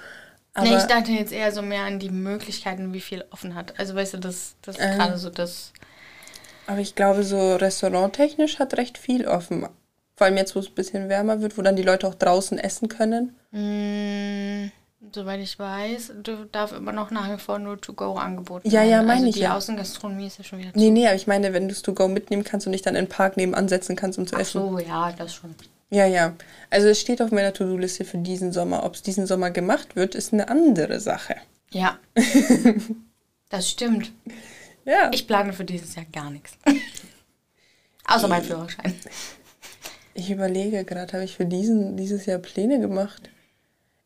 Aber 0.55 0.67
nee, 0.67 0.77
ich 0.77 0.85
dachte 0.85 1.13
jetzt 1.13 1.33
eher 1.33 1.53
so 1.53 1.61
mehr 1.61 1.83
an 1.83 1.99
die 1.99 2.09
Möglichkeiten, 2.09 2.95
wie 2.95 3.01
viel 3.01 3.25
offen 3.31 3.55
hat. 3.55 3.79
Also 3.79 3.95
weißt 3.95 4.15
du, 4.15 4.19
das, 4.19 4.55
das 4.63 4.77
ist 4.77 4.85
ähm, 4.85 4.99
gerade 4.99 5.19
so 5.19 5.29
das. 5.29 5.73
Aber 6.67 6.79
ich 6.79 6.95
glaube, 6.95 7.25
so 7.25 7.57
restauranttechnisch 7.57 8.59
hat 8.59 8.77
recht 8.79 8.97
viel 8.97 9.29
offen. 9.29 9.69
Vor 10.17 10.27
allem 10.27 10.37
jetzt, 10.39 10.57
wo 10.57 10.61
es 10.61 10.69
ein 10.69 10.75
bisschen 10.75 11.09
wärmer 11.09 11.41
wird, 11.43 11.59
wo 11.59 11.63
dann 11.63 11.77
die 11.77 11.83
Leute 11.83 12.09
auch 12.09 12.15
draußen 12.15 12.59
essen 12.59 12.89
können. 12.89 13.37
Mmh. 13.51 14.71
Soweit 15.13 15.41
ich 15.41 15.59
weiß, 15.59 16.13
darf 16.51 16.73
immer 16.73 16.93
noch 16.93 17.11
nach 17.11 17.31
wie 17.33 17.39
vor 17.39 17.59
nur 17.59 17.81
To-Go 17.81 18.15
angeboten 18.15 18.65
werden. 18.65 18.75
Ja, 18.75 18.83
ja, 18.83 19.03
meine 19.03 19.13
also 19.13 19.27
ich. 19.27 19.35
Die 19.37 19.43
ja. 19.43 19.57
Außengastronomie 19.57 20.27
ist 20.27 20.39
ja 20.39 20.45
schon 20.45 20.59
wieder 20.59 20.73
zu. 20.73 20.79
Nee, 20.79 20.91
nee, 20.91 21.07
aber 21.07 21.17
ich 21.17 21.27
meine, 21.27 21.53
wenn 21.53 21.69
du 21.69 21.73
es 21.73 21.83
To-Go 21.83 22.09
mitnehmen 22.09 22.45
kannst 22.45 22.67
und 22.67 22.73
dich 22.73 22.83
dann 22.83 22.97
in 22.97 23.05
den 23.05 23.11
Park 23.11 23.37
nebenan 23.37 23.69
setzen 23.69 23.95
kannst, 23.95 24.19
um 24.19 24.27
zu 24.27 24.37
Ach 24.37 24.41
essen. 24.41 24.61
so, 24.61 24.79
ja, 24.79 25.13
das 25.13 25.35
schon. 25.35 25.55
Ja, 25.91 26.07
ja. 26.07 26.35
Also 26.71 26.89
es 26.89 27.01
steht 27.01 27.23
auf 27.23 27.31
meiner 27.31 27.53
To-Do-Liste 27.53 28.05
für 28.05 28.19
diesen 28.19 28.53
Sommer. 28.53 28.85
Ob 28.85 28.95
es 28.95 29.03
diesen 29.03 29.27
Sommer 29.27 29.51
gemacht 29.51 29.97
wird, 29.97 30.15
ist 30.15 30.33
eine 30.33 30.49
andere 30.49 30.99
Sache. 30.99 31.37
Ja. 31.71 31.99
das 33.51 33.71
stimmt. 33.71 34.13
Ja. 34.85 35.11
Ich 35.13 35.27
plane 35.27 35.53
für 35.53 35.65
dieses 35.65 35.95
Jahr 35.95 36.07
gar 36.13 36.31
nichts. 36.31 36.57
Außer 38.07 38.29
mein 38.29 38.43
Führerschein. 38.43 38.95
Ich 40.17 40.31
überlege 40.31 40.85
gerade, 40.85 41.13
habe 41.13 41.25
ich 41.25 41.37
für 41.37 41.45
diesen, 41.45 41.97
dieses 41.97 42.25
Jahr 42.25 42.39
Pläne 42.39 42.81
gemacht? 42.81 43.29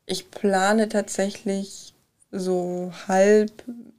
Ich 0.06 0.30
plane 0.32 0.88
tatsächlich 0.88 1.94
so 2.32 2.92
halb 3.06 3.52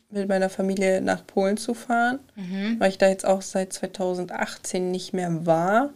mit 0.09 0.27
meiner 0.27 0.49
Familie 0.49 0.99
nach 1.01 1.25
Polen 1.25 1.55
zu 1.55 1.73
fahren, 1.73 2.19
mhm. 2.35 2.79
weil 2.79 2.89
ich 2.89 2.97
da 2.97 3.07
jetzt 3.07 3.25
auch 3.25 3.41
seit 3.41 3.71
2018 3.71 4.91
nicht 4.91 5.13
mehr 5.13 5.45
war 5.45 5.91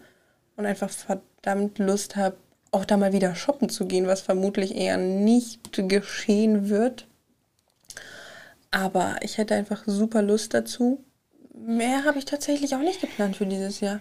und 0.55 0.65
einfach 0.65 0.89
verdammt 0.89 1.79
Lust 1.79 2.15
habe, 2.15 2.37
auch 2.71 2.85
da 2.85 2.95
mal 2.95 3.11
wieder 3.11 3.35
shoppen 3.35 3.67
zu 3.67 3.85
gehen, 3.85 4.07
was 4.07 4.21
vermutlich 4.21 4.73
eher 4.75 4.97
nicht 4.97 5.73
geschehen 5.73 6.69
wird. 6.69 7.07
Aber 8.71 9.17
ich 9.21 9.37
hätte 9.37 9.55
einfach 9.55 9.83
super 9.85 10.21
Lust 10.21 10.53
dazu. 10.53 11.03
Mehr 11.53 12.05
habe 12.05 12.19
ich 12.19 12.25
tatsächlich 12.25 12.73
auch 12.75 12.79
nicht 12.79 13.01
geplant 13.01 13.35
für 13.35 13.45
dieses 13.45 13.81
Jahr. 13.81 13.99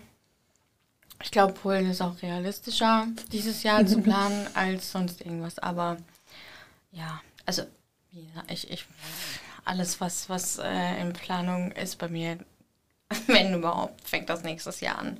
Ich 1.25 1.31
glaube, 1.31 1.55
Polen 1.55 1.91
ist 1.91 2.03
auch 2.03 2.21
realistischer 2.23 3.09
dieses 3.33 3.63
Jahr 3.63 3.85
zu 3.87 4.01
planen 4.03 4.47
als 4.55 4.93
sonst 4.93 5.23
irgendwas. 5.23 5.59
Aber 5.59 5.97
ja, 6.93 7.21
also 7.47 7.63
ich, 8.49 8.71
ich 8.71 8.87
alles, 9.65 10.01
was, 10.01 10.29
was 10.29 10.59
äh, 10.59 11.01
in 11.01 11.15
Planung 11.15 11.73
ist 11.73 11.99
bei 11.99 12.09
mir, 12.09 12.39
wenn 13.27 13.55
überhaupt, 13.55 14.07
fängt 14.07 14.29
das 14.29 14.43
nächstes 14.43 14.81
Jahr 14.81 14.99
an. 14.99 15.19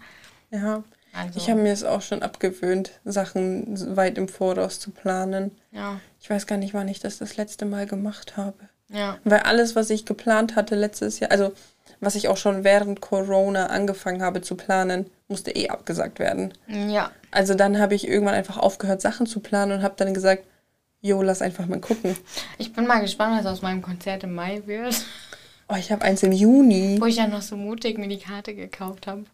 Ja. 0.51 0.85
Also. 1.15 1.39
Ich 1.39 1.49
habe 1.49 1.61
mir 1.61 1.73
es 1.73 1.85
auch 1.85 2.03
schon 2.03 2.23
abgewöhnt, 2.23 2.91
Sachen 3.05 3.97
weit 3.97 4.19
im 4.19 4.29
Voraus 4.29 4.81
zu 4.81 4.91
planen. 4.91 5.53
Ja. 5.71 6.01
Ich 6.21 6.29
weiß 6.29 6.47
gar 6.47 6.59
nicht, 6.59 6.75
wann 6.75 6.89
ich 6.89 6.99
das 6.99 7.19
das 7.19 7.37
letzte 7.37 7.65
Mal 7.67 7.87
gemacht 7.87 8.37
habe. 8.37 8.59
Ja. 8.89 9.19
Weil 9.25 9.41
alles, 9.41 9.77
was 9.77 9.91
ich 9.91 10.07
geplant 10.07 10.57
hatte 10.57 10.75
letztes 10.75 11.21
Jahr, 11.21 11.31
also 11.31 11.53
was 12.01 12.15
ich 12.15 12.29
auch 12.29 12.37
schon 12.37 12.65
während 12.65 13.01
Corona 13.01 13.67
angefangen 13.67 14.23
habe 14.23 14.43
zu 14.43 14.57
planen, 14.57 15.11
musste 15.29 15.51
eh 15.51 15.69
abgesagt 15.69 16.19
werden. 16.19 16.53
Ja. 16.67 17.11
Also 17.31 17.55
dann 17.55 17.79
habe 17.79 17.95
ich 17.95 18.07
irgendwann 18.07 18.35
einfach 18.35 18.59
aufgehört, 18.59 19.01
Sachen 19.01 19.27
zu 19.27 19.41
planen 19.41 19.73
und 19.73 19.83
habe 19.83 19.95
dann 19.97 20.15
gesagt, 20.15 20.45
jo, 21.01 21.23
lass 21.23 21.43
einfach 21.43 21.67
mal 21.67 21.81
gucken. 21.81 22.17
Ich 22.59 22.73
bin 22.73 22.87
mal 22.87 23.01
gespannt, 23.01 23.39
was 23.39 23.51
aus 23.51 23.63
meinem 23.63 23.83
Konzert 23.83 24.25
im 24.25 24.35
Mai 24.35 24.63
wird. 24.67 25.05
Oh, 25.69 25.77
ich 25.77 25.91
habe 25.91 26.03
eins 26.03 26.23
im 26.23 26.33
Juni. 26.33 26.99
Wo 27.01 27.07
ich 27.07 27.17
ja 27.17 27.27
noch 27.27 27.43
so 27.43 27.57
mutig 27.57 27.99
mir 27.99 28.09
die 28.09 28.19
Karte 28.19 28.55
gekauft 28.55 29.07
habe. 29.07 29.25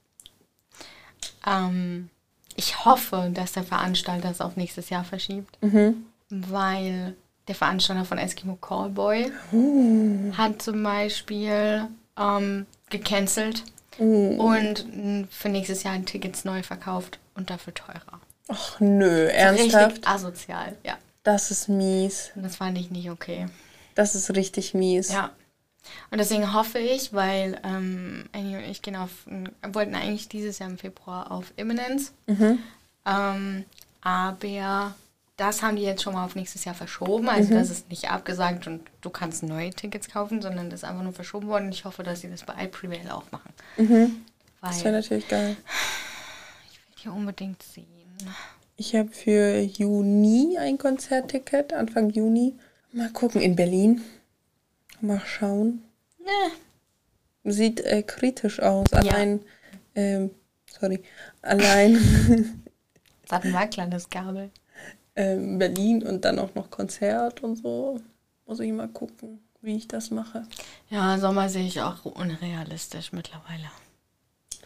Ähm, 1.46 2.08
ich 2.56 2.84
hoffe, 2.84 3.30
dass 3.32 3.52
der 3.52 3.64
Veranstalter 3.64 4.30
es 4.30 4.40
auf 4.40 4.56
nächstes 4.56 4.90
Jahr 4.90 5.04
verschiebt. 5.04 5.58
Mhm. 5.60 6.04
Weil 6.28 7.16
der 7.48 7.54
Veranstalter 7.54 8.04
von 8.04 8.18
Eskimo 8.18 8.56
Callboy 8.56 9.32
uh. 9.52 10.32
hat 10.36 10.62
zum 10.62 10.82
Beispiel 10.82 11.88
ähm, 12.20 12.66
gecancelt 12.90 13.64
uh. 13.98 14.42
und 14.42 14.84
für 15.30 15.48
nächstes 15.48 15.82
Jahr 15.82 16.00
Tickets 16.04 16.44
neu 16.44 16.62
verkauft 16.62 17.18
und 17.34 17.50
dafür 17.50 17.74
teurer. 17.74 18.20
Ach 18.48 18.80
nö, 18.80 19.26
ernsthaft? 19.26 19.92
Richtig 19.92 20.08
asozial, 20.08 20.76
ja. 20.84 20.98
Das 21.22 21.50
ist 21.50 21.68
mies. 21.68 22.30
Und 22.34 22.42
das 22.42 22.56
fand 22.56 22.78
ich 22.78 22.90
nicht 22.90 23.10
okay. 23.10 23.46
Das 23.94 24.14
ist 24.14 24.30
richtig 24.34 24.74
mies. 24.74 25.12
Ja. 25.12 25.30
Und 26.10 26.18
deswegen 26.18 26.52
hoffe 26.52 26.78
ich, 26.78 27.12
weil 27.12 27.60
ähm, 27.64 28.24
Annie 28.32 28.58
und 28.58 28.64
ich 28.64 28.82
gehen 28.82 28.96
auf, 28.96 29.10
wollten 29.72 29.94
eigentlich 29.94 30.28
dieses 30.28 30.58
Jahr 30.58 30.68
im 30.68 30.78
Februar 30.78 31.30
auf 31.30 31.52
Imminence. 31.56 32.12
Mhm. 32.26 32.58
Ähm, 33.06 33.64
aber 34.02 34.94
das 35.40 35.62
haben 35.62 35.76
die 35.76 35.82
jetzt 35.82 36.02
schon 36.02 36.12
mal 36.12 36.24
auf 36.24 36.36
nächstes 36.36 36.64
Jahr 36.64 36.74
verschoben. 36.74 37.28
Also 37.28 37.54
das 37.54 37.70
ist 37.70 37.88
nicht 37.88 38.10
abgesagt 38.10 38.66
und 38.66 38.82
du 39.00 39.10
kannst 39.10 39.42
neue 39.42 39.70
Tickets 39.70 40.08
kaufen, 40.08 40.42
sondern 40.42 40.68
das 40.68 40.80
ist 40.80 40.84
einfach 40.84 41.02
nur 41.02 41.14
verschoben 41.14 41.48
worden. 41.48 41.70
Ich 41.70 41.84
hoffe, 41.84 42.02
dass 42.02 42.20
sie 42.20 42.28
das 42.28 42.44
bei 42.44 42.64
iPrevail 42.64 43.10
auch 43.10 43.24
machen. 43.32 43.52
Das 44.60 44.84
wäre 44.84 44.96
natürlich 44.96 45.26
geil. 45.28 45.56
ich 46.70 46.78
will 46.78 46.94
hier 46.96 47.12
unbedingt 47.12 47.62
sehen. 47.62 47.86
Ich 48.76 48.94
habe 48.94 49.08
für 49.08 49.60
Juni 49.60 50.58
ein 50.58 50.76
Konzertticket, 50.76 51.72
Anfang 51.72 52.10
Juni. 52.10 52.54
Mal 52.92 53.10
gucken, 53.10 53.40
in 53.40 53.56
Berlin. 53.56 54.02
Mal 55.00 55.22
schauen. 55.24 55.82
Ne. 56.18 57.50
Sieht 57.50 57.80
äh, 57.80 58.02
kritisch 58.02 58.60
aus. 58.60 58.92
Allein, 58.92 59.40
ähm, 59.94 60.30
sorry, 60.66 61.02
allein 61.40 61.96
Das 63.30 63.38
hat 63.38 63.44
ein 63.44 63.70
kleines 63.70 64.10
Gabel. 64.10 64.50
Ähm, 65.16 65.58
Berlin 65.58 66.02
und 66.02 66.24
dann 66.24 66.38
auch 66.38 66.54
noch 66.54 66.70
Konzert 66.70 67.42
und 67.42 67.56
so. 67.56 68.00
Muss 68.46 68.60
ich 68.60 68.72
mal 68.72 68.88
gucken, 68.88 69.40
wie 69.62 69.76
ich 69.76 69.88
das 69.88 70.10
mache. 70.10 70.44
Ja, 70.88 71.18
Sommer 71.18 71.48
sehe 71.48 71.66
ich 71.66 71.80
auch 71.80 72.04
unrealistisch 72.04 73.12
mittlerweile. 73.12 73.70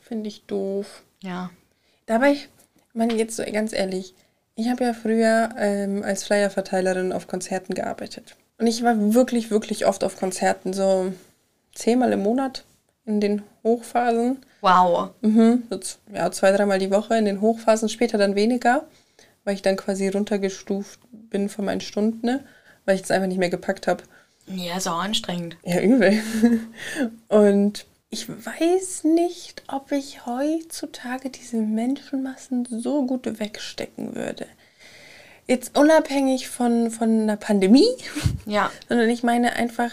Finde 0.00 0.28
ich 0.28 0.44
doof. 0.46 1.02
Ja. 1.22 1.50
Dabei, 2.06 2.32
ich 2.32 2.48
meine 2.92 3.14
jetzt 3.14 3.36
so 3.36 3.44
ganz 3.44 3.72
ehrlich, 3.72 4.14
ich 4.56 4.68
habe 4.68 4.84
ja 4.84 4.94
früher 4.94 5.50
ähm, 5.58 6.02
als 6.02 6.24
Flyerverteilerin 6.24 7.12
auf 7.12 7.26
Konzerten 7.26 7.74
gearbeitet. 7.74 8.36
Und 8.58 8.66
ich 8.66 8.82
war 8.84 9.14
wirklich, 9.14 9.50
wirklich 9.50 9.86
oft 9.86 10.04
auf 10.04 10.16
Konzerten, 10.16 10.72
so 10.72 11.12
zehnmal 11.74 12.12
im 12.12 12.22
Monat 12.22 12.64
in 13.04 13.20
den 13.20 13.42
Hochphasen. 13.62 14.38
Wow. 14.60 15.10
Mhm, 15.20 15.64
so 15.70 15.80
ja, 16.12 16.30
zwei, 16.30 16.52
dreimal 16.52 16.78
die 16.78 16.90
Woche 16.90 17.16
in 17.16 17.24
den 17.24 17.40
Hochphasen, 17.40 17.88
später 17.88 18.16
dann 18.16 18.34
weniger, 18.34 18.84
weil 19.44 19.54
ich 19.54 19.62
dann 19.62 19.76
quasi 19.76 20.08
runtergestuft 20.08 21.00
bin 21.30 21.48
von 21.48 21.64
meinen 21.64 21.80
Stunden, 21.80 22.24
ne? 22.26 22.44
weil 22.84 22.96
ich 22.96 23.02
es 23.02 23.10
einfach 23.10 23.28
nicht 23.28 23.38
mehr 23.38 23.50
gepackt 23.50 23.86
habe. 23.86 24.04
Ja, 24.46 24.76
ist 24.76 24.88
auch 24.88 25.02
anstrengend. 25.02 25.56
Ja, 25.64 25.80
übel. 25.80 26.20
Und 27.28 27.86
ich 28.10 28.28
weiß 28.28 29.04
nicht, 29.04 29.62
ob 29.68 29.90
ich 29.90 30.26
heutzutage 30.26 31.30
diese 31.30 31.56
Menschenmassen 31.56 32.66
so 32.70 33.06
gut 33.06 33.40
wegstecken 33.40 34.14
würde. 34.14 34.46
Jetzt 35.46 35.76
unabhängig 35.76 36.48
von, 36.48 36.90
von 36.90 37.22
einer 37.22 37.36
Pandemie, 37.36 37.88
Ja. 38.46 38.70
sondern 38.88 39.10
ich 39.10 39.22
meine 39.22 39.54
einfach, 39.54 39.90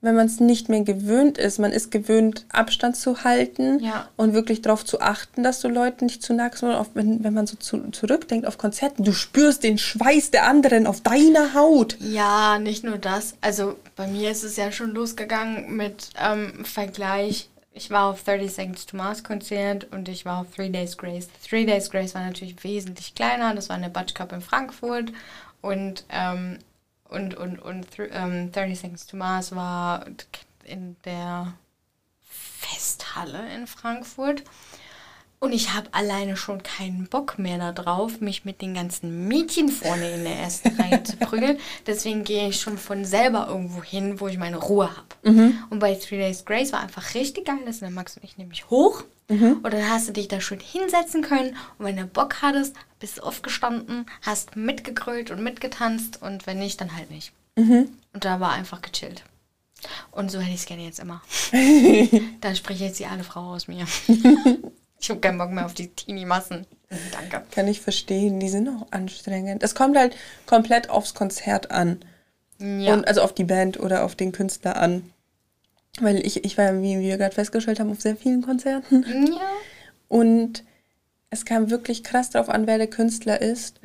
wenn 0.00 0.14
man 0.14 0.26
es 0.26 0.38
nicht 0.38 0.68
mehr 0.68 0.82
gewöhnt 0.82 1.38
ist, 1.38 1.58
man 1.58 1.72
ist 1.72 1.90
gewöhnt, 1.90 2.46
Abstand 2.50 2.96
zu 2.96 3.24
halten 3.24 3.80
Ja. 3.80 4.08
und 4.16 4.32
wirklich 4.32 4.62
darauf 4.62 4.84
zu 4.84 5.00
achten, 5.00 5.42
dass 5.42 5.60
du 5.60 5.68
Leuten 5.68 6.06
nicht 6.06 6.22
zu 6.22 6.34
nahe 6.34 6.50
sondern 6.54 6.78
auch 6.78 6.86
wenn, 6.94 7.24
wenn 7.24 7.34
man 7.34 7.46
so 7.48 7.56
zu, 7.56 7.90
zurückdenkt 7.90 8.46
auf 8.46 8.58
Konzerten, 8.58 9.02
du 9.02 9.12
spürst 9.12 9.64
den 9.64 9.76
Schweiß 9.78 10.30
der 10.30 10.46
anderen 10.46 10.86
auf 10.86 11.00
deiner 11.00 11.54
Haut. 11.54 11.96
Ja, 12.00 12.58
nicht 12.58 12.84
nur 12.84 12.98
das. 12.98 13.34
Also 13.40 13.76
bei 13.96 14.06
mir 14.06 14.30
ist 14.30 14.44
es 14.44 14.56
ja 14.56 14.70
schon 14.70 14.90
losgegangen 14.92 15.74
mit 15.76 16.10
ähm, 16.20 16.64
Vergleich. 16.64 17.48
Ich 17.72 17.90
war 17.90 18.06
auf 18.10 18.22
30 18.24 18.52
Seconds 18.52 18.86
to 18.86 18.96
Mars 18.96 19.22
Konzert 19.22 19.86
und 19.92 20.08
ich 20.08 20.24
war 20.24 20.40
auf 20.40 20.46
Three 20.54 20.68
Days 20.68 20.96
Grace. 20.96 21.28
Three 21.48 21.64
Days 21.64 21.90
Grace 21.90 22.14
war 22.14 22.24
natürlich 22.24 22.62
wesentlich 22.64 23.14
kleiner. 23.14 23.54
Das 23.54 23.68
war 23.68 23.76
eine 23.76 23.90
Butch 23.90 24.14
Cup 24.14 24.32
in 24.32 24.40
Frankfurt 24.40 25.12
und 25.60 26.04
ähm, 26.10 26.58
und 27.08 27.34
und 27.34 27.58
und 27.58 27.86
ähm, 28.10 28.52
30 28.52 28.78
Seconds 28.78 29.06
to 29.06 29.16
Mars 29.16 29.54
war 29.54 30.06
in 30.64 30.96
der 31.04 31.54
Festhalle 32.22 33.52
in 33.54 33.66
Frankfurt. 33.66 34.44
Und 35.40 35.52
ich 35.52 35.72
habe 35.72 35.88
alleine 35.92 36.36
schon 36.36 36.62
keinen 36.64 37.06
Bock 37.06 37.38
mehr 37.38 37.72
darauf, 37.72 38.20
mich 38.20 38.44
mit 38.44 38.60
den 38.60 38.74
ganzen 38.74 39.28
Mädchen 39.28 39.68
vorne 39.68 40.10
in 40.10 40.24
der 40.24 40.34
ersten 40.36 40.68
Reihe 40.80 41.02
zu 41.04 41.16
prügeln. 41.16 41.58
Deswegen 41.86 42.24
gehe 42.24 42.48
ich 42.48 42.60
schon 42.60 42.76
von 42.76 43.04
selber 43.04 43.46
irgendwo 43.48 43.82
hin, 43.82 44.18
wo 44.18 44.26
ich 44.26 44.36
meine 44.36 44.56
Ruhe 44.56 44.90
habe. 44.90 45.06
Und 45.70 45.78
bei 45.78 45.94
Three 45.94 46.18
Days 46.18 46.44
Grace 46.44 46.72
war 46.72 46.80
einfach 46.80 47.14
richtig 47.14 47.44
geil. 47.46 47.58
Da 47.64 47.70
sind 47.72 47.82
der 47.82 47.90
Max 47.90 48.16
und 48.16 48.24
ich 48.24 48.36
nämlich 48.36 48.68
hoch. 48.68 49.04
Und 49.62 49.72
dann 49.72 49.88
hast 49.88 50.08
du 50.08 50.12
dich 50.12 50.26
da 50.26 50.40
schön 50.40 50.58
hinsetzen 50.58 51.22
können. 51.22 51.54
Und 51.78 51.84
wenn 51.84 51.96
du 51.96 52.06
Bock 52.06 52.42
hattest, 52.42 52.74
bist 52.98 53.18
du 53.18 53.22
aufgestanden, 53.22 54.06
hast 54.22 54.56
mitgegrölt 54.56 55.30
und 55.30 55.42
mitgetanzt. 55.42 56.20
Und 56.20 56.46
wenn 56.48 56.58
nicht, 56.58 56.80
dann 56.80 56.96
halt 56.96 57.10
nicht. 57.10 57.32
Und 58.12 58.24
da 58.24 58.40
war 58.40 58.52
einfach 58.52 58.82
gechillt. 58.82 59.22
Und 60.10 60.30
so 60.32 60.40
hätte 60.40 60.54
ich 60.54 60.60
es 60.60 60.66
gerne 60.66 60.84
jetzt 60.84 60.98
immer. 60.98 61.22
da 62.40 62.54
spricht 62.54 62.80
jetzt 62.80 62.98
die 62.98 63.06
alte 63.06 63.22
Frau 63.22 63.52
aus 63.52 63.68
mir. 63.68 63.86
Ich 65.00 65.10
habe 65.10 65.20
keinen 65.20 65.38
Bock 65.38 65.50
mehr 65.50 65.64
auf 65.66 65.74
die 65.74 65.88
Teenie-Massen. 65.88 66.66
Danke. 67.12 67.46
Kann 67.52 67.68
ich 67.68 67.80
verstehen, 67.80 68.40
die 68.40 68.48
sind 68.48 68.68
auch 68.68 68.86
anstrengend. 68.90 69.62
Es 69.62 69.74
kommt 69.74 69.96
halt 69.96 70.16
komplett 70.46 70.90
aufs 70.90 71.14
Konzert 71.14 71.70
an. 71.70 72.00
Ja. 72.58 72.94
Und 72.94 73.06
also 73.06 73.22
auf 73.22 73.32
die 73.34 73.44
Band 73.44 73.78
oder 73.78 74.04
auf 74.04 74.16
den 74.16 74.32
Künstler 74.32 74.76
an. 74.76 75.10
Weil 76.00 76.24
ich, 76.26 76.44
ich 76.44 76.58
war, 76.58 76.80
wie 76.82 76.98
wir 76.98 77.16
gerade 77.18 77.34
festgestellt 77.34 77.78
haben, 77.80 77.90
auf 77.90 78.00
sehr 78.00 78.16
vielen 78.16 78.42
Konzerten. 78.42 79.04
ja. 79.28 79.40
Und 80.08 80.64
es 81.30 81.44
kam 81.44 81.70
wirklich 81.70 82.02
krass 82.02 82.30
darauf 82.30 82.48
an, 82.48 82.66
wer 82.66 82.78
der 82.78 82.86
Künstler 82.88 83.40
ist, 83.42 83.80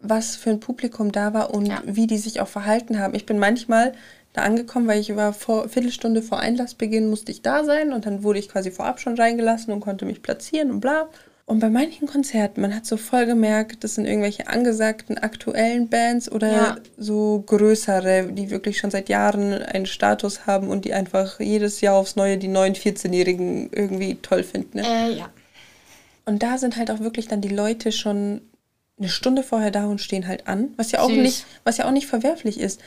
was 0.00 0.34
für 0.34 0.50
ein 0.50 0.58
Publikum 0.60 1.12
da 1.12 1.32
war 1.32 1.54
und 1.54 1.66
Ja. 1.66 1.82
wie 1.86 2.08
die 2.08 2.18
sich 2.18 2.40
auch 2.40 2.48
verhalten 2.48 2.98
haben. 2.98 3.14
Ich 3.14 3.26
bin 3.26 3.38
manchmal 3.38 3.92
da 4.32 4.42
angekommen, 4.42 4.86
weil 4.86 5.00
ich 5.00 5.14
war 5.16 5.32
vor 5.32 5.68
Viertelstunde 5.68 6.22
vor 6.22 6.38
Einlassbeginn 6.38 7.10
musste 7.10 7.32
ich 7.32 7.42
da 7.42 7.64
sein 7.64 7.92
und 7.92 8.06
dann 8.06 8.22
wurde 8.22 8.38
ich 8.38 8.48
quasi 8.48 8.70
vorab 8.70 9.00
schon 9.00 9.16
reingelassen 9.16 9.72
und 9.72 9.80
konnte 9.80 10.04
mich 10.04 10.22
platzieren 10.22 10.70
und 10.70 10.80
bla. 10.80 11.08
Und 11.46 11.58
bei 11.58 11.68
manchen 11.68 12.06
Konzerten, 12.06 12.60
man 12.60 12.72
hat 12.72 12.86
so 12.86 12.96
voll 12.96 13.26
gemerkt, 13.26 13.82
das 13.82 13.96
sind 13.96 14.06
irgendwelche 14.06 14.46
angesagten 14.46 15.18
aktuellen 15.18 15.88
Bands 15.88 16.30
oder 16.30 16.52
Ja. 16.52 16.76
so 16.96 17.42
größere, 17.44 18.28
die 18.30 18.50
wirklich 18.50 18.78
schon 18.78 18.92
seit 18.92 19.08
Jahren 19.08 19.52
einen 19.54 19.86
Status 19.86 20.46
haben 20.46 20.68
und 20.68 20.84
die 20.84 20.94
einfach 20.94 21.40
jedes 21.40 21.80
Jahr 21.80 21.96
aufs 21.96 22.14
Neue 22.14 22.38
die 22.38 22.46
neuen 22.46 22.76
14-Jährigen 22.76 23.70
irgendwie 23.72 24.14
toll 24.22 24.44
finden. 24.44 24.78
Ne? 24.78 24.84
Äh, 24.86 25.18
ja. 25.18 25.28
Und 26.24 26.44
da 26.44 26.56
sind 26.56 26.76
halt 26.76 26.88
auch 26.92 27.00
wirklich 27.00 27.26
dann 27.26 27.40
die 27.40 27.48
Leute 27.48 27.90
schon 27.90 28.42
eine 28.96 29.08
Stunde 29.08 29.42
vorher 29.42 29.72
da 29.72 29.86
und 29.86 30.00
stehen 30.00 30.28
halt 30.28 30.46
an, 30.46 30.68
was 30.76 30.92
ja 30.92 31.00
auch 31.00 31.08
Süß. 31.08 31.18
nicht, 31.18 31.46
was 31.64 31.78
ja 31.78 31.86
auch 31.86 31.90
nicht 31.90 32.06
verwerflich 32.06 32.60
ist. 32.60 32.80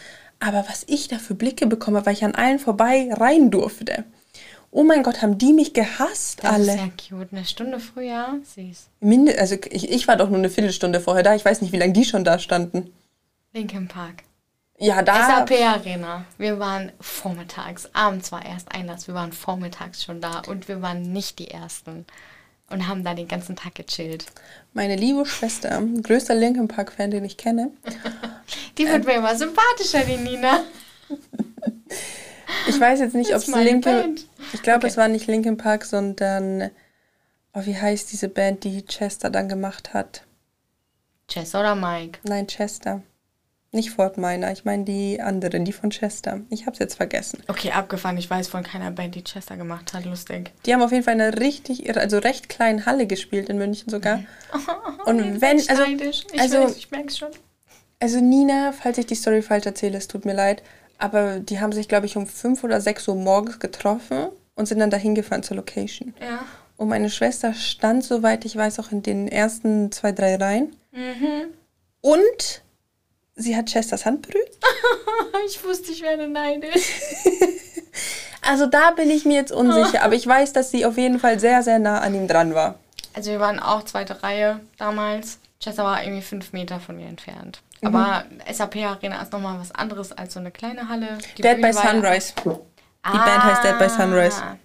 Aber 0.46 0.66
was 0.68 0.84
ich 0.88 1.08
da 1.08 1.20
für 1.20 1.36
Blicke 1.36 1.68
bekomme, 1.68 2.06
weil 2.06 2.14
ich 2.14 2.26
an 2.26 2.36
allen 2.36 2.60
vorbei 2.60 3.10
rein 3.14 3.50
durfte. 3.50 4.04
Oh 4.72 4.84
mein 4.84 5.04
Gott, 5.04 5.22
haben 5.22 5.38
die 5.38 5.54
mich 5.54 5.74
gehasst 5.74 6.44
Das 6.44 6.52
alle. 6.52 6.74
ist 6.74 6.80
ja 6.80 6.90
cute. 7.18 7.32
Eine 7.32 7.46
Stunde 7.46 7.80
früher. 7.80 8.40
Süß. 8.56 8.90
Minde, 9.00 9.40
also 9.40 9.56
ich, 9.70 9.90
ich 9.90 10.08
war 10.08 10.18
doch 10.18 10.30
nur 10.30 10.40
eine 10.40 10.50
Viertelstunde 10.50 11.00
vorher 11.00 11.24
da. 11.24 11.34
Ich 11.36 11.46
weiß 11.46 11.62
nicht, 11.62 11.72
wie 11.72 11.78
lange 11.78 11.94
die 11.94 12.04
schon 12.04 12.24
da 12.26 12.40
standen. 12.40 12.92
Linkin 13.54 13.88
Park. 13.88 14.24
Ja, 14.80 15.02
da. 15.02 15.46
SAP 15.46 15.52
Arena. 15.62 16.26
Wir 16.38 16.60
waren 16.60 16.92
vormittags. 17.00 17.88
Abends 17.94 18.32
war 18.32 18.44
erst 18.44 18.74
Einlass. 18.74 19.08
Wir 19.08 19.14
waren 19.14 19.32
vormittags 19.32 20.04
schon 20.04 20.20
da. 20.20 20.42
Und 20.48 20.68
wir 20.68 20.82
waren 20.82 21.04
nicht 21.14 21.40
die 21.40 21.52
Ersten. 21.52 22.06
Und 22.70 22.88
haben 22.88 23.04
da 23.04 23.14
den 23.14 23.28
ganzen 23.28 23.56
Tag 23.56 23.76
gechillt. 23.76 24.26
Meine 24.74 24.96
liebe 24.96 25.26
Schwester, 25.26 25.82
größter 26.02 26.34
Linkin 26.34 26.68
Park 26.68 26.92
Fan, 26.94 27.12
den 27.12 27.24
ich 27.24 27.38
kenne. 27.38 27.70
Die 28.78 28.88
wird 28.88 29.06
mir 29.06 29.16
immer 29.16 29.36
sympathischer, 29.36 30.04
die 30.04 30.18
Nina. 30.18 30.64
Ich 32.68 32.80
weiß 32.80 33.00
jetzt 33.00 33.16
nicht, 33.16 33.32
ob 33.32 33.38
es 33.38 33.48
Linkin. 33.48 34.20
Ich 34.54 34.62
glaube, 34.62 34.80
Okay. 34.80 34.88
es 34.88 34.98
war 34.98 35.08
nicht 35.08 35.28
Linkin 35.28 35.58
Park, 35.58 35.86
sondern 35.86 36.72
oh, 37.54 37.62
wie 37.66 37.78
heißt 37.78 38.12
diese 38.12 38.30
Band, 38.30 38.64
die 38.64 38.84
Chester 38.86 39.30
dann 39.30 39.50
gemacht 39.50 39.94
hat? 39.94 40.24
Jess 41.30 41.56
oder 41.56 41.76
Mike? 41.76 42.20
Nein, 42.24 42.48
Chester. 42.48 43.02
Nicht 43.72 43.90
Fort 43.90 44.18
Minor, 44.18 44.52
ich 44.52 44.66
meine 44.66 44.84
die 44.84 45.20
anderen, 45.20 45.66
die 45.66 45.72
von 45.74 45.90
Chester. 45.90 46.42
Ich 46.52 46.62
habe 46.68 46.74
es 46.74 46.80
jetzt 46.80 46.94
vergessen. 46.96 47.42
Okay, 47.48 47.72
abgefahren. 47.72 48.18
Ich 48.18 48.30
weiß 48.30 48.48
von 48.48 48.62
keiner 48.62 48.92
Band, 48.92 49.16
die 49.16 49.24
Chester 49.24 49.58
gemacht 49.58 49.94
hat. 49.94 50.06
Lustig. 50.06 50.52
Die 50.66 50.74
haben 50.74 50.84
auf 50.84 50.92
jeden 50.92 51.04
Fall 51.04 51.16
in 51.16 51.22
einer 51.22 51.40
richtig, 51.40 51.90
irre- 51.90 51.98
also 52.00 52.20
recht 52.20 52.50
kleinen 52.50 52.86
Halle 52.86 53.08
gespielt 53.08 53.50
in 53.50 53.58
München 53.58 53.90
sogar. 53.90 54.20
Und 55.06 55.20
Ihr 55.26 55.42
wenn, 55.42 55.58
also, 55.70 55.84
ich, 55.86 56.40
also, 56.40 56.64
weiß, 56.66 56.78
ich 56.78 56.92
merk's 56.92 57.18
schon. 57.18 57.32
Also 58.04 58.20
Nina, 58.20 58.74
falls 58.74 58.98
ich 58.98 59.06
die 59.06 59.16
Story 59.16 59.42
falsch 59.42 59.66
erzähle, 59.66 59.98
es 59.98 60.10
tut 60.10 60.26
mir 60.26 60.34
leid, 60.34 60.62
aber 60.98 61.40
die 61.40 61.62
haben 61.62 61.72
sich, 61.72 61.88
glaube 61.88 62.06
ich, 62.06 62.18
um 62.18 62.28
5 62.28 62.62
oder 62.66 62.82
6 62.82 63.08
Uhr 63.08 63.16
morgens 63.16 63.60
getroffen 63.60 64.28
und 64.56 64.68
sind 64.68 64.80
dann 64.80 64.90
dahin 64.90 65.16
gefahren 65.16 65.42
zur 65.42 65.56
Location. 65.56 66.14
Ja. 66.20 66.44
Und 66.76 66.90
meine 66.90 67.10
Schwester 67.10 67.54
stand, 67.54 68.04
soweit 68.04 68.44
ich 68.44 68.58
weiß, 68.58 68.82
auch 68.82 68.92
in 68.92 69.04
den 69.04 69.30
ersten 69.30 69.90
zwei, 69.94 70.12
drei 70.12 70.36
Reihen. 70.36 70.76
Mhm. 70.92 71.46
Und 72.02 72.62
sie 73.36 73.56
hat 73.56 73.68
Chesters 73.68 74.06
Hand 74.06 74.28
berührt. 74.28 74.52
Ich 75.48 75.64
wusste, 75.64 75.92
ich 75.92 76.02
werde 76.02 76.28
neidisch. 76.28 76.90
Also 78.46 78.66
da 78.66 78.92
bin 78.92 79.10
ich 79.10 79.24
mir 79.24 79.36
jetzt 79.36 79.54
unsicher, 79.54 80.04
aber 80.04 80.16
ich 80.16 80.28
weiß, 80.28 80.52
dass 80.52 80.70
sie 80.70 80.86
auf 80.86 80.98
jeden 80.98 81.18
Fall 81.18 81.40
sehr, 81.40 81.64
sehr 81.64 81.80
nah 81.80 82.00
an 82.00 82.14
ihm 82.14 82.28
dran 82.28 82.54
war. 82.54 82.78
Also 83.14 83.32
wir 83.32 83.40
waren 83.40 83.62
auch 83.62 83.86
zweite 83.86 84.22
Reihe 84.22 84.60
damals. 84.78 85.40
Chester 85.62 85.86
war 85.86 86.04
irgendwie 86.04 86.22
fünf 86.22 86.52
Meter 86.52 86.82
von 86.82 86.98
mir 86.98 87.08
entfernt. 87.08 87.62
Aber 87.86 88.24
SAP 88.52 88.78
Arena 88.78 89.22
ist 89.22 89.32
nochmal 89.32 89.60
was 89.60 89.72
anderes 89.72 90.12
als 90.12 90.34
so 90.34 90.40
eine 90.40 90.52
kleine 90.52 90.90
Halle. 90.90 91.18
Die 91.38 91.42
Dead 91.42 91.56
Bühne 91.56 91.70
by 91.70 91.76
war 91.76 91.84
ja- 91.86 91.92
Sunrise. 91.92 92.34
Die 92.44 93.18
Band 93.18 93.44
heißt 93.44 93.64
Dead 93.64 93.80
by 93.80 93.90
Sunrise. 93.90 94.42
Ah. 94.42 94.58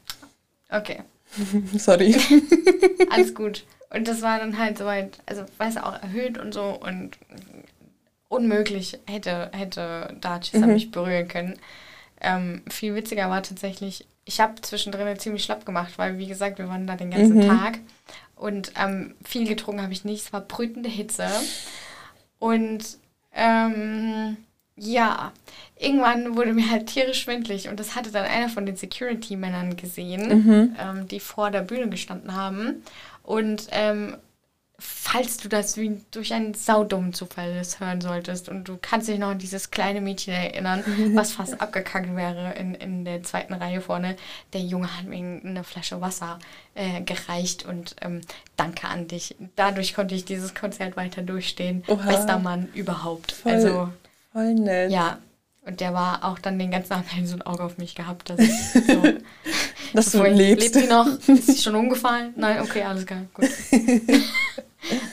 Okay, 0.71 1.03
Sorry. 1.79 2.17
alles 3.11 3.35
gut. 3.35 3.65
Und 3.91 4.07
das 4.07 4.23
war 4.23 4.39
dann 4.39 4.59
halt 4.59 4.79
soweit, 4.79 5.19
also 5.27 5.45
weißt 5.57 5.79
du, 5.79 5.87
auch 5.87 6.03
erhöht 6.03 6.39
und 6.39 6.53
so 6.53 6.79
und 6.79 7.19
unmöglich 8.29 8.99
hätte, 9.07 9.51
hätte 9.53 10.15
Darchester 10.21 10.67
mhm. 10.67 10.75
mich 10.75 10.91
berühren 10.91 11.29
können. 11.29 11.59
Ähm, 12.21 12.63
viel 12.69 12.95
witziger 12.95 13.31
war 13.31 13.43
tatsächlich, 13.43 14.07
ich 14.25 14.41
habe 14.41 14.61
zwischendrin 14.61 15.19
ziemlich 15.19 15.45
schlapp 15.45 15.65
gemacht, 15.65 15.95
weil 15.97 16.19
wie 16.19 16.27
gesagt, 16.27 16.59
wir 16.59 16.69
waren 16.69 16.87
da 16.87 16.97
den 16.97 17.11
ganzen 17.11 17.39
mhm. 17.39 17.49
Tag 17.49 17.79
und 18.37 18.73
ähm, 18.79 19.15
viel 19.25 19.49
getrunken 19.49 19.83
habe 19.83 19.93
ich 19.93 20.05
nicht. 20.05 20.27
Es 20.27 20.33
war 20.33 20.43
brütende 20.43 20.91
Hitze 20.91 21.27
und 22.39 22.99
ähm, 23.39 24.37
ja, 24.77 25.33
irgendwann 25.79 26.37
wurde 26.37 26.53
mir 26.53 26.71
halt 26.71 26.87
tierisch 26.87 27.23
schwindlig 27.23 27.69
und 27.69 27.81
das 27.81 27.95
hatte 27.97 28.11
dann 28.11 28.25
einer 28.25 28.49
von 28.49 28.67
den 28.67 28.77
Security-Männern 28.77 29.77
gesehen, 29.77 30.45
mhm. 30.45 30.77
ähm, 30.79 31.09
die 31.09 31.21
vor 31.21 31.51
der 31.51 31.63
Bühne 31.63 31.89
gestanden 31.89 32.35
haben. 32.35 32.83
Und 33.23 33.69
ähm, 33.73 34.17
falls 34.81 35.39
du 35.39 35.49
das 35.49 35.77
wie 35.77 36.01
durch 36.13 36.33
einen 36.33 36.55
saudummen 36.55 37.13
Zufall 37.13 37.61
hören 37.79 38.01
solltest 38.01 38.49
und 38.49 38.65
du 38.65 38.79
kannst 38.81 39.09
dich 39.09 39.19
noch 39.19 39.31
an 39.31 39.39
dieses 39.39 39.71
kleine 39.71 40.01
Mädchen 40.01 40.35
erinnern, 40.35 40.85
was 41.15 41.33
fast 41.33 41.61
abgekackt 41.61 42.15
wäre 42.15 42.55
in, 42.55 42.75
in 42.75 43.05
der 43.05 43.23
zweiten 43.25 43.55
Reihe 43.55 43.81
vorne. 43.81 44.17
Der 44.53 44.61
Junge 44.61 44.97
hat 44.97 45.07
mir 45.07 45.41
eine 45.43 45.65
Flasche 45.65 46.01
Wasser 46.01 46.39
äh, 46.75 47.01
gereicht 47.03 47.65
und 47.67 47.97
ähm, 48.03 48.21
danke 48.57 48.87
an 48.87 49.09
dich. 49.09 49.35
Dadurch 49.57 49.95
konnte 49.95 50.15
ich 50.15 50.25
dieses 50.25 50.55
Konzert 50.55 50.97
weiter 50.97 51.23
durchstehen. 51.23 51.83
Oha. 51.89 52.07
Bester 52.07 52.39
Mann 52.39 52.69
überhaupt. 52.75 53.33
Voll, 53.33 53.53
also 53.53 53.89
voll 54.33 54.55
nett. 54.55 54.93
Ja, 54.93 55.19
und 55.69 55.81
der 55.81 55.93
war 55.93 56.25
auch 56.25 56.39
dann 56.39 56.59
den 56.59 56.71
ganzen 56.71 56.93
Abend 56.93 57.09
so 57.27 57.35
ein 57.35 57.43
Auge 57.43 57.65
auf 57.65 57.79
mich 57.79 57.97
gehabt, 57.97 58.31
dass 58.31 58.39
ich 58.39 58.51
so. 58.87 59.03
dass 59.93 60.13
du 60.13 60.23
lebst. 60.23 60.75
Lebt 60.75 60.87
sie 60.87 60.87
noch? 60.87 61.07
Ist 61.27 61.47
sie 61.47 61.63
schon 61.63 61.75
umgefallen? 61.75 62.33
Nein, 62.37 62.61
okay, 62.63 62.85
alles 62.85 63.05
klar, 63.05 63.23
gut. 63.35 63.51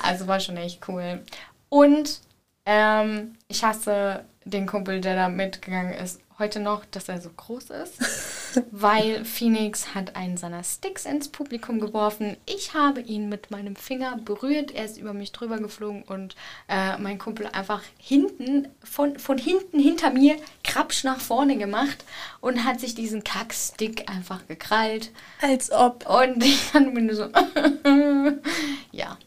Also 0.01 0.28
war 0.28 0.39
schon 0.39 0.57
echt 0.57 0.88
cool. 0.88 1.24
Und 1.70 2.20
ähm, 2.66 3.36
ich 3.47 3.63
hasse 3.63 4.26
den 4.43 4.68
Kumpel, 4.68 5.01
der 5.01 5.16
da 5.16 5.30
mitgegangen 5.30 5.93
ist, 5.93 6.20
heute 6.38 6.59
noch, 6.59 6.84
dass 6.86 7.07
er 7.07 7.22
so 7.22 7.30
groß 7.30 7.70
ist, 7.70 8.63
weil 8.72 9.24
Phoenix 9.24 9.95
hat 9.95 10.16
einen 10.16 10.38
seiner 10.38 10.63
Sticks 10.63 11.05
ins 11.05 11.30
Publikum 11.30 11.80
geworfen. 11.80 12.36
Ich 12.45 12.74
habe 12.74 13.01
ihn 13.01 13.30
mit 13.30 13.51
meinem 13.51 13.76
Finger 13.76 14.18
berührt. 14.18 14.72
Er 14.72 14.86
ist 14.86 14.97
über 14.97 15.13
mich 15.13 15.32
drüber 15.32 15.57
geflogen 15.57 16.03
und 16.03 16.36
äh, 16.68 16.97
mein 16.97 17.20
Kumpel 17.20 17.47
einfach 17.47 17.82
hinten, 17.97 18.68
von, 18.84 19.18
von 19.18 19.38
hinten 19.38 19.80
hinter 19.80 20.11
mir, 20.11 20.36
krapsch 20.63 21.03
nach 21.03 21.20
vorne 21.20 21.57
gemacht 21.57 22.03
und 22.41 22.66
hat 22.66 22.80
sich 22.80 22.95
diesen 22.95 23.24
Kackstick 23.24 24.09
einfach 24.09 24.45
gekrallt. 24.47 25.11
Als 25.41 25.72
ob. 25.72 26.05
Und 26.07 26.43
ich 26.43 26.57
fand 26.57 26.93
mir 26.93 27.01
nur 27.01 27.16
so, 27.16 27.30
ja. 28.91 29.18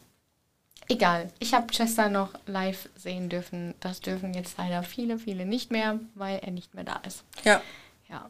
Egal, 0.91 1.29
ich 1.37 1.53
habe 1.53 1.67
Chester 1.67 2.09
noch 2.09 2.33
live 2.47 2.89
sehen 2.95 3.29
dürfen. 3.29 3.75
Das 3.79 4.01
dürfen 4.01 4.33
jetzt 4.33 4.57
leider 4.57 4.81
viele, 4.81 5.19
viele 5.19 5.45
nicht 5.45 5.71
mehr, 5.71 5.99
weil 6.15 6.39
er 6.39 6.51
nicht 6.51 6.73
mehr 6.73 6.83
da 6.83 6.99
ist. 7.05 7.23
Ja. 7.43 7.61
Ja. 8.09 8.27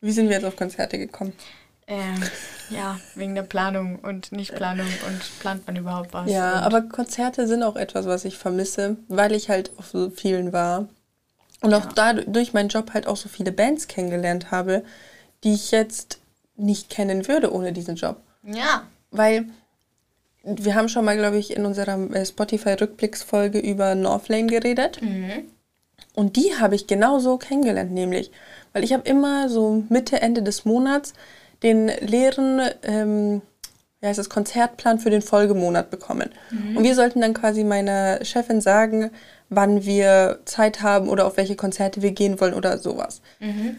Wie 0.00 0.10
sind 0.10 0.28
wir 0.28 0.34
jetzt 0.34 0.44
auf 0.44 0.56
Konzerte 0.56 0.98
gekommen? 0.98 1.32
Ähm, 1.86 2.20
ja, 2.70 2.98
wegen 3.14 3.36
der 3.36 3.44
Planung 3.44 4.00
und 4.00 4.32
Nichtplanung 4.32 4.88
und 5.06 5.38
plant 5.38 5.64
man 5.68 5.76
überhaupt 5.76 6.12
was. 6.12 6.28
Ja, 6.28 6.54
aber 6.54 6.82
Konzerte 6.82 7.46
sind 7.46 7.62
auch 7.62 7.76
etwas, 7.76 8.06
was 8.06 8.24
ich 8.24 8.36
vermisse, 8.36 8.96
weil 9.06 9.30
ich 9.32 9.48
halt 9.48 9.70
auf 9.78 9.86
so 9.86 10.10
vielen 10.10 10.52
war. 10.52 10.88
Und 11.60 11.72
auch 11.74 11.84
ja. 11.84 11.92
dadurch 11.94 12.52
meinen 12.52 12.70
Job 12.70 12.92
halt 12.92 13.06
auch 13.06 13.16
so 13.16 13.28
viele 13.28 13.52
Bands 13.52 13.86
kennengelernt 13.86 14.50
habe, 14.50 14.82
die 15.44 15.54
ich 15.54 15.70
jetzt 15.70 16.18
nicht 16.56 16.90
kennen 16.90 17.28
würde 17.28 17.52
ohne 17.52 17.72
diesen 17.72 17.94
Job. 17.94 18.20
Ja. 18.42 18.82
Weil 19.12 19.46
wir 20.46 20.74
haben 20.74 20.88
schon 20.88 21.04
mal, 21.04 21.16
glaube 21.16 21.38
ich, 21.38 21.56
in 21.56 21.66
unserer 21.66 21.98
äh, 22.12 22.24
Spotify-Rückblicksfolge 22.24 23.58
über 23.58 23.94
Northlane 23.94 24.46
geredet. 24.46 25.02
Mhm. 25.02 25.44
Und 26.14 26.36
die 26.36 26.54
habe 26.58 26.74
ich 26.74 26.86
genauso 26.86 27.36
kennengelernt, 27.36 27.92
nämlich, 27.92 28.30
weil 28.72 28.84
ich 28.84 28.92
habe 28.92 29.08
immer 29.08 29.48
so 29.48 29.84
Mitte, 29.88 30.20
Ende 30.20 30.42
des 30.42 30.64
Monats 30.64 31.12
den 31.62 31.88
leeren 32.00 32.60
ähm, 32.82 33.42
wie 34.00 34.06
heißt 34.06 34.18
das, 34.18 34.28
Konzertplan 34.28 34.98
für 34.98 35.10
den 35.10 35.22
Folgemonat 35.22 35.90
bekommen. 35.90 36.30
Mhm. 36.50 36.76
Und 36.76 36.84
wir 36.84 36.94
sollten 36.94 37.20
dann 37.20 37.34
quasi 37.34 37.64
meiner 37.64 38.24
Chefin 38.24 38.60
sagen, 38.60 39.10
wann 39.48 39.84
wir 39.84 40.40
Zeit 40.44 40.82
haben 40.82 41.08
oder 41.08 41.26
auf 41.26 41.36
welche 41.36 41.56
Konzerte 41.56 42.02
wir 42.02 42.12
gehen 42.12 42.40
wollen 42.40 42.54
oder 42.54 42.78
sowas. 42.78 43.20
Mhm. 43.40 43.76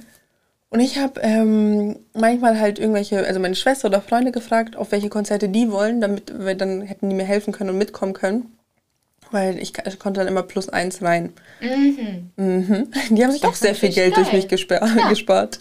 Und 0.69 0.81
ich 0.81 0.97
habe 0.97 1.21
ähm, 1.21 1.97
manchmal 2.13 2.59
halt 2.59 2.77
irgendwelche, 2.77 3.25
also 3.25 3.39
meine 3.39 3.55
Schwester 3.55 3.87
oder 3.87 4.01
Freunde 4.01 4.31
gefragt, 4.31 4.75
auf 4.75 4.91
welche 4.91 5.09
Konzerte 5.09 5.47
die 5.47 5.71
wollen, 5.71 6.01
damit 6.01 6.33
wir 6.37 6.55
dann 6.55 6.81
hätten 6.81 7.09
die 7.09 7.15
mir 7.15 7.23
helfen 7.23 7.53
können 7.53 7.69
und 7.69 7.77
mitkommen 7.77 8.13
können. 8.13 8.51
Weil 9.31 9.59
ich, 9.59 9.73
ich 9.85 9.99
konnte 9.99 10.19
dann 10.19 10.27
immer 10.27 10.43
plus 10.43 10.69
eins 10.69 11.01
rein. 11.01 11.33
Mhm. 11.59 12.31
Mhm. 12.37 12.87
Die 13.09 13.23
haben 13.23 13.31
sich 13.31 13.43
auch 13.43 13.55
sehr 13.55 13.75
viel 13.75 13.89
Geld 13.89 14.15
geil. 14.15 14.23
durch 14.23 14.33
mich 14.33 14.47
gespart, 14.47 14.89
ja. 14.95 15.09
gespart. 15.09 15.59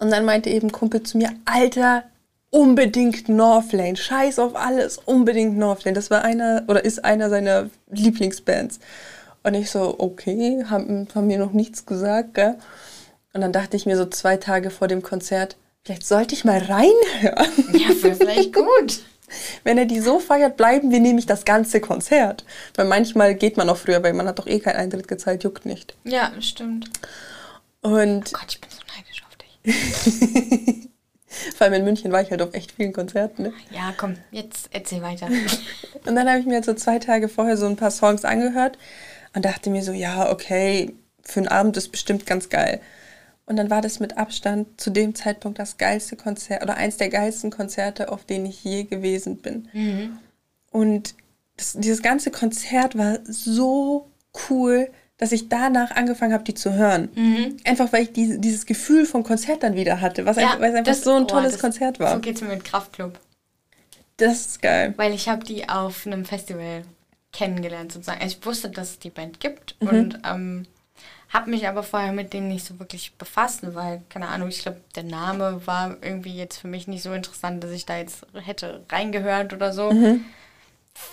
Und 0.00 0.10
dann 0.10 0.24
meinte 0.24 0.50
eben 0.50 0.72
Kumpel 0.72 1.04
zu 1.04 1.16
mir, 1.16 1.30
Alter, 1.44 2.02
unbedingt 2.50 3.28
Northlane. 3.28 3.96
Scheiß 3.96 4.40
auf 4.40 4.56
alles, 4.56 4.98
unbedingt 4.98 5.56
Northlane. 5.56 5.94
Das 5.94 6.10
war 6.10 6.24
einer 6.24 6.64
oder 6.66 6.84
ist 6.84 7.04
einer 7.04 7.30
seiner 7.30 7.70
Lieblingsbands. 7.90 8.80
Und 9.44 9.54
ich 9.54 9.70
so, 9.70 9.94
okay, 9.98 10.64
haben, 10.68 11.06
haben 11.14 11.26
mir 11.28 11.38
noch 11.38 11.52
nichts 11.52 11.86
gesagt, 11.86 12.34
gell? 12.34 12.56
Und 13.32 13.40
dann 13.40 13.52
dachte 13.52 13.76
ich 13.76 13.86
mir 13.86 13.96
so 13.96 14.06
zwei 14.06 14.36
Tage 14.36 14.70
vor 14.70 14.88
dem 14.88 15.02
Konzert, 15.02 15.56
vielleicht 15.84 16.06
sollte 16.06 16.34
ich 16.34 16.44
mal 16.44 16.58
reinhören. 16.58 17.78
Ja, 17.78 17.88
vielleicht 18.14 18.54
gut. 18.54 19.00
Wenn 19.64 19.78
er 19.78 19.84
die 19.84 20.00
so 20.00 20.20
feiert, 20.20 20.56
bleiben 20.56 20.90
wir 20.90 21.00
nämlich 21.00 21.26
das 21.26 21.44
ganze 21.44 21.80
Konzert. 21.80 22.44
Weil 22.74 22.86
manchmal 22.86 23.34
geht 23.34 23.56
man 23.56 23.68
auch 23.68 23.76
früher, 23.76 24.02
weil 24.02 24.14
man 24.14 24.26
hat 24.26 24.38
doch 24.38 24.46
eh 24.46 24.60
keinen 24.60 24.76
Eintritt 24.76 25.08
gezahlt, 25.08 25.44
juckt 25.44 25.66
nicht. 25.66 25.94
Ja, 26.04 26.32
stimmt. 26.40 26.90
Und 27.82 28.28
oh 28.28 28.38
Gott, 28.38 28.48
ich 28.48 28.60
bin 28.60 28.70
so 28.70 28.80
neidisch 28.96 29.22
auf 29.26 29.36
dich. 29.36 30.88
Vor 31.56 31.66
allem 31.66 31.74
in 31.74 31.84
München 31.84 32.10
war 32.10 32.22
ich 32.22 32.30
halt 32.30 32.42
auf 32.42 32.54
echt 32.54 32.72
vielen 32.72 32.92
Konzerten. 32.92 33.44
Ne? 33.44 33.52
Ja, 33.70 33.92
komm, 33.96 34.14
jetzt 34.30 34.68
erzähl 34.72 35.02
weiter. 35.02 35.26
und 36.06 36.16
dann 36.16 36.28
habe 36.28 36.40
ich 36.40 36.46
mir 36.46 36.54
jetzt 36.54 36.66
so 36.66 36.74
zwei 36.74 36.98
Tage 36.98 37.28
vorher 37.28 37.56
so 37.56 37.66
ein 37.66 37.76
paar 37.76 37.90
Songs 37.90 38.24
angehört 38.24 38.78
und 39.34 39.44
dachte 39.44 39.70
mir 39.70 39.82
so, 39.82 39.92
ja, 39.92 40.30
okay, 40.30 40.94
für 41.22 41.40
einen 41.40 41.48
Abend 41.48 41.76
ist 41.76 41.90
bestimmt 41.90 42.26
ganz 42.26 42.48
geil. 42.48 42.80
Und 43.48 43.56
dann 43.56 43.70
war 43.70 43.80
das 43.80 43.98
mit 43.98 44.18
Abstand 44.18 44.78
zu 44.78 44.90
dem 44.90 45.14
Zeitpunkt 45.14 45.58
das 45.58 45.78
geilste 45.78 46.16
Konzert 46.16 46.62
oder 46.62 46.76
eins 46.76 46.98
der 46.98 47.08
geilsten 47.08 47.50
Konzerte, 47.50 48.12
auf 48.12 48.24
denen 48.24 48.44
ich 48.44 48.62
je 48.62 48.84
gewesen 48.84 49.38
bin. 49.38 49.68
Mhm. 49.72 50.18
Und 50.70 51.14
das, 51.56 51.72
dieses 51.72 52.02
ganze 52.02 52.30
Konzert 52.30 52.98
war 52.98 53.20
so 53.24 54.10
cool, 54.50 54.90
dass 55.16 55.32
ich 55.32 55.48
danach 55.48 55.92
angefangen 55.92 56.34
habe, 56.34 56.44
die 56.44 56.52
zu 56.52 56.74
hören. 56.74 57.08
Mhm. 57.14 57.56
Einfach 57.64 57.90
weil 57.90 58.02
ich 58.02 58.12
die, 58.12 58.38
dieses 58.38 58.66
Gefühl 58.66 59.06
vom 59.06 59.24
Konzert 59.24 59.62
dann 59.62 59.74
wieder 59.74 60.02
hatte, 60.02 60.26
was 60.26 60.36
ja, 60.36 60.44
einfach, 60.44 60.60
weil 60.60 60.70
es 60.70 60.76
einfach 60.76 60.92
das, 60.92 61.02
so 61.02 61.14
ein 61.14 61.26
tolles 61.26 61.52
das, 61.52 61.60
Konzert 61.62 61.98
war. 62.00 62.16
So 62.16 62.20
geht 62.20 62.36
es 62.36 62.42
mir 62.42 62.48
mit 62.48 62.64
Kraftclub. 62.64 63.18
Das 64.18 64.46
ist 64.46 64.62
geil. 64.62 64.92
Weil 64.98 65.14
ich 65.14 65.26
habe 65.26 65.42
die 65.44 65.70
auf 65.70 66.06
einem 66.06 66.26
Festival 66.26 66.82
kennengelernt 67.32 67.92
sozusagen. 67.92 68.20
Also 68.20 68.36
ich 68.38 68.44
wusste, 68.44 68.68
dass 68.68 68.90
es 68.90 68.98
die 68.98 69.10
Band 69.10 69.40
gibt 69.40 69.76
mhm. 69.80 69.88
und 69.88 70.18
ähm, 70.24 70.66
habe 71.30 71.50
mich 71.50 71.68
aber 71.68 71.82
vorher 71.82 72.12
mit 72.12 72.32
denen 72.32 72.48
nicht 72.48 72.64
so 72.64 72.78
wirklich 72.78 73.14
befasst, 73.16 73.60
weil, 73.74 74.02
keine 74.08 74.28
Ahnung, 74.28 74.48
ich 74.48 74.62
glaube, 74.62 74.80
der 74.94 75.02
Name 75.02 75.66
war 75.66 75.96
irgendwie 76.02 76.34
jetzt 76.34 76.58
für 76.58 76.68
mich 76.68 76.88
nicht 76.88 77.02
so 77.02 77.12
interessant, 77.12 77.62
dass 77.62 77.70
ich 77.70 77.84
da 77.84 77.98
jetzt 77.98 78.26
hätte 78.32 78.84
reingehört 78.88 79.52
oder 79.52 79.72
so. 79.72 79.92
Mhm. 79.92 80.24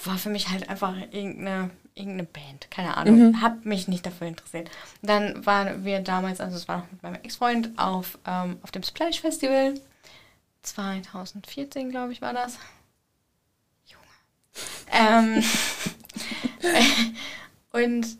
War 0.05 0.17
für 0.17 0.29
mich 0.29 0.49
halt 0.49 0.69
einfach 0.69 0.95
irgendeine, 1.11 1.69
irgendeine 1.95 2.23
Band, 2.23 2.71
keine 2.71 2.95
Ahnung. 2.95 3.29
Mhm. 3.29 3.41
Hab 3.41 3.65
mich 3.65 3.89
nicht 3.89 4.05
dafür 4.05 4.27
interessiert. 4.27 4.71
Dann 5.01 5.45
waren 5.45 5.83
wir 5.83 5.99
damals, 5.99 6.39
also 6.39 6.55
es 6.55 6.67
war 6.69 6.79
noch 6.79 6.91
mit 6.91 7.03
meinem 7.03 7.15
Ex-Freund, 7.15 7.77
auf, 7.77 8.17
ähm, 8.25 8.57
auf 8.63 8.71
dem 8.71 8.83
Splash 8.83 9.19
Festival. 9.19 9.73
2014, 10.61 11.91
glaube 11.91 12.13
ich, 12.13 12.21
war 12.21 12.33
das. 12.33 12.57
Junge. 13.85 14.03
ähm, 14.91 15.43
und 17.73 18.17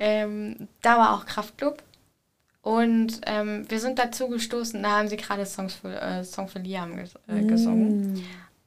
ähm, 0.00 0.68
da 0.82 0.98
war 0.98 1.14
auch 1.14 1.26
Kraftclub. 1.26 1.82
Und 2.62 3.20
ähm, 3.26 3.64
wir 3.70 3.80
sind 3.80 3.98
dazu 3.98 4.28
gestoßen, 4.28 4.82
da 4.82 4.98
haben 4.98 5.08
sie 5.08 5.16
gerade 5.16 5.46
Songs 5.46 5.74
für, 5.74 5.98
äh, 5.98 6.24
Song 6.24 6.48
für 6.48 6.58
Liam 6.58 6.96
ges 6.96 7.14
äh, 7.26 7.42
gesungen. 7.42 8.14
Mm. 8.14 8.22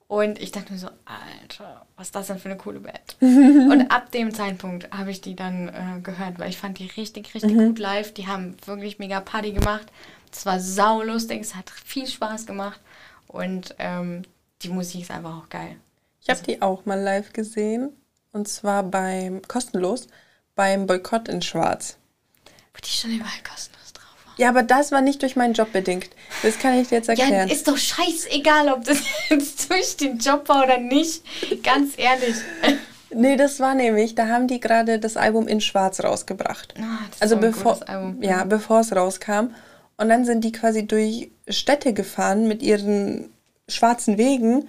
Und 0.07 0.41
ich 0.41 0.51
dachte 0.51 0.73
mir 0.73 0.79
so, 0.79 0.89
Alter, 1.05 1.85
was 1.95 2.07
ist 2.07 2.15
das 2.15 2.27
denn 2.27 2.39
für 2.39 2.49
eine 2.49 2.57
coole 2.57 2.79
Band? 2.79 3.17
und 3.19 3.91
ab 3.91 4.11
dem 4.11 4.33
Zeitpunkt 4.33 4.91
habe 4.91 5.11
ich 5.11 5.21
die 5.21 5.35
dann 5.35 5.69
äh, 5.69 6.01
gehört, 6.01 6.39
weil 6.39 6.49
ich 6.49 6.57
fand 6.57 6.79
die 6.79 6.87
richtig, 6.87 7.33
richtig 7.33 7.53
mhm. 7.53 7.67
gut 7.69 7.79
live. 7.79 8.13
Die 8.13 8.27
haben 8.27 8.55
wirklich 8.65 8.99
mega 8.99 9.19
Party 9.21 9.53
gemacht. 9.53 9.91
Es 10.31 10.45
war 10.45 10.59
saulustig, 10.59 11.41
es 11.41 11.55
hat 11.55 11.69
viel 11.69 12.07
Spaß 12.07 12.45
gemacht. 12.45 12.79
Und 13.27 13.75
ähm, 13.79 14.23
die 14.61 14.69
Musik 14.69 15.01
ist 15.01 15.11
einfach 15.11 15.43
auch 15.43 15.49
geil. 15.49 15.77
Ich 16.21 16.29
habe 16.29 16.39
also, 16.39 16.51
die 16.51 16.61
auch 16.61 16.85
mal 16.85 16.99
live 16.99 17.33
gesehen. 17.33 17.91
Und 18.31 18.47
zwar 18.47 18.83
beim 18.83 19.41
Kostenlos 19.43 20.07
beim 20.55 20.85
Boykott 20.87 21.27
in 21.27 21.41
Schwarz. 21.41 21.97
Wo 22.73 22.79
die 22.83 22.89
schon 22.89 23.11
überall 23.11 23.31
kostenlos 23.47 23.93
drauf 23.93 24.05
waren. 24.25 24.35
Ja, 24.37 24.49
aber 24.49 24.63
das 24.63 24.91
war 24.91 25.01
nicht 25.01 25.21
durch 25.21 25.35
meinen 25.35 25.53
Job 25.53 25.71
bedingt. 25.71 26.09
Das 26.41 26.59
kann 26.59 26.73
ich 26.79 26.89
dir 26.89 26.95
jetzt 26.95 27.09
erklären. 27.09 27.47
Ja, 27.47 27.53
ist 27.53 27.67
doch 27.67 27.77
scheißegal, 27.77 28.71
ob 28.71 28.83
das 28.85 28.99
jetzt 29.29 29.69
durch 29.69 29.97
den 29.97 30.17
Job 30.17 30.47
war 30.49 30.63
oder 30.63 30.77
nicht. 30.77 31.23
Ganz 31.63 31.93
ehrlich. 31.97 32.35
Nee, 33.15 33.35
das 33.35 33.59
war 33.59 33.75
nämlich, 33.75 34.15
da 34.15 34.27
haben 34.27 34.47
die 34.47 34.59
gerade 34.59 34.99
das 34.99 35.17
Album 35.17 35.47
in 35.47 35.61
Schwarz 35.61 36.03
rausgebracht. 36.03 36.73
Ah, 36.79 37.05
das 37.11 37.21
also 37.21 37.37
bevor, 37.37 37.79
ja, 38.21 38.43
bevor 38.43 38.79
es 38.79 38.95
rauskam. 38.95 39.53
Und 39.97 40.09
dann 40.09 40.25
sind 40.25 40.43
die 40.43 40.51
quasi 40.51 40.87
durch 40.87 41.31
Städte 41.47 41.93
gefahren 41.93 42.47
mit 42.47 42.63
ihren 42.63 43.29
schwarzen 43.67 44.17
Wegen. 44.17 44.67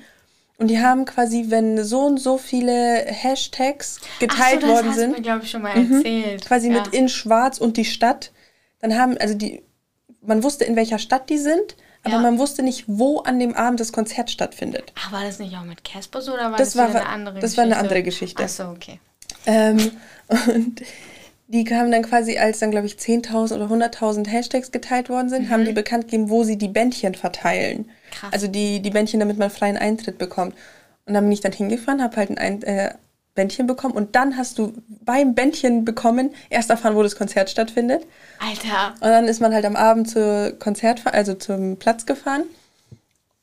Und 0.65 0.69
die 0.69 0.81
haben 0.81 1.05
quasi, 1.05 1.47
wenn 1.49 1.85
so 1.85 2.01
und 2.07 2.17
so 2.19 2.39
viele 2.39 3.05
Hashtags 3.07 4.01
geteilt 4.19 4.63
so, 4.63 4.67
das 4.69 4.77
worden 4.77 4.95
sind, 4.95 5.23
glaube 5.23 5.45
ich, 5.45 5.51
schon 5.51 5.61
mal 5.61 5.77
erzählt. 5.77 6.47
quasi 6.47 6.69
ja. 6.73 6.81
mit 6.83 6.95
in 6.95 7.11
Schwarz 7.11 7.59
und 7.59 7.77
die 7.77 7.85
Stadt, 7.85 8.33
dann 8.81 8.97
haben, 8.99 9.19
also 9.19 9.35
die, 9.35 9.63
man 10.23 10.43
wusste, 10.43 10.65
in 10.65 10.75
welcher 10.75 10.99
Stadt 10.99 11.29
die 11.29 11.37
sind, 11.37 11.77
aber 12.03 12.15
Ja. 12.15 12.21
man 12.23 12.39
wusste 12.39 12.63
nicht, 12.63 12.85
wo 12.87 13.19
an 13.21 13.39
dem 13.39 13.55
Abend 13.55 13.79
das 13.79 13.93
Konzert 13.93 14.31
stattfindet. 14.31 14.93
Ach, 14.99 15.13
war 15.13 15.23
das 15.23 15.39
nicht 15.39 15.55
auch 15.55 15.65
mit 15.65 15.85
Casper 15.85 16.23
so 16.23 16.33
oder 16.33 16.51
war 16.51 16.57
Das 16.57 16.73
das, 16.73 16.77
war- 16.77 16.89
eine 16.89 17.07
andere 17.07 17.35
das 17.41 17.43
Geschichte? 17.43 17.57
war 17.59 17.65
eine 17.65 17.77
andere 17.77 18.03
Geschichte. 18.03 18.43
Ach 18.43 18.49
so, 18.49 18.65
okay. 18.65 19.01
Ähm, 19.45 19.91
und 20.55 20.81
die 21.47 21.65
kamen 21.65 21.91
dann 21.91 22.03
quasi, 22.03 22.39
als 22.39 22.59
dann, 22.59 22.71
glaube 22.71 22.87
ich, 22.87 22.95
10.000 22.95 23.55
oder 23.55 23.67
100.000 23.67 24.27
Hashtags 24.29 24.73
geteilt 24.73 25.09
worden 25.09 25.29
sind, 25.29 25.51
haben 25.51 25.65
die 25.65 25.73
bekannt 25.73 26.05
gegeben, 26.05 26.31
wo 26.31 26.43
sie 26.43 26.57
die 26.57 26.69
Bändchen 26.69 27.15
verteilen. 27.15 27.79
Mhm. 27.79 28.13
Krass. 28.13 28.33
Also 28.33 28.49
die, 28.49 28.81
die 28.81 28.91
Bändchen, 28.91 29.21
damit 29.21 29.39
man 29.39 29.51
freien 29.51 29.77
Eintritt 29.77 30.19
bekommt. 30.19 30.55
Und 31.07 31.15
dann 31.15 31.25
bin 31.25 31.33
ich 31.33 31.41
dann 31.41 31.53
hingefahren, 31.53 32.03
habe 32.03 32.17
halt 32.17 32.31
ein, 32.31 32.39
ein 32.39 32.63
äh, 32.63 32.95
Bändchen 33.35 33.67
bekommen 33.67 33.95
und 33.95 34.15
dann 34.15 34.37
hast 34.37 34.59
du 34.59 34.73
beim 35.05 35.35
Bändchen 35.35 35.85
bekommen 35.85 36.31
erst 36.51 36.71
erfahren, 36.71 36.95
wo 36.95 37.03
das 37.03 37.17
Konzert 37.17 37.51
stattfindet. 37.51 38.07
Alter. 38.39 38.95
Und 38.95 39.11
dann 39.11 39.27
ist 39.27 39.41
man 39.41 39.53
halt 39.53 39.65
am 39.65 39.77
Abend 39.77 40.09
zur 40.09 40.53
Konzert, 40.59 41.03
also 41.05 41.35
zum 41.35 41.77
Platz 41.77 42.07
gefahren. 42.07 42.45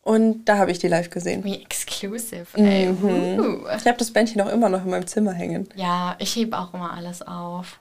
Und 0.03 0.45
da 0.45 0.57
habe 0.57 0.71
ich 0.71 0.79
die 0.79 0.87
live 0.87 1.11
gesehen. 1.11 1.43
Wie 1.43 1.61
exclusive, 1.61 2.47
ey. 2.55 2.87
Mhm. 2.87 3.39
Uh. 3.39 3.67
Ich 3.77 3.85
habe 3.85 3.97
das 3.97 4.11
Bändchen 4.11 4.41
auch 4.41 4.51
immer 4.51 4.69
noch 4.69 4.83
in 4.83 4.89
meinem 4.89 5.05
Zimmer 5.05 5.33
hängen. 5.33 5.69
Ja, 5.75 6.15
ich 6.17 6.35
hebe 6.35 6.57
auch 6.57 6.73
immer 6.73 6.91
alles 6.93 7.21
auf. 7.21 7.79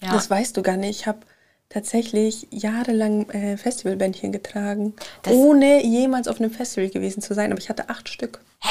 Ja. 0.00 0.12
Das 0.12 0.30
weißt 0.30 0.56
du 0.56 0.62
gar 0.62 0.76
nicht. 0.76 1.00
Ich 1.00 1.06
habe 1.06 1.18
tatsächlich 1.68 2.46
jahrelang 2.50 3.28
äh, 3.30 3.56
Festivalbändchen 3.56 4.32
getragen, 4.32 4.94
Das- 5.22 5.34
ohne 5.34 5.84
jemals 5.84 6.28
auf 6.28 6.40
einem 6.40 6.50
Festival 6.50 6.88
gewesen 6.90 7.20
zu 7.22 7.34
sein. 7.34 7.52
Aber 7.52 7.60
ich 7.60 7.68
hatte 7.68 7.88
acht 7.90 8.08
Stück. 8.08 8.40
Hä, 8.60 8.70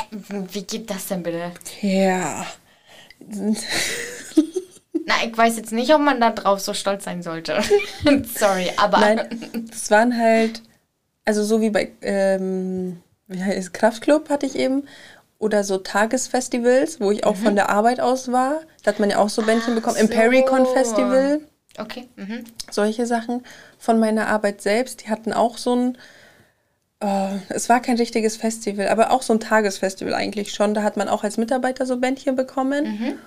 wie 0.51 0.63
geht 0.63 0.89
das 0.89 1.07
denn 1.07 1.23
bitte? 1.23 1.51
Ja. 1.81 2.45
Na, 5.05 5.13
ich 5.25 5.37
weiß 5.37 5.55
jetzt 5.57 5.71
nicht, 5.71 5.93
ob 5.93 6.01
man 6.01 6.19
da 6.19 6.31
drauf 6.31 6.59
so 6.59 6.73
stolz 6.73 7.05
sein 7.05 7.23
sollte. 7.23 7.61
Sorry, 8.37 8.69
aber. 8.77 8.99
Nein, 8.99 9.67
das 9.69 9.89
waren 9.89 10.17
halt, 10.17 10.61
also 11.23 11.43
so 11.43 11.61
wie 11.61 11.69
bei 11.69 11.91
ähm, 12.01 13.01
wie 13.27 13.41
heißt 13.41 13.73
Kraftclub 13.73 14.29
hatte 14.29 14.45
ich 14.45 14.55
eben. 14.55 14.83
Oder 15.39 15.63
so 15.63 15.77
Tagesfestivals, 15.77 16.99
wo 16.99 17.11
ich 17.11 17.25
auch 17.25 17.35
von 17.35 17.55
der 17.55 17.69
Arbeit 17.69 17.99
aus 17.99 18.31
war. 18.31 18.61
Da 18.83 18.91
hat 18.91 18.99
man 18.99 19.09
ja 19.09 19.19
auch 19.19 19.29
so 19.29 19.43
Bändchen 19.43 19.75
bekommen. 19.75 19.97
Im 19.97 20.07
so. 20.07 20.13
Pericon 20.13 20.65
Festival. 20.65 21.41
Okay. 21.79 22.07
Mhm. 22.15 22.43
solche 22.71 23.05
Sachen 23.05 23.43
von 23.77 23.99
meiner 23.99 24.27
Arbeit 24.27 24.61
selbst. 24.61 25.03
Die 25.03 25.09
hatten 25.09 25.31
auch 25.31 25.59
so 25.59 25.75
ein, 25.75 25.97
äh, 27.01 27.37
es 27.49 27.69
war 27.69 27.81
kein 27.81 27.97
richtiges 27.97 28.35
Festival, 28.35 28.87
aber 28.87 29.11
auch 29.11 29.21
so 29.21 29.33
ein 29.33 29.39
Tagesfestival 29.39 30.15
eigentlich 30.15 30.53
schon. 30.53 30.73
Da 30.73 30.81
hat 30.81 30.97
man 30.97 31.07
auch 31.07 31.23
als 31.23 31.37
Mitarbeiter 31.37 31.85
so 31.85 31.97
Bändchen 31.97 32.35
bekommen. 32.35 33.19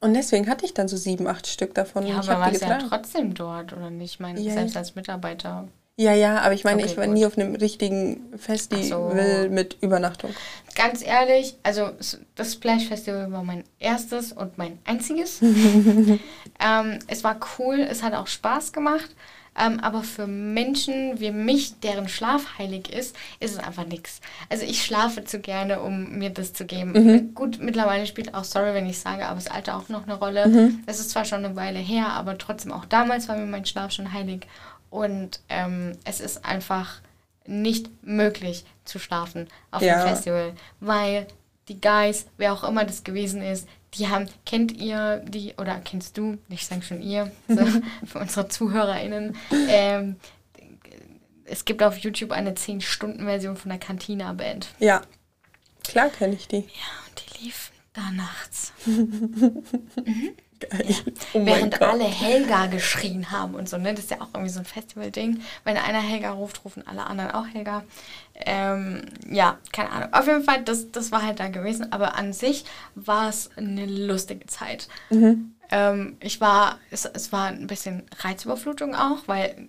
Und 0.00 0.14
deswegen 0.14 0.48
hatte 0.48 0.66
ich 0.66 0.74
dann 0.74 0.88
so 0.88 0.96
sieben, 0.96 1.26
acht 1.26 1.46
Stück 1.46 1.74
davon. 1.74 2.06
Ja, 2.06 2.18
aber 2.18 2.38
warst 2.40 2.60
ja 2.60 2.78
trotzdem 2.78 3.32
dort, 3.32 3.72
oder 3.72 3.88
nicht? 3.88 4.14
Ich 4.14 4.20
meine, 4.20 4.38
Ja, 4.40 4.52
selbst 4.52 4.76
als 4.76 4.94
Mitarbeiter. 4.94 5.68
Ja, 5.98 6.12
ja, 6.12 6.40
aber 6.42 6.52
ich 6.52 6.64
meine, 6.64 6.82
Okay, 6.82 6.90
ich 6.90 6.96
war 6.98 7.06
gut. 7.06 7.14
nie 7.14 7.24
auf 7.24 7.38
einem 7.38 7.54
richtigen 7.54 8.20
Festival 8.36 9.44
so. 9.44 9.50
mit 9.50 9.78
Übernachtung. 9.80 10.30
Ganz 10.74 11.02
ehrlich, 11.02 11.56
also 11.62 11.90
das 12.34 12.52
Splash 12.52 12.86
Festival 12.86 13.32
war 13.32 13.42
mein 13.42 13.64
erstes 13.78 14.32
und 14.32 14.58
mein 14.58 14.78
einziges. 14.84 15.40
ähm, 15.42 16.98
es 17.06 17.24
war 17.24 17.40
cool, 17.58 17.80
es 17.80 18.02
hat 18.02 18.12
auch 18.12 18.26
Spaß 18.26 18.72
gemacht. 18.72 19.08
Ähm, 19.58 19.80
aber 19.80 20.02
für 20.02 20.26
Menschen 20.26 21.18
wie 21.18 21.30
mich, 21.30 21.80
deren 21.80 22.10
Schlaf 22.10 22.58
heilig 22.58 22.92
ist, 22.92 23.16
ist 23.40 23.52
es 23.54 23.58
einfach 23.58 23.86
nichts. 23.86 24.20
Also 24.50 24.66
ich 24.66 24.84
schlafe 24.84 25.24
zu 25.24 25.40
gerne, 25.40 25.80
um 25.80 26.18
mir 26.18 26.28
das 26.28 26.52
zu 26.52 26.66
geben. 26.66 27.32
Gut, 27.34 27.58
mittlerweile 27.58 28.06
spielt 28.06 28.34
auch, 28.34 28.44
sorry, 28.44 28.74
wenn 28.74 28.84
ich 28.84 28.98
sage, 28.98 29.24
aber 29.24 29.36
das 29.36 29.48
Alter 29.48 29.78
auch 29.78 29.88
noch 29.88 30.02
eine 30.02 30.12
Rolle. 30.18 30.72
Es 30.84 31.00
ist 31.00 31.08
zwar 31.08 31.24
schon 31.24 31.42
eine 31.42 31.56
Weile 31.56 31.78
her, 31.78 32.08
aber 32.08 32.36
trotzdem 32.36 32.70
auch 32.70 32.84
damals 32.84 33.28
war 33.30 33.38
mir 33.38 33.46
mein 33.46 33.64
Schlaf 33.64 33.92
schon 33.92 34.12
heilig. 34.12 34.46
Und 34.96 35.40
ähm, 35.50 35.92
es 36.04 36.20
ist 36.20 36.44
einfach 36.44 37.00
nicht 37.46 37.90
möglich 38.02 38.64
zu 38.84 38.98
schlafen 38.98 39.46
auf 39.70 39.82
Ja. 39.82 40.02
dem 40.02 40.08
Festival, 40.08 40.52
weil 40.80 41.26
die 41.68 41.80
Guys, 41.80 42.26
wer 42.38 42.52
auch 42.54 42.64
immer 42.64 42.84
das 42.84 43.04
gewesen 43.04 43.42
ist, 43.42 43.68
die 43.94 44.08
haben, 44.08 44.26
kennt 44.46 44.72
ihr 44.72 45.18
die, 45.28 45.54
oder 45.58 45.78
kennst 45.80 46.16
du, 46.16 46.38
ich 46.48 46.64
sage 46.66 46.80
schon 46.82 47.02
ihr, 47.02 47.30
so, 47.48 47.64
für 48.06 48.18
unsere 48.20 48.48
ZuhörerInnen, 48.48 49.36
ähm, 49.68 50.16
es 51.44 51.64
gibt 51.64 51.82
auf 51.82 51.98
YouTube 51.98 52.32
eine 52.32 52.52
10-Stunden-Version 52.52 53.56
von 53.56 53.68
der 53.68 53.78
Cantina-Band. 53.78 54.68
Ja, 54.78 55.02
klar 55.84 56.08
kenne 56.08 56.34
ich 56.34 56.48
die. 56.48 56.60
Ja, 56.60 56.90
und 57.08 57.22
die 57.38 57.44
liefen 57.44 57.74
da 57.92 58.10
nachts. 58.12 58.72
Geil. 60.60 60.94
Oh 61.34 61.44
Während 61.44 61.82
alle 61.82 62.04
Helga 62.04 62.66
geschrien 62.66 63.30
haben 63.30 63.54
und 63.54 63.68
so, 63.68 63.76
ne? 63.76 63.92
Das 63.94 64.04
ist 64.04 64.10
ja 64.10 64.20
auch 64.20 64.28
irgendwie 64.32 64.52
so 64.52 64.60
ein 64.60 64.64
Festival-Ding. 64.64 65.40
Wenn 65.64 65.76
einer 65.76 66.00
Helga 66.00 66.32
ruft, 66.32 66.64
rufen 66.64 66.86
alle 66.86 67.06
anderen 67.06 67.30
auch 67.32 67.46
Helga. 67.46 67.84
Ähm, 68.34 69.02
ja, 69.28 69.58
keine 69.72 69.90
Ahnung. 69.90 70.12
Auf 70.12 70.26
jeden 70.26 70.44
Fall, 70.44 70.62
das, 70.62 70.90
das 70.90 71.12
war 71.12 71.22
halt 71.22 71.40
da 71.40 71.48
gewesen. 71.48 71.92
Aber 71.92 72.16
an 72.16 72.32
sich 72.32 72.64
war 72.94 73.28
es 73.28 73.50
eine 73.56 73.86
lustige 73.86 74.46
Zeit. 74.46 74.88
Ähm, 75.70 76.16
ich 76.20 76.40
war, 76.40 76.78
es, 76.90 77.04
es 77.04 77.32
war 77.32 77.48
ein 77.48 77.66
bisschen 77.66 78.04
Reizüberflutung 78.18 78.94
auch, 78.94 79.26
weil 79.26 79.68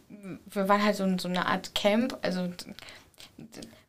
wir 0.49 0.69
waren 0.69 0.83
halt 0.83 0.95
so, 0.95 1.17
so 1.17 1.27
eine 1.27 1.45
Art 1.47 1.75
Camp. 1.75 2.17
Also 2.21 2.49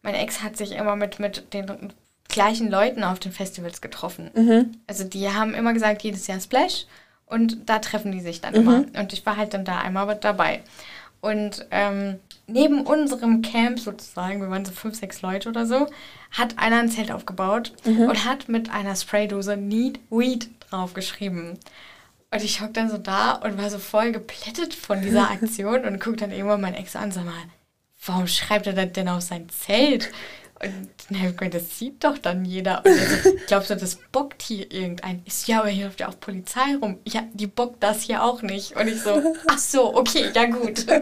mein 0.03 0.15
Ex 0.15 0.43
hat 0.43 0.57
sich 0.57 0.73
immer 0.73 0.97
mit, 0.97 1.19
mit 1.19 1.53
den 1.53 1.93
gleichen 2.29 2.71
Leuten 2.71 3.05
auf 3.05 3.19
den 3.19 3.33
Festivals 3.33 3.81
getroffen. 3.81 4.31
Also 4.87 5.05
die 5.05 5.29
haben 5.31 5.55
immer 5.55 5.73
gesagt, 5.73 6.03
jedes 6.03 6.27
Jahr 6.27 6.41
Splash 6.41 6.87
und 7.27 7.69
da 7.69 7.79
treffen 7.79 8.13
die 8.13 8.21
sich 8.21 8.41
dann 8.41 8.55
immer. 8.55 8.85
Und 9.01 9.13
ich 9.13 9.25
war 9.27 9.37
halt 9.37 9.55
dann 9.55 9.65
da 9.65 9.79
einmal 9.79 10.15
dabei. 10.21 10.61
Und 11.21 11.67
ähm, 11.73 12.19
neben 12.47 12.83
unserem 12.87 13.43
Camp 13.43 13.81
sozusagen, 13.81 14.41
wir 14.41 14.51
waren 14.51 14.65
so 14.65 14.73
fünf, 14.73 14.95
sechs 14.97 15.21
Leute 15.21 15.49
oder 15.49 15.67
so, 15.67 15.89
hat 16.31 16.59
einer 16.59 16.79
ein 16.79 16.91
Zelt 16.91 17.11
aufgebaut 17.11 17.73
und 18.09 18.25
hat 18.25 18.49
mit 18.49 18.71
einer 18.71 18.95
Spraydose 18.95 19.57
Need 19.57 19.99
Weed 20.11 20.49
draufgeschrieben. 20.71 21.59
Und 22.31 22.45
ich 22.45 22.61
hock 22.61 22.75
dann 22.75 22.91
so 22.91 22.99
da 22.99 23.33
und 23.33 23.61
war 23.61 23.71
so 23.71 23.79
voll 23.79 24.13
geplättet 24.13 24.75
von 24.75 25.01
dieser 25.03 25.31
Aktion 25.33 25.85
und 25.85 25.99
guck 25.99 26.19
dann 26.19 26.31
irgendwann 26.31 26.61
meinen 26.61 26.75
Ex 26.75 26.95
an, 26.95 27.11
sag 27.11 27.25
mal, 27.25 27.33
warum 28.05 28.27
schreibt 28.27 28.67
er 28.67 28.75
das 28.75 28.93
denn 28.93 29.09
auf 29.09 29.23
sein 29.23 29.49
Zelt? 29.49 30.11
Und 30.61 30.89
dann 31.11 31.21
hab 31.23 31.31
ich 31.31 31.37
gemeint, 31.37 31.55
das 31.55 31.79
sieht 31.79 32.03
doch 32.05 32.19
dann 32.19 32.45
jeder. 32.45 32.85
Und 32.85 32.95
so, 33.23 33.31
glaubst 33.47 33.71
du, 33.71 33.77
das 33.77 33.97
bockt 34.13 34.43
hier 34.43 34.71
irgendein? 34.73 35.23
Ich 35.25 35.35
so, 35.35 35.53
ja, 35.53 35.61
aber 35.61 35.69
hier 35.69 35.85
läuft 35.87 36.01
ja 36.01 36.09
auch 36.09 36.19
Polizei 36.19 36.75
rum. 36.81 36.99
Ja, 37.07 37.23
die 37.33 37.47
bockt 37.47 37.83
das 37.83 38.03
hier 38.03 38.23
auch 38.25 38.43
nicht. 38.43 38.75
Und 38.77 38.89
ich 38.89 39.01
so, 39.01 39.23
ach 39.49 39.59
so, 39.59 39.95
okay, 39.97 40.31
ja 40.35 40.47
gut. 40.47 40.85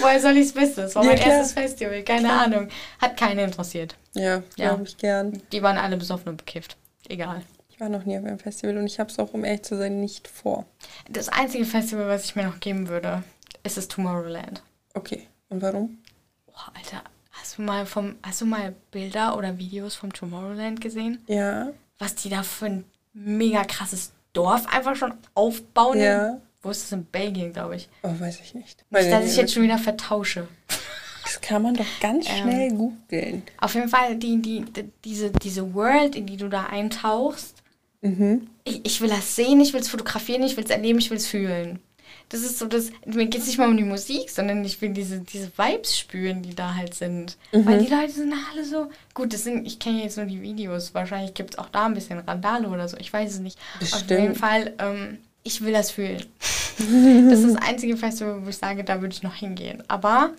Woher 0.00 0.20
soll 0.20 0.36
ich 0.36 0.46
es 0.48 0.54
wissen? 0.54 0.82
Das 0.82 0.94
war 0.94 1.02
Ja, 1.02 1.10
mein 1.10 1.18
klar. 1.18 1.30
erstes 1.36 1.52
Festival, 1.52 2.02
keine 2.02 2.32
Ahnung. 2.32 2.68
Hat 3.00 3.16
keinen 3.16 3.38
interessiert. 3.40 3.96
Ja, 4.14 4.42
Ja. 4.56 4.70
glaube 4.70 4.84
ich 4.84 4.96
gern. 4.96 5.42
Die 5.52 5.62
waren 5.62 5.78
alle 5.78 5.96
besoffen 5.96 6.28
und 6.30 6.36
bekifft. 6.38 6.76
Egal. 7.08 7.42
Ich 7.68 7.80
war 7.80 7.88
noch 7.88 8.04
nie 8.04 8.18
auf 8.18 8.24
einem 8.24 8.38
Festival 8.38 8.76
und 8.76 8.86
ich 8.86 8.98
habe 9.00 9.10
es 9.10 9.18
auch, 9.18 9.32
um 9.32 9.44
ehrlich 9.44 9.62
zu 9.62 9.76
sein, 9.76 10.00
nicht 10.00 10.28
vor. 10.28 10.66
Das 11.08 11.28
einzige 11.28 11.64
Festival, 11.64 12.08
was 12.08 12.24
ich 12.24 12.36
mir 12.36 12.44
noch 12.44 12.60
geben 12.60 12.88
würde, 12.88 13.22
ist 13.62 13.76
das 13.76 13.88
Tomorrowland. 13.88 14.62
Okay, 14.94 15.28
und 15.48 15.62
warum? 15.62 15.98
Boah, 16.66 16.72
Alter, 16.76 17.02
hast 17.32 17.58
du 17.58 17.62
mal 17.62 17.86
vom, 17.86 18.16
hast 18.22 18.40
du 18.40 18.46
mal 18.46 18.74
Bilder 18.90 19.36
oder 19.36 19.56
Videos 19.58 19.94
vom 19.94 20.12
Tomorrowland 20.12 20.80
gesehen? 20.80 21.22
Ja, 21.26 21.68
Was 21.98 22.14
die 22.14 22.28
da 22.28 22.42
für 22.42 22.66
ein 22.66 22.84
mega 23.12 23.64
krasses 23.64 24.12
Dorf 24.32 24.66
einfach 24.66 24.96
schon 24.96 25.14
aufbauen? 25.34 25.98
Ja. 26.00 26.40
Wo 26.62 26.70
ist 26.70 26.82
das 26.84 26.92
in 26.92 27.04
Belgien, 27.06 27.52
glaube 27.54 27.76
ich? 27.76 27.88
oh, 28.02 28.14
weiß 28.18 28.40
ich 28.40 28.54
nicht. 28.54 28.84
Nicht, 28.90 29.10
dass 29.10 29.24
ich 29.24 29.36
jetzt 29.36 29.54
schon 29.54 29.62
wieder 29.62 29.78
vertausche. 29.78 30.46
Das 31.24 31.40
kann 31.40 31.62
man 31.62 31.74
doch 31.74 31.86
ganz 32.00 32.28
Ähm, 32.28 32.36
schnell 32.42 32.70
googeln. 32.72 33.42
Auf 33.58 33.74
jeden 33.74 33.88
Fall, 33.88 34.16
die, 34.16 34.42
die, 34.42 34.64
die, 34.64 34.90
diese, 35.04 35.30
diese 35.30 35.72
World, 35.74 36.16
in 36.16 36.26
die 36.26 36.36
du 36.36 36.48
da 36.48 36.66
eintauchst, 36.66 37.56
Mhm. 38.02 38.48
ich, 38.64 38.84
ich 38.86 39.00
will 39.02 39.10
das 39.10 39.36
sehen, 39.36 39.60
ich 39.60 39.74
will 39.74 39.80
es 39.82 39.88
fotografieren, 39.90 40.42
ich 40.42 40.56
will 40.56 40.64
es 40.64 40.70
erleben, 40.70 40.98
ich 40.98 41.10
will 41.10 41.18
es 41.18 41.26
fühlen. 41.26 41.80
Das 42.30 42.42
ist 42.42 42.58
so 42.60 42.66
das, 42.66 42.90
mir 43.04 43.26
geht 43.26 43.42
es 43.42 43.48
nicht 43.48 43.58
mal 43.58 43.68
um 43.68 43.76
die 43.76 43.82
Musik, 43.82 44.30
sondern 44.30 44.64
ich 44.64 44.80
will 44.80 44.90
diese, 44.90 45.18
diese 45.18 45.50
Vibes 45.56 45.98
spüren, 45.98 46.42
die 46.42 46.54
da 46.54 46.76
halt 46.76 46.94
sind. 46.94 47.36
Weil 47.50 47.84
die 47.84 47.92
Leute 47.92 48.12
sind 48.12 48.32
alle 48.52 48.64
so, 48.64 48.88
gut, 49.14 49.34
das 49.34 49.44
sind, 49.44 49.66
ich 49.66 49.80
kenne 49.80 50.02
jetzt 50.02 50.16
nur 50.16 50.26
die 50.26 50.40
Videos, 50.40 50.94
wahrscheinlich 50.94 51.34
gibt 51.34 51.54
es 51.54 51.58
auch 51.58 51.68
da 51.70 51.86
ein 51.86 51.94
bisschen 51.94 52.20
Randale 52.20 52.68
oder 52.68 52.88
so, 52.88 52.96
ich 52.98 53.12
weiß 53.12 53.34
es 53.34 53.40
nicht. 53.40 53.58
Auf 53.74 53.80
Bestimmt. 53.80 54.10
jeden 54.10 54.34
Fall, 54.36 54.74
ähm, 54.78 55.18
ich 55.42 55.60
will 55.60 55.72
das 55.72 55.90
fühlen. 55.90 56.24
das 56.78 57.40
ist 57.40 57.56
das 57.56 57.62
einzige 57.68 57.96
Festival, 57.96 58.44
wo 58.44 58.48
ich 58.48 58.56
sage, 58.56 58.84
da 58.84 59.00
würde 59.00 59.12
ich 59.12 59.24
noch 59.24 59.34
hingehen. 59.34 59.82
Aber 59.88 60.30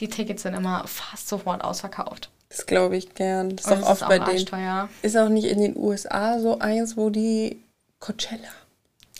die 0.00 0.08
Tickets 0.08 0.42
sind 0.42 0.52
immer 0.52 0.86
fast 0.86 1.28
sofort 1.28 1.64
ausverkauft. 1.64 2.30
Das 2.50 2.66
glaube 2.66 2.96
ich 2.96 3.14
gern. 3.14 3.56
Das 3.56 3.66
ist 3.66 3.72
Und 3.72 3.84
auch 3.84 3.90
oft 3.90 4.02
ist 4.02 4.08
bei 4.08 4.18
denen. 4.18 4.88
Ist 5.02 5.16
auch 5.16 5.28
nicht 5.28 5.46
in 5.46 5.60
den 5.60 5.76
USA 5.76 6.38
so 6.40 6.58
eins, 6.58 6.96
wo 6.96 7.10
die 7.10 7.62
Coachella. 8.00 8.48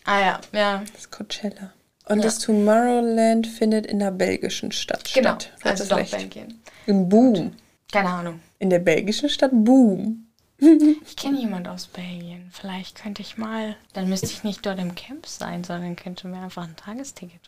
Ah 0.04 0.20
ja, 0.20 0.40
ja. 0.52 0.82
Das 0.92 1.02
ist 1.02 1.10
Coachella. 1.10 1.72
Und 2.08 2.18
Ja. 2.18 2.24
das 2.24 2.38
Tomorrowland 2.38 3.46
findet 3.46 3.86
in 3.86 3.98
der 3.98 4.10
belgischen 4.10 4.72
Stadt 4.72 5.12
Genau. 5.14 5.30
statt. 5.38 5.52
Du 5.62 5.68
Also 5.68 5.84
doch 5.84 5.98
recht. 5.98 6.12
Belgien. 6.12 6.60
In 6.86 7.08
Boom. 7.08 7.52
Keine 7.92 8.08
Ahnung. 8.08 8.40
In 8.58 8.70
der 8.70 8.78
belgischen 8.80 9.28
Stadt 9.28 9.50
Boom. 9.52 10.24
Ich 11.06 11.14
kenne 11.16 11.38
jemand 11.38 11.68
aus 11.68 11.86
Belgien. 11.86 12.50
Vielleicht 12.50 13.00
könnte 13.00 13.22
ich 13.22 13.38
mal. 13.38 13.76
Dann 13.92 14.08
müsste 14.08 14.26
ich 14.26 14.42
nicht 14.42 14.66
dort 14.66 14.78
im 14.80 14.94
Camp 14.94 15.26
sein, 15.26 15.62
sondern 15.64 15.94
könnte 15.96 16.26
mir 16.26 16.40
einfach 16.42 16.64
ein 16.64 16.74
Tagesticket. 16.76 17.40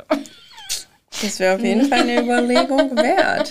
Das 1.22 1.40
wäre 1.40 1.56
auf 1.56 1.60
jeden 1.62 1.88
Fall 1.88 2.00
eine 2.02 2.20
Überlegung 2.22 2.96
wert, 2.96 3.50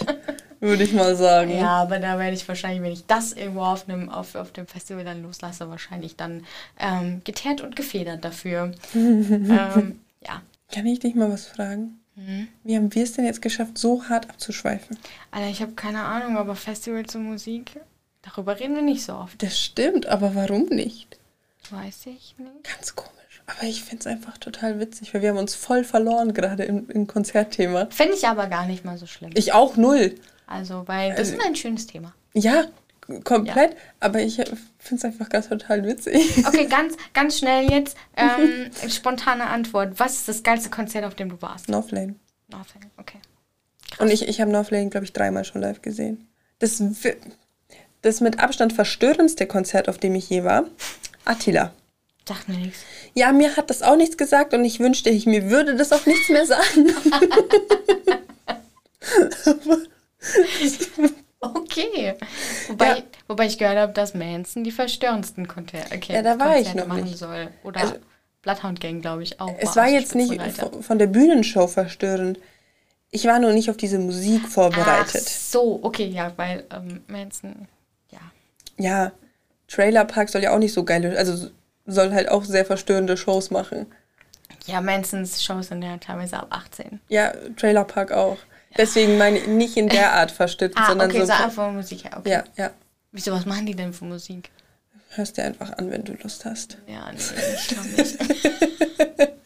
würde 0.61 0.83
ich 0.83 0.93
mal 0.93 1.13
sagen. 1.17 1.51
Ja, 1.57 1.81
aber 1.81 1.99
da 1.99 2.17
werde 2.17 2.35
ich 2.35 2.47
wahrscheinlich, 2.47 2.81
wenn 2.81 2.93
ich 2.93 3.05
das 3.05 3.33
irgendwo 3.33 3.61
auf, 3.63 3.87
einem, 3.89 4.09
auf, 4.09 4.35
auf 4.35 4.51
dem 4.53 4.65
Festival 4.65 5.03
dann 5.03 5.21
loslasse, 5.23 5.69
wahrscheinlich 5.69 6.15
dann 6.15 6.45
ähm, 6.79 7.21
geteert 7.25 7.59
und 7.61 7.75
gefedert 7.75 8.23
dafür. 8.23 8.71
ähm, 8.95 9.99
ja. 10.25 10.41
Kann 10.71 10.85
ich 10.85 10.99
dich 10.99 11.15
mal 11.15 11.31
was 11.31 11.47
fragen? 11.47 11.99
Mhm. 12.15 12.47
Wie 12.63 12.75
haben 12.75 12.93
wir 12.93 13.03
es 13.03 13.13
denn 13.13 13.25
jetzt 13.25 13.41
geschafft, 13.41 13.77
so 13.77 14.07
hart 14.07 14.29
abzuschweifen? 14.29 14.97
Alter, 15.31 15.49
ich 15.49 15.61
habe 15.61 15.71
keine 15.73 16.03
Ahnung, 16.03 16.37
aber 16.37 16.55
Festivals 16.55 17.15
und 17.15 17.23
Musik, 17.23 17.79
darüber 18.21 18.59
reden 18.59 18.75
wir 18.75 18.81
nicht 18.81 19.03
so 19.03 19.13
oft. 19.13 19.41
Das 19.41 19.59
stimmt, 19.59 20.05
aber 20.07 20.35
warum 20.35 20.65
nicht? 20.65 21.17
Weiß 21.71 22.05
ich 22.07 22.35
nicht. 22.37 22.63
Ganz 22.63 22.95
komisch. 22.95 23.09
Aber 23.47 23.63
ich 23.63 23.83
finde 23.83 24.01
es 24.01 24.07
einfach 24.07 24.37
total 24.37 24.79
witzig, 24.79 25.13
weil 25.13 25.21
wir 25.21 25.29
haben 25.29 25.37
uns 25.37 25.55
voll 25.55 25.83
verloren 25.83 26.33
gerade 26.33 26.63
im, 26.63 26.89
im 26.89 27.07
Konzertthema. 27.07 27.87
Finde 27.89 28.15
ich 28.15 28.27
aber 28.27 28.47
gar 28.47 28.65
nicht 28.65 28.85
mal 28.85 28.97
so 28.97 29.07
schlimm. 29.07 29.31
Ich 29.35 29.53
auch 29.53 29.75
null. 29.75 30.15
Also, 30.45 30.87
weil 30.87 31.15
das 31.15 31.29
ist 31.29 31.45
ein 31.45 31.55
schönes 31.55 31.87
Thema. 31.87 32.13
Ja, 32.33 32.65
komplett. 33.23 33.75
Aber 33.99 34.19
ich 34.19 34.35
finde 34.35 34.57
es 34.95 35.05
einfach 35.05 35.29
ganz 35.29 35.49
total 35.49 35.85
witzig. 35.85 36.45
Okay, 36.45 36.65
ganz, 36.69 36.95
ganz 37.13 37.37
schnell 37.37 37.71
jetzt. 37.71 37.97
Ähm, 38.15 38.69
spontane 38.89 39.47
Antwort. 39.47 39.99
Was 39.99 40.15
ist 40.15 40.27
das 40.27 40.43
geilste 40.43 40.69
Konzert, 40.69 41.05
auf 41.05 41.15
dem 41.15 41.29
du 41.29 41.41
warst? 41.41 41.69
Northlane. 41.69 42.15
Northern, 42.49 42.89
okay. 42.97 43.19
Und 43.99 44.11
ich, 44.11 44.27
ich 44.27 44.41
habe 44.41 44.51
Northlane, 44.51 44.89
glaube 44.89 45.05
ich, 45.05 45.13
dreimal 45.13 45.45
schon 45.45 45.61
live 45.61 45.81
gesehen. 45.81 46.27
Das, 46.59 46.83
das 48.01 48.21
mit 48.21 48.39
Abstand 48.39 48.73
verstörendste 48.73 49.47
Konzert, 49.47 49.89
auf 49.89 49.97
dem 49.97 50.15
ich 50.15 50.29
je 50.29 50.43
war, 50.43 50.65
Attila. 51.25 51.73
Sagt 52.27 52.47
mir 52.47 52.57
nichts. 52.57 52.79
Ja, 53.15 53.31
mir 53.31 53.57
hat 53.57 53.69
das 53.69 53.81
auch 53.81 53.95
nichts 53.95 54.17
gesagt 54.17 54.53
und 54.53 54.63
ich 54.63 54.79
wünschte, 54.79 55.09
ich 55.09 55.25
mir 55.25 55.49
würde 55.49 55.75
das 55.75 55.91
auch 55.91 56.05
nichts 56.05 56.29
mehr 56.29 56.45
sagen. 56.45 56.93
Okay. 61.41 62.15
Wobei, 62.67 62.87
Ja. 62.97 63.03
wobei 63.27 63.45
ich 63.45 63.57
gehört 63.57 63.77
habe, 63.77 63.93
dass 63.93 64.13
Manson 64.13 64.63
die 64.63 64.71
verstörendsten 64.71 65.47
Konzerte 65.47 65.95
okay, 65.95 66.13
Ja, 66.13 66.21
da 66.21 66.37
war 66.39 66.57
ich 66.57 66.65
Konzerte 66.65 66.77
noch 66.79 66.87
machen 66.87 67.03
nicht. 67.05 67.17
soll. 67.17 67.47
Oder 67.63 67.79
Also- 67.81 67.95
Bloodhound 68.41 68.79
Gang, 68.79 69.01
glaube 69.01 69.23
ich, 69.23 69.39
auch. 69.41 69.53
Es 69.59 69.75
war 69.75 69.87
jetzt 69.89 70.15
nicht 70.15 70.33
von, 70.81 70.97
der 70.97 71.07
Bühnenshow 71.07 71.67
verstörend. 71.67 72.39
Ich 73.11 73.25
war 73.25 73.37
nur 73.39 73.51
nicht 73.53 73.69
auf 73.69 73.75
diese 73.77 73.99
Musik 73.99 74.43
Ach 74.45 74.49
vorbereitet. 74.49 75.27
so, 75.27 75.79
okay, 75.81 76.05
ja, 76.07 76.31
weil 76.37 76.63
ähm, 76.73 77.03
Manson, 77.07 77.67
ja. 78.11 78.19
Ja, 78.77 79.11
Trailer 79.67 80.05
Park 80.05 80.29
soll 80.29 80.43
ja 80.43 80.53
auch 80.53 80.59
nicht 80.59 80.73
so 80.73 80.83
geile, 80.85 81.17
also 81.17 81.49
soll 81.85 82.13
halt 82.13 82.29
auch 82.29 82.43
sehr 82.45 82.65
verstörende 82.65 83.17
Shows 83.17 83.51
machen. 83.51 83.87
Ja, 84.67 84.79
Mansons 84.81 85.43
Shows 85.43 85.67
sind 85.67 85.81
ja 85.81 85.97
teilweise 85.97 86.37
ab 86.37 86.47
18. 86.51 86.99
Ja, 87.09 87.33
Trailer 87.57 87.83
Park 87.83 88.11
auch. 88.11 88.37
Deswegen 88.77 89.17
meine 89.17 89.39
ich 89.39 89.47
nicht 89.47 89.77
in 89.77 89.89
der 89.89 90.13
Art 90.13 90.31
verstört, 90.31 90.73
Ah, 90.75 90.87
sondern 90.87 91.09
okay, 91.09 91.19
so. 91.21 91.25
so 91.27 91.33
einfach 91.33 91.71
Musik, 91.71 92.03
ja, 92.03 92.17
okay. 92.17 92.29
ja, 92.29 92.43
ja. 92.55 92.71
Wieso, 93.11 93.31
was 93.31 93.45
machen 93.45 93.65
die 93.65 93.75
denn 93.75 93.91
für 93.93 94.05
Musik? 94.05 94.49
Hörst 95.11 95.37
dir 95.37 95.43
einfach 95.45 95.73
an, 95.77 95.89
wenn 95.89 96.03
du 96.03 96.13
Lust 96.21 96.45
hast. 96.45 96.77
Ja, 96.87 97.11
nee, 97.11 97.17
ich 97.55 97.67
glaube 97.67 97.87
nicht. 97.89 98.17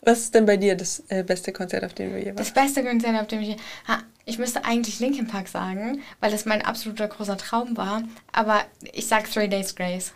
Was 0.00 0.20
ist 0.20 0.34
denn 0.34 0.46
bei 0.46 0.56
dir 0.56 0.74
das 0.74 1.02
äh, 1.08 1.22
beste 1.22 1.52
Konzert, 1.52 1.84
auf 1.84 1.92
dem 1.92 2.12
du 2.12 2.18
je 2.18 2.26
Das 2.32 2.38
warst? 2.38 2.54
beste 2.54 2.82
Konzert, 2.84 3.20
auf 3.20 3.26
dem 3.26 3.40
ich. 3.40 3.56
Ha, 3.86 3.98
ich 4.24 4.38
müsste 4.38 4.64
eigentlich 4.64 5.00
Linkin 5.00 5.26
Park 5.26 5.48
sagen, 5.48 6.00
weil 6.20 6.30
das 6.30 6.46
mein 6.46 6.62
absoluter 6.64 7.08
großer 7.08 7.36
Traum 7.36 7.76
war. 7.76 8.02
Aber 8.32 8.62
ich 8.92 9.06
sag 9.06 9.30
Three 9.30 9.48
Days 9.48 9.74
Grace. 9.74 10.12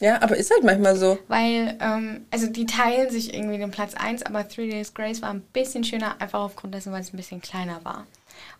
Ja, 0.00 0.20
aber 0.22 0.36
ist 0.36 0.50
halt 0.50 0.64
manchmal 0.64 0.96
so. 0.96 1.18
Weil, 1.28 1.78
ähm, 1.80 2.26
also 2.30 2.48
die 2.48 2.66
teilen 2.66 3.10
sich 3.10 3.32
irgendwie 3.32 3.58
den 3.58 3.70
Platz 3.70 3.94
1, 3.94 4.24
aber 4.24 4.46
Three 4.48 4.68
Days 4.68 4.92
Grace 4.92 5.22
war 5.22 5.30
ein 5.30 5.40
bisschen 5.52 5.84
schöner, 5.84 6.20
einfach 6.20 6.40
aufgrund 6.40 6.74
dessen, 6.74 6.92
weil 6.92 7.00
es 7.00 7.12
ein 7.12 7.16
bisschen 7.16 7.40
kleiner 7.40 7.84
war. 7.84 8.06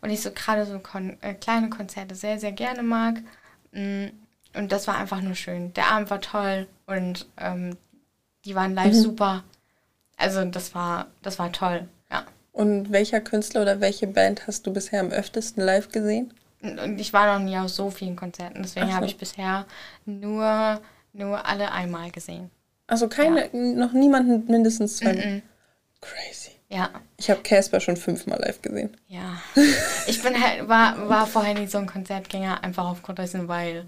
Und 0.00 0.10
ich 0.10 0.20
so 0.22 0.30
gerade 0.30 0.64
so 0.64 0.78
kon 0.78 1.16
äh, 1.22 1.34
kleine 1.34 1.68
Konzerte 1.68 2.14
sehr, 2.14 2.38
sehr 2.38 2.52
gerne 2.52 2.82
mag. 2.82 3.16
Mm, 3.72 4.06
Und 4.54 4.70
das 4.70 4.86
war 4.86 4.96
einfach 4.96 5.20
nur 5.20 5.34
schön. 5.34 5.74
Der 5.74 5.90
Abend 5.90 6.10
war 6.10 6.20
toll 6.20 6.68
und 6.86 7.26
ähm, 7.38 7.76
die 8.44 8.54
waren 8.54 8.74
live 8.74 8.94
super. 8.94 9.42
Also 10.16 10.44
das 10.44 10.74
war, 10.74 11.08
das 11.22 11.38
war 11.40 11.50
toll, 11.50 11.88
ja. 12.10 12.24
Und 12.52 12.92
welcher 12.92 13.20
Künstler 13.20 13.62
oder 13.62 13.80
welche 13.80 14.06
Band 14.06 14.46
hast 14.46 14.66
du 14.66 14.72
bisher 14.72 15.00
am 15.00 15.10
öftesten 15.10 15.64
live 15.64 15.88
gesehen? 15.88 16.32
Und 16.62 17.00
ich 17.00 17.12
war 17.12 17.36
noch 17.36 17.44
nie 17.44 17.58
auf 17.58 17.68
so 17.68 17.90
vielen 17.90 18.14
Konzerten, 18.16 18.62
deswegen 18.62 18.86
so. 18.86 18.92
habe 18.94 19.06
ich 19.06 19.18
bisher 19.18 19.66
nur, 20.06 20.80
nur 21.14 21.46
alle 21.46 21.72
einmal 21.72 22.10
gesehen. 22.10 22.50
Also 22.86 23.08
keine, 23.08 23.48
noch 23.54 23.92
niemanden 23.92 24.44
mindestens 24.50 24.98
zwei. 24.98 25.14
Mhm. 25.14 25.42
Crazy. 26.02 26.50
Ja, 26.68 26.90
Ich 27.18 27.30
habe 27.30 27.40
Casper 27.42 27.78
schon 27.80 27.96
fünfmal 27.96 28.40
live 28.40 28.60
gesehen. 28.60 28.96
ja. 29.08 29.40
Ich 30.06 30.22
bin 30.22 30.38
halt, 30.42 30.68
war, 30.68 31.08
war 31.08 31.26
vorher 31.26 31.54
nicht 31.54 31.70
so 31.70 31.78
ein 31.78 31.86
Konzertgänger, 31.86 32.62
einfach 32.64 32.86
aufgrund 32.86 33.18
dessen, 33.18 33.48
weil, 33.48 33.86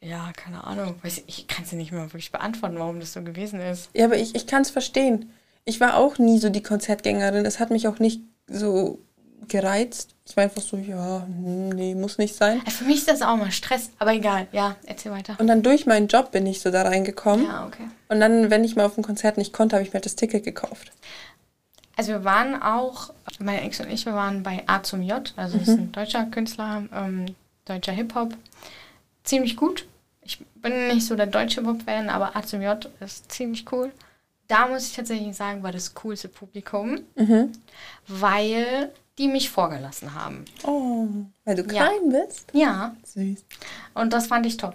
ja, 0.00 0.32
keine 0.34 0.64
Ahnung, 0.64 0.94
ich, 1.02 1.22
ich 1.26 1.46
kann 1.46 1.64
es 1.64 1.72
nicht 1.72 1.92
mehr 1.92 2.02
wirklich 2.04 2.32
beantworten, 2.32 2.78
warum 2.78 3.00
das 3.00 3.12
so 3.12 3.22
gewesen 3.22 3.60
ist. 3.60 3.90
Ja, 3.92 4.06
aber 4.06 4.16
ich, 4.16 4.34
ich 4.34 4.46
kann 4.46 4.62
es 4.62 4.70
verstehen. 4.70 5.30
Ich 5.64 5.78
war 5.80 5.96
auch 5.96 6.16
nie 6.18 6.38
so 6.38 6.48
die 6.48 6.62
Konzertgängerin. 6.62 7.44
Es 7.44 7.60
hat 7.60 7.70
mich 7.70 7.86
auch 7.86 7.98
nicht 7.98 8.22
so 8.46 8.98
gereizt. 9.48 10.14
Ich 10.26 10.36
war 10.36 10.44
einfach 10.44 10.62
so, 10.62 10.76
ja, 10.76 11.22
hm, 11.26 11.70
nee, 11.70 11.94
muss 11.94 12.18
nicht 12.18 12.34
sein. 12.34 12.60
Für 12.62 12.84
mich 12.84 12.98
ist 12.98 13.08
das 13.08 13.22
auch 13.22 13.36
mal 13.36 13.50
Stress, 13.50 13.90
aber 13.98 14.12
egal, 14.12 14.46
ja, 14.52 14.76
erzähl 14.86 15.12
weiter. 15.12 15.36
Und 15.38 15.46
dann 15.46 15.62
durch 15.62 15.86
meinen 15.86 16.06
Job 16.06 16.30
bin 16.30 16.46
ich 16.46 16.60
so 16.60 16.70
da 16.70 16.82
reingekommen. 16.82 17.46
Ja, 17.46 17.66
okay. 17.66 17.88
Und 18.08 18.20
dann, 18.20 18.50
wenn 18.50 18.64
ich 18.64 18.76
mal 18.76 18.86
auf 18.86 18.96
ein 18.96 19.02
Konzert 19.02 19.38
nicht 19.38 19.52
konnte, 19.52 19.76
habe 19.76 19.82
ich 19.82 19.90
mir 19.90 19.94
halt 19.94 20.06
das 20.06 20.16
Ticket 20.16 20.44
gekauft. 20.44 20.92
Also 21.96 22.12
wir 22.12 22.24
waren 22.24 22.62
auch, 22.62 23.12
meine 23.40 23.60
Ex 23.62 23.80
und 23.80 23.90
ich, 23.90 24.06
wir 24.06 24.14
waren 24.14 24.42
bei 24.42 24.62
A 24.66 24.82
zum 24.82 25.02
J, 25.02 25.32
also 25.36 25.58
das 25.58 25.68
ist 25.68 25.78
ein 25.78 25.92
deutscher 25.92 26.24
Künstler, 26.26 26.84
ähm, 26.94 27.26
deutscher 27.66 27.92
Hip-Hop. 27.92 28.34
Ziemlich 29.24 29.56
gut. 29.56 29.86
Ich 30.22 30.38
bin 30.54 30.88
nicht 30.88 31.06
so 31.06 31.14
der 31.14 31.26
deutsche 31.26 31.60
Hip-Hop-Fan, 31.60 32.08
aber 32.08 32.36
A 32.36 32.42
zum 32.42 32.62
J 32.62 32.88
ist 33.00 33.30
ziemlich 33.30 33.70
cool. 33.72 33.92
Da 34.48 34.66
muss 34.66 34.88
ich 34.88 34.94
tatsächlich 34.94 35.36
sagen, 35.36 35.62
war 35.62 35.72
das 35.72 35.94
coolste 35.94 36.28
Publikum, 36.28 37.00
weil 38.08 38.90
die 39.20 39.28
mich 39.28 39.50
vorgelassen 39.50 40.14
haben. 40.14 40.46
Oh, 40.64 41.06
weil 41.44 41.54
du 41.56 41.62
Ja. 41.62 41.86
klein 41.86 42.08
bist? 42.10 42.48
Ja, 42.54 42.96
Süß. 43.04 43.44
und 43.94 44.12
das 44.12 44.26
fand 44.28 44.46
ich 44.46 44.56
toll. 44.56 44.72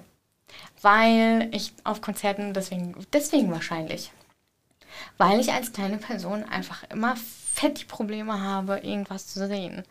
Weil 0.81 1.49
ich 1.51 1.73
auf 1.83 1.99
Konzerten, 2.01 2.53
deswegen, 2.53 2.95
deswegen 3.11 3.51
wahrscheinlich. 3.51 4.11
Weil 5.17 5.39
ich 5.39 5.51
als 5.51 5.73
kleine 5.73 5.97
Person 5.97 6.43
einfach 6.43 6.83
immer 6.91 7.15
fett 7.53 7.81
die 7.81 7.85
Probleme 7.85 8.39
habe, 8.41 8.77
irgendwas 8.79 9.27
zu 9.27 9.47
sehen. 9.47 9.83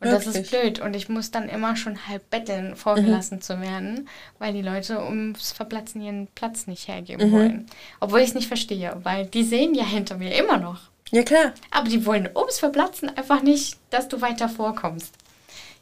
Und 0.00 0.10
das 0.10 0.26
ist 0.26 0.34
Wirklich? 0.34 0.50
blöd. 0.50 0.80
Und 0.80 0.94
ich 0.94 1.08
muss 1.08 1.30
dann 1.30 1.48
immer 1.48 1.76
schon 1.76 2.06
halb 2.08 2.28
betteln, 2.28 2.74
vorgelassen 2.76 3.40
zu 3.40 3.60
werden, 3.60 4.08
weil 4.40 4.52
die 4.52 4.60
Leute 4.62 5.02
ums 5.02 5.52
Verplatzen 5.52 6.02
ihren 6.02 6.26
Platz 6.34 6.66
nicht 6.66 6.88
hergeben 6.88 7.30
wollen. 7.32 7.66
Obwohl 8.00 8.18
ich 8.20 8.30
es 8.30 8.34
nicht 8.34 8.48
verstehe, 8.48 8.94
weil 9.04 9.26
die 9.26 9.44
sehen 9.44 9.74
ja 9.74 9.84
hinter 9.84 10.16
mir 10.16 10.34
immer 10.36 10.58
noch. 10.58 10.90
Ja, 11.12 11.22
klar. 11.22 11.52
Aber 11.70 11.88
die 11.88 12.04
wollen 12.06 12.28
ums 12.34 12.58
Verplatzen 12.58 13.10
einfach 13.10 13.42
nicht, 13.42 13.78
dass 13.90 14.08
du 14.08 14.20
weiter 14.20 14.48
vorkommst. 14.48 15.14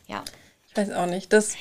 Ja. 0.08 0.24
Ich 0.68 0.76
weiß 0.76 0.90
auch 0.90 1.06
nicht. 1.06 1.32
Das 1.32 1.54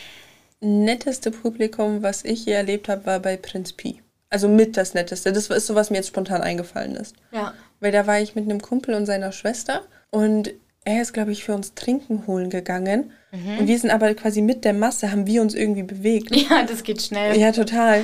netteste 0.60 1.32
Publikum, 1.32 2.02
was 2.02 2.26
ich 2.26 2.46
je 2.46 2.54
erlebt 2.54 2.90
habe, 2.90 3.06
war 3.06 3.20
bei 3.20 3.38
Prinz 3.38 3.74
Pi. 3.74 4.02
Also 4.32 4.48
mit 4.48 4.76
das 4.76 4.96
netteste. 4.96 5.32
Das 5.32 5.50
ist 5.50 5.68
so, 5.68 5.76
was 5.76 5.92
mir 5.92 5.98
jetzt 5.98 6.08
spontan 6.08 6.42
eingefallen 6.42 6.96
ist. 6.96 7.16
Ja. 7.32 7.54
Weil 7.80 7.92
da 7.92 8.08
war 8.08 8.20
ich 8.20 8.36
mit 8.36 8.46
einem 8.46 8.62
Kumpel 8.62 8.96
und 8.96 9.06
seiner 9.06 9.32
Schwester 9.32 9.84
und 10.10 10.52
er 10.86 11.02
ist, 11.02 11.14
glaube 11.14 11.32
ich, 11.32 11.44
für 11.44 11.54
uns 11.54 11.74
Trinken 11.76 12.26
holen 12.28 12.50
gegangen. 12.50 13.12
Und 13.32 13.68
wir 13.68 13.78
sind 13.78 13.92
aber 13.92 14.12
quasi 14.16 14.42
mit 14.42 14.66
der 14.66 14.74
Masse, 14.74 15.12
haben 15.12 15.28
wir 15.28 15.44
uns 15.44 15.54
irgendwie 15.54 15.84
bewegt. 15.84 16.36
Ja, 16.36 16.64
das 16.64 16.82
geht 16.84 17.00
schnell. 17.00 17.38
Ja, 17.38 17.52
total. 17.52 18.04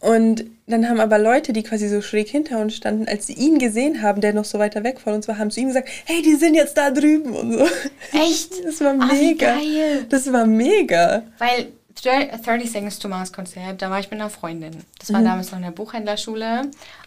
Und 0.00 0.44
dann 0.66 0.88
haben 0.88 0.98
aber 0.98 1.18
Leute, 1.18 1.52
die 1.52 1.62
quasi 1.62 1.88
so 1.88 2.02
schräg 2.02 2.28
hinter 2.28 2.58
uns 2.60 2.74
standen, 2.74 3.06
als 3.06 3.28
sie 3.28 3.34
ihn 3.34 3.60
gesehen 3.60 4.02
haben, 4.02 4.20
der 4.20 4.32
noch 4.32 4.44
so 4.44 4.58
weiter 4.58 4.82
weg 4.82 4.98
von 4.98 5.14
uns 5.14 5.28
war, 5.28 5.38
haben 5.38 5.52
zu 5.52 5.60
ihm 5.60 5.68
gesagt, 5.68 5.88
hey, 6.06 6.20
die 6.20 6.34
sind 6.34 6.54
jetzt 6.56 6.76
da 6.76 6.90
drüben 6.90 7.32
und 7.32 7.52
so. 7.52 7.64
Echt? 8.12 8.64
Das 8.64 8.80
war 8.80 8.94
mega. 8.94 9.54
geil. 9.54 10.06
Das 10.08 10.32
war 10.32 10.46
mega. 10.46 11.22
Weil 11.38 11.68
30 12.02 12.70
Seconds 12.70 12.98
to 12.98 13.08
Mars 13.08 13.32
Konzert, 13.32 13.80
da 13.80 13.88
war 13.88 14.00
ich 14.00 14.10
mit 14.10 14.20
einer 14.20 14.30
Freundin. 14.30 14.72
Das 14.98 15.12
war 15.12 15.20
Mhm. 15.20 15.24
damals 15.26 15.50
noch 15.52 15.58
in 15.58 15.64
der 15.64 15.70
Buchhändlerschule. 15.70 16.62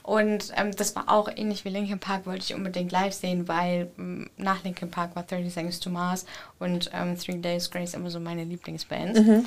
Und 0.10 0.52
ähm, 0.58 0.72
das 0.76 0.96
war 0.96 1.04
auch 1.08 1.30
ähnlich 1.36 1.66
wie 1.66 1.70
Linkin 1.70 2.00
Park, 2.00 2.26
wollte 2.26 2.44
ich 2.44 2.56
unbedingt 2.56 2.92
live 2.92 3.14
sehen, 3.14 3.48
weil 3.48 3.92
ähm, 4.00 4.28
nach 4.38 4.64
Linkin 4.64 4.90
Park 4.90 5.16
war 5.16 5.22
30 5.22 5.54
Seconds 5.54 5.80
to 5.80 5.92
Mars 5.92 6.26
und 6.58 6.90
ähm, 6.94 7.16
Three 7.16 7.38
Days 7.38 7.70
Grace 7.70 7.94
immer 7.94 8.10
so 8.10 8.20
meine 8.20 8.44
Lieblingsbands. 8.44 9.20
Mhm. 9.20 9.46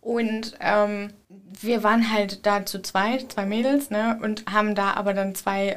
Und 0.00 0.54
ähm, 0.60 1.14
wir 1.62 1.82
waren 1.82 2.12
halt 2.12 2.44
da 2.46 2.64
zu 2.66 2.80
zweit, 2.82 3.32
zwei 3.32 3.46
Mädels, 3.46 3.88
ne? 3.90 4.18
Und 4.22 4.44
haben 4.52 4.74
da 4.74 4.92
aber 4.92 5.14
dann 5.14 5.34
zwei 5.34 5.70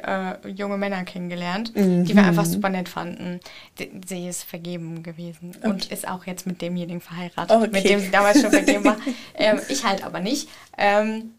äh, 0.44 0.48
junge 0.50 0.76
Männer 0.76 1.02
kennengelernt, 1.04 1.72
die 1.74 2.14
wir 2.14 2.22
einfach 2.24 2.44
super 2.44 2.68
nett 2.68 2.90
fanden. 2.90 3.40
D- 3.78 3.90
Sie 4.06 4.28
ist 4.28 4.44
vergeben 4.44 5.02
gewesen 5.02 5.56
und 5.62 5.90
ist 5.90 6.06
auch 6.06 6.26
jetzt 6.26 6.46
mit 6.46 6.60
demjenigen 6.60 7.00
verheiratet, 7.00 7.50
Okay. 7.56 7.70
mit 7.72 7.88
dem 7.88 8.00
sie 8.00 8.10
damals 8.10 8.40
schon 8.40 8.50
vergeben 8.52 8.84
war. 8.84 8.98
ähm, 9.34 9.60
ich 9.70 9.82
halt 9.84 10.04
aber 10.04 10.20
nicht. 10.20 10.48
Ähm, 10.76 11.32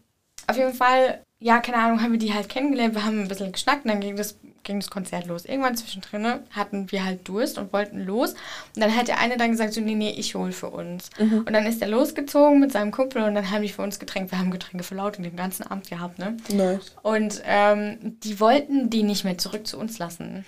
auf 0.48 0.56
jeden 0.56 0.74
Fall, 0.74 1.20
ja, 1.42 1.60
keine 1.60 1.78
Ahnung, 1.78 2.02
haben 2.02 2.12
wir 2.12 2.18
die 2.18 2.34
halt 2.34 2.50
kennengelernt. 2.50 2.94
Wir 2.94 3.04
haben 3.04 3.22
ein 3.22 3.28
bisschen 3.28 3.50
geschnackt 3.50 3.86
und 3.86 3.90
dann 3.90 4.00
ging 4.00 4.14
das, 4.14 4.36
ging 4.62 4.78
das 4.78 4.90
Konzert 4.90 5.26
los. 5.26 5.46
Irgendwann 5.46 5.74
zwischendrin 5.74 6.40
hatten 6.50 6.92
wir 6.92 7.02
halt 7.02 7.26
Durst 7.26 7.56
und 7.56 7.72
wollten 7.72 8.04
los. 8.04 8.34
Und 8.76 8.82
dann 8.82 8.94
hat 8.94 9.08
der 9.08 9.18
eine 9.18 9.38
dann 9.38 9.50
gesagt, 9.50 9.72
so, 9.72 9.80
nee, 9.80 9.94
nee, 9.94 10.10
ich 10.10 10.34
hol 10.34 10.52
für 10.52 10.68
uns. 10.68 11.08
Und 11.18 11.52
dann 11.52 11.64
ist 11.64 11.80
er 11.80 11.88
losgezogen 11.88 12.60
mit 12.60 12.72
seinem 12.72 12.90
Kumpel 12.90 13.22
und 13.22 13.34
dann 13.34 13.50
haben 13.50 13.62
die 13.62 13.70
für 13.70 13.80
uns 13.80 13.98
Getränke. 13.98 14.32
Wir 14.32 14.38
haben 14.38 14.50
Getränke 14.50 14.84
für 14.84 14.94
laut 14.94 15.16
den 15.16 15.34
ganzen 15.34 15.66
Abend 15.66 15.88
gehabt, 15.88 16.18
ne? 16.18 16.36
Nice. 16.52 16.94
Und 17.02 17.40
ähm, 17.46 18.18
die 18.22 18.38
wollten 18.38 18.90
die 18.90 19.02
nicht 19.02 19.24
mehr 19.24 19.38
zurück 19.38 19.66
zu 19.66 19.78
uns 19.78 19.98
lassen. 19.98 20.44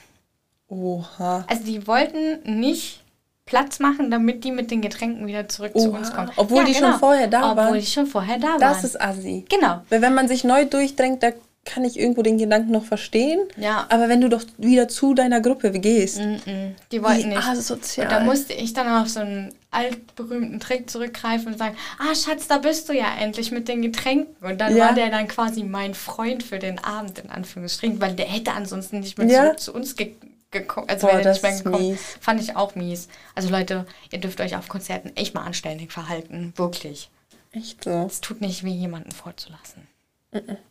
Oha. 0.68 1.46
Also 1.48 1.64
die 1.64 1.86
wollten 1.86 2.60
nicht 2.60 3.02
Platz 3.44 3.80
machen, 3.80 4.10
damit 4.10 4.44
die 4.44 4.52
mit 4.52 4.70
den 4.70 4.80
Getränken 4.82 5.26
wieder 5.26 5.48
zurück 5.48 5.72
zu 5.76 5.90
Oha. 5.90 5.98
uns 5.98 6.12
kommen. 6.12 6.30
Obwohl 6.36 6.64
die 6.64 6.74
schon 6.74 6.94
vorher 6.94 7.26
da 7.26 7.50
Obwohl 7.52 7.64
waren. 7.64 7.74
die 7.80 7.86
schon 7.86 8.06
vorher 8.06 8.38
da 8.38 8.56
Das 8.58 8.76
waren. 8.78 8.84
ist 8.84 9.00
assi. 9.00 9.44
genau. 9.48 9.82
Weil 9.90 10.00
wenn 10.02 10.14
man 10.14 10.28
sich 10.28 10.44
neu 10.44 10.64
durchdrängt, 10.64 11.22
da 11.22 11.32
kann 11.64 11.84
ich 11.84 11.96
irgendwo 11.98 12.22
den 12.22 12.38
Gedanken 12.38 12.72
noch 12.72 12.84
verstehen. 12.84 13.40
Ja. 13.56 13.86
Aber 13.88 14.08
wenn 14.08 14.20
du 14.20 14.28
doch 14.28 14.42
wieder 14.58 14.88
zu 14.88 15.14
deiner 15.14 15.40
Gruppe 15.40 15.70
gehst. 15.70 16.18
Mm-mm, 16.20 16.72
die 16.90 17.00
wollten 17.02 17.28
nicht. 17.28 17.38
asozial. 17.46 18.06
Und 18.08 18.12
da 18.12 18.20
musste 18.20 18.52
ich 18.52 18.72
dann 18.74 18.88
auf 18.88 19.08
so 19.08 19.20
einen 19.20 19.54
altberühmten 19.70 20.58
Trick 20.58 20.90
zurückgreifen 20.90 21.52
und 21.52 21.58
sagen, 21.58 21.76
ah 22.00 22.14
Schatz, 22.16 22.48
da 22.48 22.58
bist 22.58 22.88
du 22.88 22.92
ja 22.94 23.06
endlich 23.20 23.52
mit 23.52 23.68
den 23.68 23.80
Getränken. 23.82 24.34
Und 24.44 24.60
dann 24.60 24.76
Ja. 24.76 24.86
war 24.86 24.94
der 24.94 25.10
dann 25.10 25.28
quasi 25.28 25.62
mein 25.62 25.94
Freund 25.94 26.42
für 26.42 26.58
den 26.58 26.78
Abend, 26.80 27.20
in 27.20 27.30
Anführungsstrichen, 27.30 28.00
weil 28.00 28.14
der 28.14 28.26
hätte 28.26 28.52
ansonsten 28.52 28.98
nicht 29.00 29.16
mehr 29.18 29.28
Ja. 29.28 29.42
zurück 29.44 29.60
zu 29.60 29.74
uns 29.74 29.94
ge 29.96 30.12
gekommen. 30.52 30.88
Also 30.88 31.06
Boah, 31.06 31.18
wäre 31.18 31.28
nicht 31.30 31.42
mehr 31.42 31.56
gekommen. 31.56 31.88
mies. 31.88 32.00
Fand 32.20 32.40
ich 32.40 32.56
auch 32.56 32.74
mies. 32.74 33.08
Also 33.34 33.50
Leute, 33.50 33.86
ihr 34.10 34.20
dürft 34.20 34.40
euch 34.40 34.56
auf 34.56 34.68
Konzerten 34.68 35.12
echt 35.16 35.34
mal 35.34 35.42
anständig 35.42 35.92
verhalten. 35.92 36.52
Wirklich. 36.56 37.10
Echt 37.52 37.84
so. 37.84 38.06
Es 38.06 38.20
tut 38.20 38.40
nicht 38.40 38.64
weh, 38.64 38.70
jemanden 38.70 39.10
vorzulassen. 39.10 39.86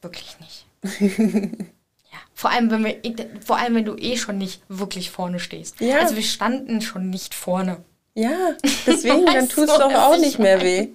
Wirklich 0.02 0.38
nicht. 0.40 0.66
ja, 2.12 2.18
vor 2.34 2.50
allem, 2.50 2.72
wenn 2.72 2.84
wir, 2.84 2.96
vor 3.46 3.58
allem, 3.58 3.76
wenn 3.76 3.86
du 3.86 3.96
eh 3.96 4.18
schon 4.18 4.38
nicht 4.38 4.64
wirklich 4.68 5.12
vorne 5.12 5.40
stehst. 5.40 5.80
Ja. 5.82 6.00
Also 6.00 6.16
wir 6.16 6.24
standen 6.24 6.82
schon 6.82 7.10
nicht 7.10 7.36
vorne. 7.36 7.78
Ja, 8.14 8.56
deswegen, 8.88 9.26
dann 9.26 9.48
tut 9.48 9.70
es 9.70 9.78
doch 9.78 9.94
auch 9.94 10.16
ich 10.16 10.22
nicht 10.22 10.40
mehr 10.40 10.62
weh. 10.62 10.90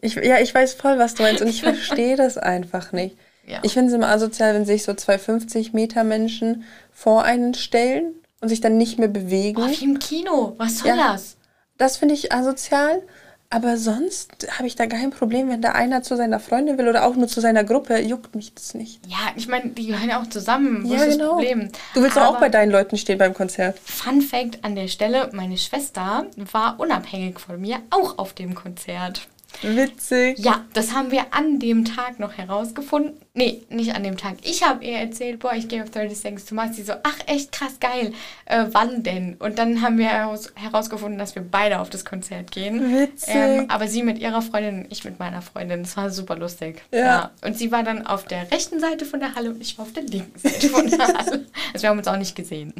Ich, 0.00 0.14
ja, 0.14 0.38
ich 0.38 0.54
weiß 0.54 0.74
voll, 0.74 0.98
was 0.98 1.14
du 1.14 1.22
meinst 1.22 1.42
und 1.42 1.48
ich 1.48 1.62
verstehe 1.62 2.16
das 2.16 2.38
einfach 2.38 2.92
nicht. 2.92 3.16
Ja. 3.46 3.60
Ich 3.62 3.74
finde 3.74 3.88
es 3.88 3.94
immer 3.94 4.08
asozial, 4.08 4.54
wenn 4.54 4.64
sich 4.64 4.84
so 4.84 4.94
zwei 4.94 5.18
50 5.18 5.74
Meter 5.74 6.04
Menschen 6.04 6.64
vor 6.92 7.24
einen 7.24 7.52
stellen 7.54 8.14
und 8.44 8.48
sich 8.50 8.60
dann 8.60 8.76
nicht 8.76 8.98
mehr 8.98 9.08
bewegen. 9.08 9.60
Boah, 9.60 9.68
wie 9.70 9.84
im 9.84 9.98
Kino. 9.98 10.54
Was 10.58 10.78
soll 10.78 10.88
Ja. 10.88 11.12
das? 11.12 11.36
Das 11.78 11.96
finde 11.96 12.14
ich 12.14 12.32
asozial. 12.32 13.02
Aber 13.50 13.76
sonst 13.76 14.48
habe 14.58 14.66
ich 14.66 14.74
da 14.74 14.86
kein 14.86 15.10
Problem, 15.10 15.48
wenn 15.48 15.62
da 15.62 15.72
einer 15.72 16.02
zu 16.02 16.16
seiner 16.16 16.40
Freundin 16.40 16.76
will 16.76 16.88
oder 16.88 17.06
auch 17.06 17.14
nur 17.14 17.28
zu 17.28 17.40
seiner 17.40 17.62
Gruppe, 17.62 18.00
juckt 18.00 18.34
mich 18.34 18.52
das 18.52 18.74
nicht. 18.74 19.00
Ja, 19.06 19.16
ich 19.36 19.46
meine, 19.46 19.68
die 19.70 19.86
gehören 19.86 20.08
ja 20.08 20.20
auch 20.20 20.26
zusammen. 20.28 20.84
Ja, 20.86 21.04
genau. 21.04 21.34
Problem? 21.34 21.70
Du 21.94 22.02
willst 22.02 22.16
doch 22.16 22.24
auch 22.24 22.40
bei 22.40 22.48
deinen 22.48 22.72
Leuten 22.72 22.96
stehen 22.96 23.18
beim 23.18 23.32
Konzert. 23.32 23.78
Fun 23.84 24.22
Fact 24.22 24.64
an 24.64 24.74
der 24.74 24.88
Stelle: 24.88 25.30
Meine 25.32 25.56
Schwester 25.56 26.26
war 26.52 26.80
unabhängig 26.80 27.38
von 27.38 27.60
mir 27.60 27.78
auch 27.90 28.18
auf 28.18 28.32
dem 28.32 28.54
Konzert. 28.56 29.28
Witzig. 29.62 30.38
Ja, 30.38 30.64
das 30.74 30.92
haben 30.94 31.10
wir 31.10 31.32
an 31.32 31.58
dem 31.58 31.84
Tag 31.84 32.18
noch 32.18 32.34
herausgefunden. 32.34 33.14
Nee, 33.34 33.62
nicht 33.68 33.94
an 33.94 34.02
dem 34.04 34.16
Tag. 34.16 34.36
Ich 34.42 34.62
habe 34.62 34.84
ihr 34.84 34.98
erzählt, 34.98 35.38
boah, 35.40 35.54
ich 35.54 35.68
gehe 35.68 35.82
auf 35.82 35.90
30 35.90 36.18
Seconds 36.18 36.44
to 36.44 36.54
Mars. 36.54 36.76
Sie 36.76 36.82
so, 36.82 36.92
ach, 37.02 37.18
echt 37.26 37.52
krass 37.52 37.80
geil. 37.80 38.12
Äh, 38.46 38.66
wann 38.72 39.02
denn? 39.02 39.34
Und 39.36 39.58
dann 39.58 39.80
haben 39.82 39.98
wir 39.98 40.06
heraus 40.08 40.52
herausgefunden, 40.54 41.18
dass 41.18 41.34
wir 41.34 41.42
beide 41.42 41.80
auf 41.80 41.90
das 41.90 42.04
Konzert 42.04 42.50
gehen. 42.50 42.94
Witzig. 42.94 43.34
Ähm, 43.34 43.70
aber 43.70 43.88
sie 43.88 44.02
mit 44.02 44.18
ihrer 44.18 44.42
Freundin 44.42 44.84
und 44.84 44.92
ich 44.92 45.04
mit 45.04 45.18
meiner 45.18 45.42
Freundin. 45.42 45.82
Das 45.82 45.96
war 45.96 46.10
super 46.10 46.36
lustig. 46.36 46.82
Ja. 46.92 47.30
Und 47.42 47.56
sie 47.58 47.72
war 47.72 47.82
dann 47.82 48.06
auf 48.06 48.24
der 48.26 48.50
rechten 48.50 48.80
Seite 48.80 49.04
von 49.04 49.20
der 49.20 49.34
Halle 49.34 49.50
und 49.50 49.60
ich 49.60 49.78
war 49.78 49.84
auf 49.86 49.92
der 49.92 50.02
linken 50.04 50.38
Seite 50.38 50.68
von 50.68 50.88
der 50.88 50.98
Halle. 51.08 51.46
Also 51.72 51.82
wir 51.82 51.88
haben 51.90 51.98
uns 51.98 52.08
auch 52.08 52.16
nicht 52.18 52.36
gesehen. 52.36 52.72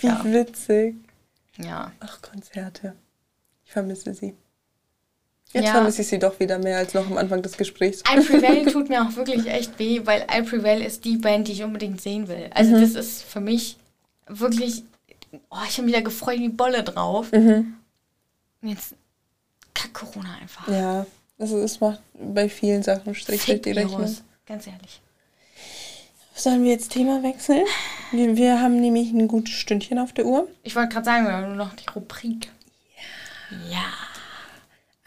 Wie 0.00 0.06
Ja. 0.06 0.20
witzig. 0.24 0.96
Ja. 1.58 1.92
Ach, 2.00 2.22
Konzerte. 2.22 2.94
Ich 3.64 3.72
vermisse 3.72 4.14
sie. 4.14 4.34
Jetzt 5.52 5.66
Ja. 5.66 5.72
vermisse 5.72 6.02
ich 6.02 6.08
sie 6.08 6.18
doch 6.18 6.38
wieder 6.40 6.58
mehr 6.58 6.78
als 6.78 6.94
noch 6.94 7.06
am 7.06 7.18
Anfang 7.18 7.42
des 7.42 7.56
Gesprächs. 7.56 8.02
I 8.10 8.20
Prevail 8.20 8.64
tut 8.72 8.88
mir 8.88 9.02
auch 9.02 9.14
wirklich 9.16 9.46
echt 9.46 9.78
weh, 9.78 10.00
weil 10.04 10.26
I 10.32 10.42
Prevail 10.42 10.80
ist 10.80 11.04
die 11.04 11.16
Band, 11.18 11.48
die 11.48 11.52
ich 11.52 11.62
unbedingt 11.62 12.00
sehen 12.00 12.28
will. 12.28 12.50
Also 12.54 12.78
das 12.80 12.94
ist 12.94 13.22
für 13.22 13.40
mich 13.40 13.76
wirklich, 14.28 14.84
oh, 15.50 15.58
ich 15.68 15.76
habe 15.76 15.82
mich 15.84 15.94
da 15.94 16.00
gefreut 16.00 16.38
wie 16.38 16.48
Bolle 16.48 16.82
drauf. 16.82 17.32
Und 17.32 17.74
jetzt 18.62 18.94
kack 19.74 19.92
Corona 19.92 20.36
einfach. 20.40 20.68
Ja, 20.68 21.04
also 21.38 21.58
es 21.58 21.80
macht 21.80 22.00
bei 22.14 22.48
vielen 22.48 22.82
Sachen 22.82 23.14
Strich 23.14 23.44
durch 23.44 23.60
die 23.62 23.72
Rechnung. 23.72 24.16
Ganz 24.46 24.66
ehrlich. 24.66 25.00
Sollen 26.34 26.64
wir 26.64 26.70
jetzt 26.70 26.92
Thema 26.92 27.22
wechseln? 27.22 27.64
Wir, 28.10 28.36
wir 28.36 28.60
haben 28.60 28.80
nämlich 28.80 29.10
ein 29.10 29.28
gutes 29.28 29.52
Stündchen 29.52 29.98
auf 29.98 30.12
der 30.14 30.24
Uhr. 30.24 30.48
Ich 30.62 30.74
wollte 30.74 30.88
gerade 30.94 31.04
sagen, 31.04 31.26
wir 31.26 31.32
haben 31.32 31.48
nur 31.48 31.56
noch 31.56 31.74
die 31.74 31.84
Rubrik. 31.94 32.48
Ja. 33.70 33.84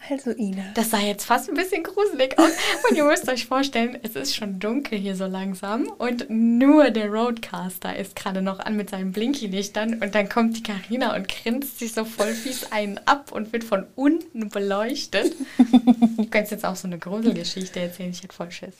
Also 0.08 0.30
Ina. 0.30 0.62
Das 0.74 0.90
sah 0.90 1.00
jetzt 1.00 1.24
fast 1.24 1.48
ein 1.48 1.56
bisschen 1.56 1.82
gruselig 1.82 2.38
aus. 2.38 2.50
Und 2.88 2.96
ihr 2.96 3.04
müsst 3.04 3.28
euch 3.28 3.46
vorstellen, 3.46 3.98
es 4.02 4.14
ist 4.14 4.36
schon 4.36 4.60
dunkel 4.60 4.98
hier 4.98 5.16
so 5.16 5.26
langsam 5.26 5.88
und 5.98 6.26
nur 6.28 6.90
der 6.90 7.08
Roadcaster 7.08 7.96
ist 7.96 8.14
gerade 8.14 8.40
noch 8.42 8.60
an 8.60 8.76
mit 8.76 8.90
seinen 8.90 9.10
Blinky-Lichtern 9.12 9.94
und 10.02 10.14
dann 10.14 10.28
kommt 10.28 10.56
die 10.56 10.62
Karina 10.62 11.16
und 11.16 11.26
grinst 11.28 11.78
sich 11.80 11.92
so 11.92 12.04
voll 12.04 12.32
fies 12.34 12.70
einen 12.70 13.00
ab 13.06 13.32
und 13.32 13.52
wird 13.52 13.64
von 13.64 13.86
unten 13.96 14.48
beleuchtet. 14.48 15.34
Du 15.58 16.26
kannst 16.30 16.52
jetzt 16.52 16.64
auch 16.64 16.76
so 16.76 16.86
eine 16.86 16.98
Gruselgeschichte 16.98 17.80
erzählen, 17.80 18.10
ich 18.10 18.22
hätte 18.22 18.34
voll 18.34 18.50
Schiss. 18.50 18.74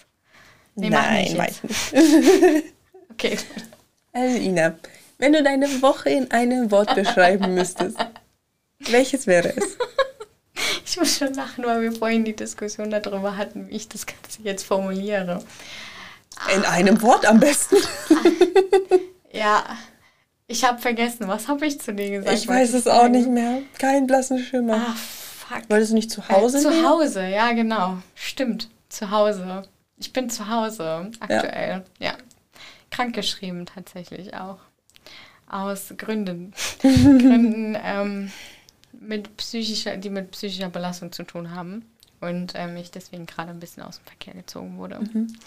Nee, 0.77 0.91
mach 0.91 1.03
Nein, 1.07 1.25
nicht 1.25 1.37
jetzt. 1.37 1.63
weiß 1.65 1.93
nicht. 1.93 2.65
Okay. 3.13 3.39
Also 4.13 4.39
Ina, 4.39 4.79
wenn 5.19 5.33
du 5.33 5.43
deine 5.43 5.67
Woche 5.81 6.11
in 6.11 6.31
einem 6.33 6.71
Wort 6.71 6.95
beschreiben 6.95 7.55
müsstest, 7.55 7.97
welches 8.81 9.27
wäre 9.27 9.57
es? 9.57 9.79
Ich 10.97 11.01
muss 11.01 11.19
schon 11.19 11.35
lachen, 11.35 11.63
weil 11.63 11.83
wir 11.83 11.93
vorhin 11.93 12.25
die 12.25 12.35
Diskussion 12.35 12.91
darüber 12.91 13.37
hatten, 13.37 13.69
wie 13.69 13.77
ich 13.77 13.87
das 13.87 14.07
Ganze 14.07 14.41
jetzt 14.43 14.65
formuliere. 14.65 15.45
In 16.55 16.65
einem 16.65 17.03
Wort 17.03 17.27
am 17.27 17.39
besten. 17.39 17.77
Ja, 19.31 19.65
ich 20.47 20.65
habe 20.65 20.79
vergessen, 20.79 21.29
was 21.29 21.49
habe 21.49 21.67
ich 21.67 21.79
zu 21.79 21.93
dir 21.93 22.09
gesagt? 22.09 22.35
Ich 22.39 22.49
weiß 22.49 22.73
es 22.73 22.87
auch 22.87 23.09
nicht 23.09 23.29
mehr. 23.29 23.61
Kein 23.79 24.07
blassen 24.07 24.39
Schimmer. 24.39 24.77
Ah, 24.89 24.95
fuck. 24.95 25.69
Wolltest 25.69 25.91
du 25.91 25.97
nicht 25.97 26.11
zu 26.11 26.27
Hause 26.31 26.57
Äh, 26.57 26.63
zu? 26.63 26.89
Hause, 26.89 27.27
ja, 27.27 27.53
genau. 27.53 27.99
Stimmt, 28.15 28.71
zu 28.89 29.11
Hause. 29.11 29.65
Ich 29.99 30.15
bin 30.15 30.31
zu 30.31 30.49
Hause 30.49 31.11
aktuell. 31.21 31.85
Ja. 31.99 32.15
Krankgeschrieben 32.91 33.67
tatsächlich 33.67 34.33
auch. 34.33 34.57
Aus 35.51 35.93
Gründen. 35.99 36.55
Gründen, 36.81 37.77
ähm, 37.85 38.33
mit 39.01 39.37
psychischer, 39.37 39.97
die 39.97 40.11
mit 40.11 40.31
psychischer 40.33 40.69
Belastung 40.69 41.13
zu 41.13 41.23
tun 41.25 41.55
haben. 41.55 41.85
Und 42.21 42.53
ähm, 42.57 42.77
ich 42.77 42.91
deswegen 42.91 43.27
gerade 43.27 43.51
ein 43.51 43.61
bisschen 43.61 43.83
aus 43.83 43.99
dem 43.99 44.07
Verkehr 44.07 44.35
gezogen 44.35 44.79
wurde. 44.79 44.99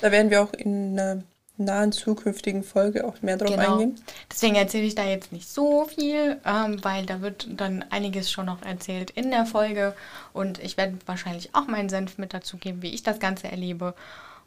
Da 0.02 0.12
werden 0.12 0.30
wir 0.30 0.44
auch 0.44 0.54
in 0.54 1.00
einer 1.00 1.24
nahen 1.58 1.92
zukünftigen 1.92 2.64
Folge 2.64 3.06
auch 3.06 3.22
mehr 3.22 3.38
drauf 3.38 3.50
Genau. 3.56 3.74
eingehen. 3.74 4.00
Deswegen 4.32 4.56
erzähle 4.56 4.86
ich 4.86 4.96
da 4.96 5.04
jetzt 5.04 5.34
nicht 5.34 5.50
so 5.50 5.86
viel, 5.86 6.40
ähm, 6.46 6.82
weil 6.84 7.06
da 7.06 7.22
wird 7.22 7.48
dann 7.60 7.84
einiges 7.90 8.32
schon 8.32 8.46
noch 8.46 8.62
erzählt 8.62 9.10
in 9.12 9.32
der 9.32 9.46
Folge. 9.46 9.94
Und 10.32 10.60
ich 10.60 10.78
werde 10.78 10.98
wahrscheinlich 11.06 11.54
auch 11.56 11.68
meinen 11.68 11.90
Senf 11.90 12.18
mit 12.18 12.34
dazu 12.34 12.58
geben, 12.58 12.82
wie 12.82 12.94
ich 12.94 13.04
das 13.04 13.20
Ganze 13.20 13.50
erlebe. 13.50 13.94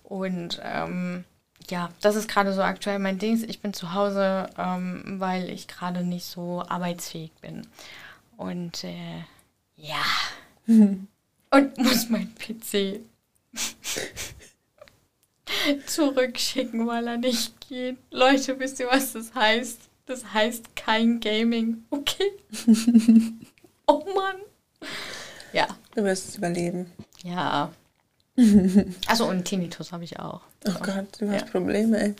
Und 0.04 0.60
ähm, 0.64 1.24
ja, 1.68 1.90
das 2.00 2.16
ist 2.16 2.28
gerade 2.28 2.52
so 2.54 2.62
aktuell 2.62 2.98
mein 2.98 3.18
Ding. 3.18 3.44
Ich 3.48 3.60
bin 3.60 3.74
zu 3.74 3.92
Hause, 3.94 4.48
ähm, 4.56 5.16
weil 5.18 5.50
ich 5.50 5.68
gerade 5.68 6.04
nicht 6.04 6.24
so 6.24 6.62
arbeitsfähig 6.66 7.32
bin. 7.42 7.66
Und 8.42 8.82
äh, 8.82 9.22
ja. 9.76 10.02
Und 10.66 11.78
muss 11.78 12.08
mein 12.08 12.34
PC 12.34 13.00
zurückschicken, 15.86 16.86
weil 16.86 17.06
er 17.06 17.18
nicht 17.18 17.68
geht. 17.68 17.98
Leute, 18.10 18.58
wisst 18.58 18.80
ihr, 18.80 18.86
was 18.86 19.12
das 19.12 19.34
heißt? 19.34 19.80
Das 20.06 20.32
heißt 20.32 20.74
kein 20.74 21.20
Gaming. 21.20 21.84
Okay. 21.90 22.32
oh 23.86 24.04
Mann. 24.14 24.36
Ja. 25.52 25.68
Du 25.94 26.02
wirst 26.02 26.30
es 26.30 26.36
überleben. 26.36 26.90
Ja. 27.22 27.70
Also 29.06 29.28
und 29.28 29.44
Tinnitus 29.44 29.92
habe 29.92 30.04
ich 30.04 30.18
auch. 30.18 30.40
Oh 30.66 30.72
Gott, 30.82 31.06
du 31.20 31.30
hast 31.30 31.42
Ja. 31.42 31.46
Probleme, 31.46 32.00
ey. 32.00 32.14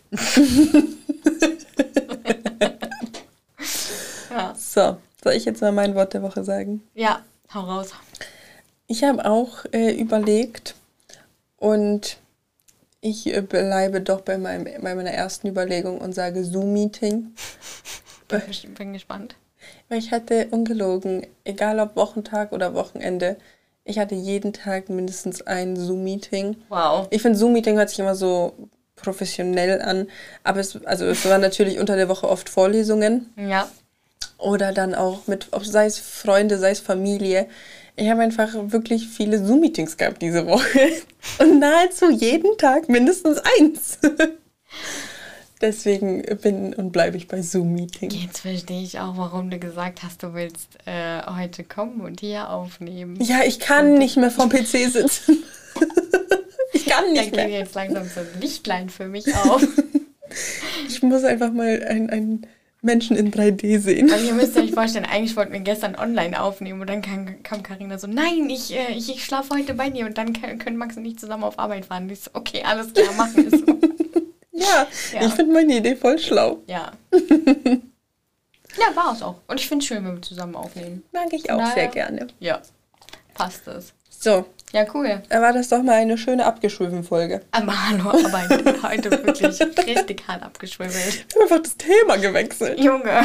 Ja. 4.31 4.55
So, 4.55 4.99
soll 5.23 5.35
ich 5.35 5.45
jetzt 5.45 5.61
mal 5.61 5.73
mein 5.73 5.95
Wort 5.95 6.15
der 6.15 6.23
Woche 6.23 6.45
sagen? 6.45 6.83
Ja, 6.95 7.23
hau 7.53 7.61
raus. 7.61 7.93
Ich 8.87 9.05
habe 9.05 9.25
auch 9.25 9.65
äh, 9.73 9.93
überlegt 9.93 10.75
und 11.57 12.19
ich 13.01 13.35
äh, 13.35 13.41
bleibe 13.41 14.01
doch 14.01 14.21
bei, 14.21 14.39
meinem, 14.39 14.65
bei 14.83 14.95
meiner 14.95 15.11
ersten 15.11 15.49
Überlegung 15.49 15.99
und 15.99 16.15
sage 16.15 16.45
Zoom-Meeting. 16.45 17.35
Bin, 18.29 18.75
bin 18.75 18.93
gespannt. 18.95 19.37
Weil 19.91 19.99
ich 19.99 20.11
hatte 20.11 20.49
ungelogen, 20.53 21.27
egal 21.45 21.79
ob 21.81 21.97
Wochentag 21.97 22.53
oder 22.53 22.73
Wochenende, 22.73 23.37
ich 23.85 23.99
hatte 23.99 24.15
jeden 24.15 24.55
Tag 24.55 24.89
mindestens 24.89 25.43
ein 25.43 25.77
Zoom-Meeting. 25.77 26.57
Wow. 26.71 27.09
Ich 27.11 27.21
finde, 27.21 27.37
Zoom-Meeting 27.37 27.77
hört 27.77 27.91
sich 27.91 27.99
immer 27.99 28.15
so 28.15 28.55
professionell 28.97 29.83
an, 29.83 30.09
aber 30.45 30.61
es, 30.61 30.83
also 30.87 31.05
es 31.05 31.29
waren 31.29 31.41
natürlich 31.41 31.79
unter 31.79 31.97
der 31.97 32.09
Woche 32.09 32.29
oft 32.29 32.49
Vorlesungen 32.49 33.33
Ja. 33.37 33.69
Oder 34.43 34.73
dann 34.73 34.95
auch 34.95 35.27
mit, 35.27 35.49
sei 35.63 35.87
es 35.87 35.99
Freunde, 35.99 36.59
sei 36.59 36.71
es 36.71 36.81
Familie. 36.81 37.49
Ich 37.97 38.09
habe 38.09 38.23
einfach 38.23 38.49
wirklich 38.55 39.09
viele 39.09 39.45
Zoom-Meetings 39.45 39.97
gehabt 39.97 40.23
diese 40.23 40.47
Woche 40.47 40.91
und 41.39 41.61
nahezu 41.61 42.11
jeden 42.11 42.57
Tag 42.59 42.89
mindestens 42.89 43.39
eins. 43.59 43.99
Deswegen 45.61 46.23
bin 46.41 46.75
und 46.75 46.91
bleibe 46.91 47.17
ich 47.17 47.29
bei 47.29 47.41
Zoom-Meeting. 47.41 48.11
Jetzt 48.11 48.41
verstehe 48.41 48.83
ich 48.83 48.99
auch, 48.99 49.17
warum 49.17 49.49
du 49.49 49.61
gesagt 49.61 50.03
hast, 50.03 50.23
du 50.25 50.35
willst 50.35 50.79
äh, 50.87 51.23
heute 51.25 51.63
kommen 51.63 52.01
und 52.01 52.19
hier 52.19 52.51
aufnehmen. 52.51 53.21
Ja, 53.21 53.43
ich 53.47 53.61
kann 53.61 53.95
nicht 53.95 54.17
mehr 54.17 54.33
vom 54.33 54.49
PC 54.51 54.91
sitzen. 54.91 55.45
ich 56.73 56.87
kann 56.87 57.13
nicht 57.13 57.27
geht 57.27 57.37
mehr. 57.37 57.49
jetzt 57.49 57.77
langsam 57.77 58.09
so 58.09 58.21
ein 58.21 58.41
Lichtlein 58.41 58.89
für 58.89 59.07
mich 59.07 59.33
auf. 59.37 59.65
Ich 60.89 61.01
muss 61.03 61.23
einfach 61.23 61.53
mal 61.53 61.85
einen, 61.85 62.11
einen 62.11 62.47
Menschen 62.83 63.17
in 63.17 63.33
3D 63.33 63.79
sehen. 63.79 64.11
Also 64.13 64.27
ihr 64.27 64.35
müsst 64.35 64.57
euch 64.57 64.73
vorstellen, 64.73 65.05
eigentlich 65.05 65.37
wollten 65.37 65.53
wir 65.53 65.61
gestern 65.61 65.95
online 65.97 66.41
aufnehmen 66.41 66.81
und 66.81 66.89
dann 66.91 67.01
kam, 67.01 67.43
kam 67.45 67.63
Carina 67.63 67.97
so, 67.97 68.07
nein, 68.09 68.51
ich, 68.51 68.73
äh, 68.75 68.93
ich, 68.93 69.09
ich 69.09 69.25
schlafe 69.25 69.55
heute 69.55 69.75
bei 69.75 69.89
dir 69.89 70.05
und 70.07 70.19
dann 70.19 70.33
können 70.59 70.77
Max 70.77 70.97
und 70.97 71.05
ich 71.05 71.17
zusammen 71.19 71.45
auf 71.45 71.59
Arbeit 71.59 71.87
fahren. 71.87 72.11
Ich 72.11 72.21
so, 72.21 72.31
okay, 72.35 72.63
alles 72.65 72.93
klar, 72.93 73.13
machen 73.17 73.51
wir 73.51 73.59
so. 73.59 73.65
Ja, 74.55 74.87
Ja. 75.15 75.27
ich 75.27 75.33
finde 75.33 75.55
meine 75.55 75.79
Idee 75.79 75.97
voll 75.97 76.19
schlau. 76.19 76.59
Ja. 76.67 76.93
ja, 77.13 78.95
war 78.95 79.13
es 79.15 79.23
auch. 79.23 79.37
Und 79.49 79.59
ich 79.59 79.67
finde 79.67 79.83
es 79.83 79.87
schön, 79.89 80.05
wenn 80.05 80.17
wir 80.17 80.23
zusammen 80.23 80.55
aufnehmen. 80.57 81.03
Mag 81.13 81.33
ich 81.33 81.51
auch 81.51 81.65
sehr 81.75 81.75
daher- 81.75 81.89
gerne. 81.89 82.27
Ja, 82.39 82.61
passt 83.35 83.67
es. 83.69 83.93
So, 84.11 84.45
Ja, 84.73 84.87
cool. 84.95 85.23
da 85.29 85.43
war 85.43 85.53
das 85.53 85.69
doch 85.69 85.83
mal 85.83 85.95
eine 85.97 86.17
schöne 86.17 86.47
abgeschwufen 86.47 87.05
Folge. 87.05 87.43
Aber 87.51 87.89
hallo, 87.91 88.09
aber 88.11 88.49
heute 88.89 89.11
wirklich 89.11 89.61
richtig 89.87 90.27
hart 90.27 90.43
abgeschwibbelt. 90.43 90.95
Wir 91.29 91.35
haben 91.35 91.43
einfach 91.43 91.63
das 91.63 91.77
Thema 91.77 92.17
gewechselt. 92.17 92.81
Junge. 92.81 93.23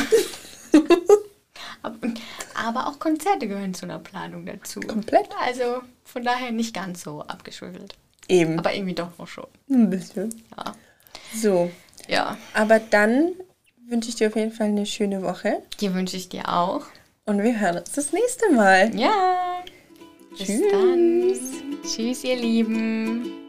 Ab- 1.83 1.95
Aber 2.55 2.87
auch 2.87 2.99
Konzerte 2.99 3.47
gehören 3.47 3.73
zu 3.73 3.85
einer 3.85 3.99
Planung 3.99 4.45
dazu. 4.45 4.79
Komplett. 4.81 5.29
Also 5.45 5.81
von 6.03 6.23
daher 6.23 6.51
nicht 6.51 6.73
ganz 6.75 7.03
so 7.03 7.21
abgeschwibbelt. 7.21 7.95
Eben. 8.27 8.59
Aber 8.59 8.73
irgendwie 8.73 8.95
doch 8.95 9.17
noch 9.17 9.27
schon. 9.27 9.47
Ein 9.69 9.89
bisschen. 9.89 10.43
Ja. 10.57 10.73
So, 11.35 11.71
Ja. 12.07 12.37
aber 12.53 12.79
dann 12.79 13.31
wünsche 13.87 14.09
ich 14.09 14.15
dir 14.15 14.27
auf 14.27 14.35
jeden 14.35 14.51
Fall 14.51 14.67
eine 14.67 14.85
schöne 14.85 15.21
Woche. 15.21 15.61
Die 15.79 15.93
wünsche 15.93 16.17
ich 16.17 16.27
dir 16.29 16.49
auch. 16.53 16.81
Und 17.25 17.41
wir 17.43 17.57
hören 17.59 17.77
uns 17.77 17.91
das 17.93 18.11
nächste 18.11 18.51
Mal. 18.51 18.93
Ja. 18.97 19.63
Bis 20.37 20.47
Tschüss. 20.47 20.71
dann. 20.71 21.33
Tschüss, 21.83 22.23
ihr 22.23 22.35
Lieben. 22.35 23.46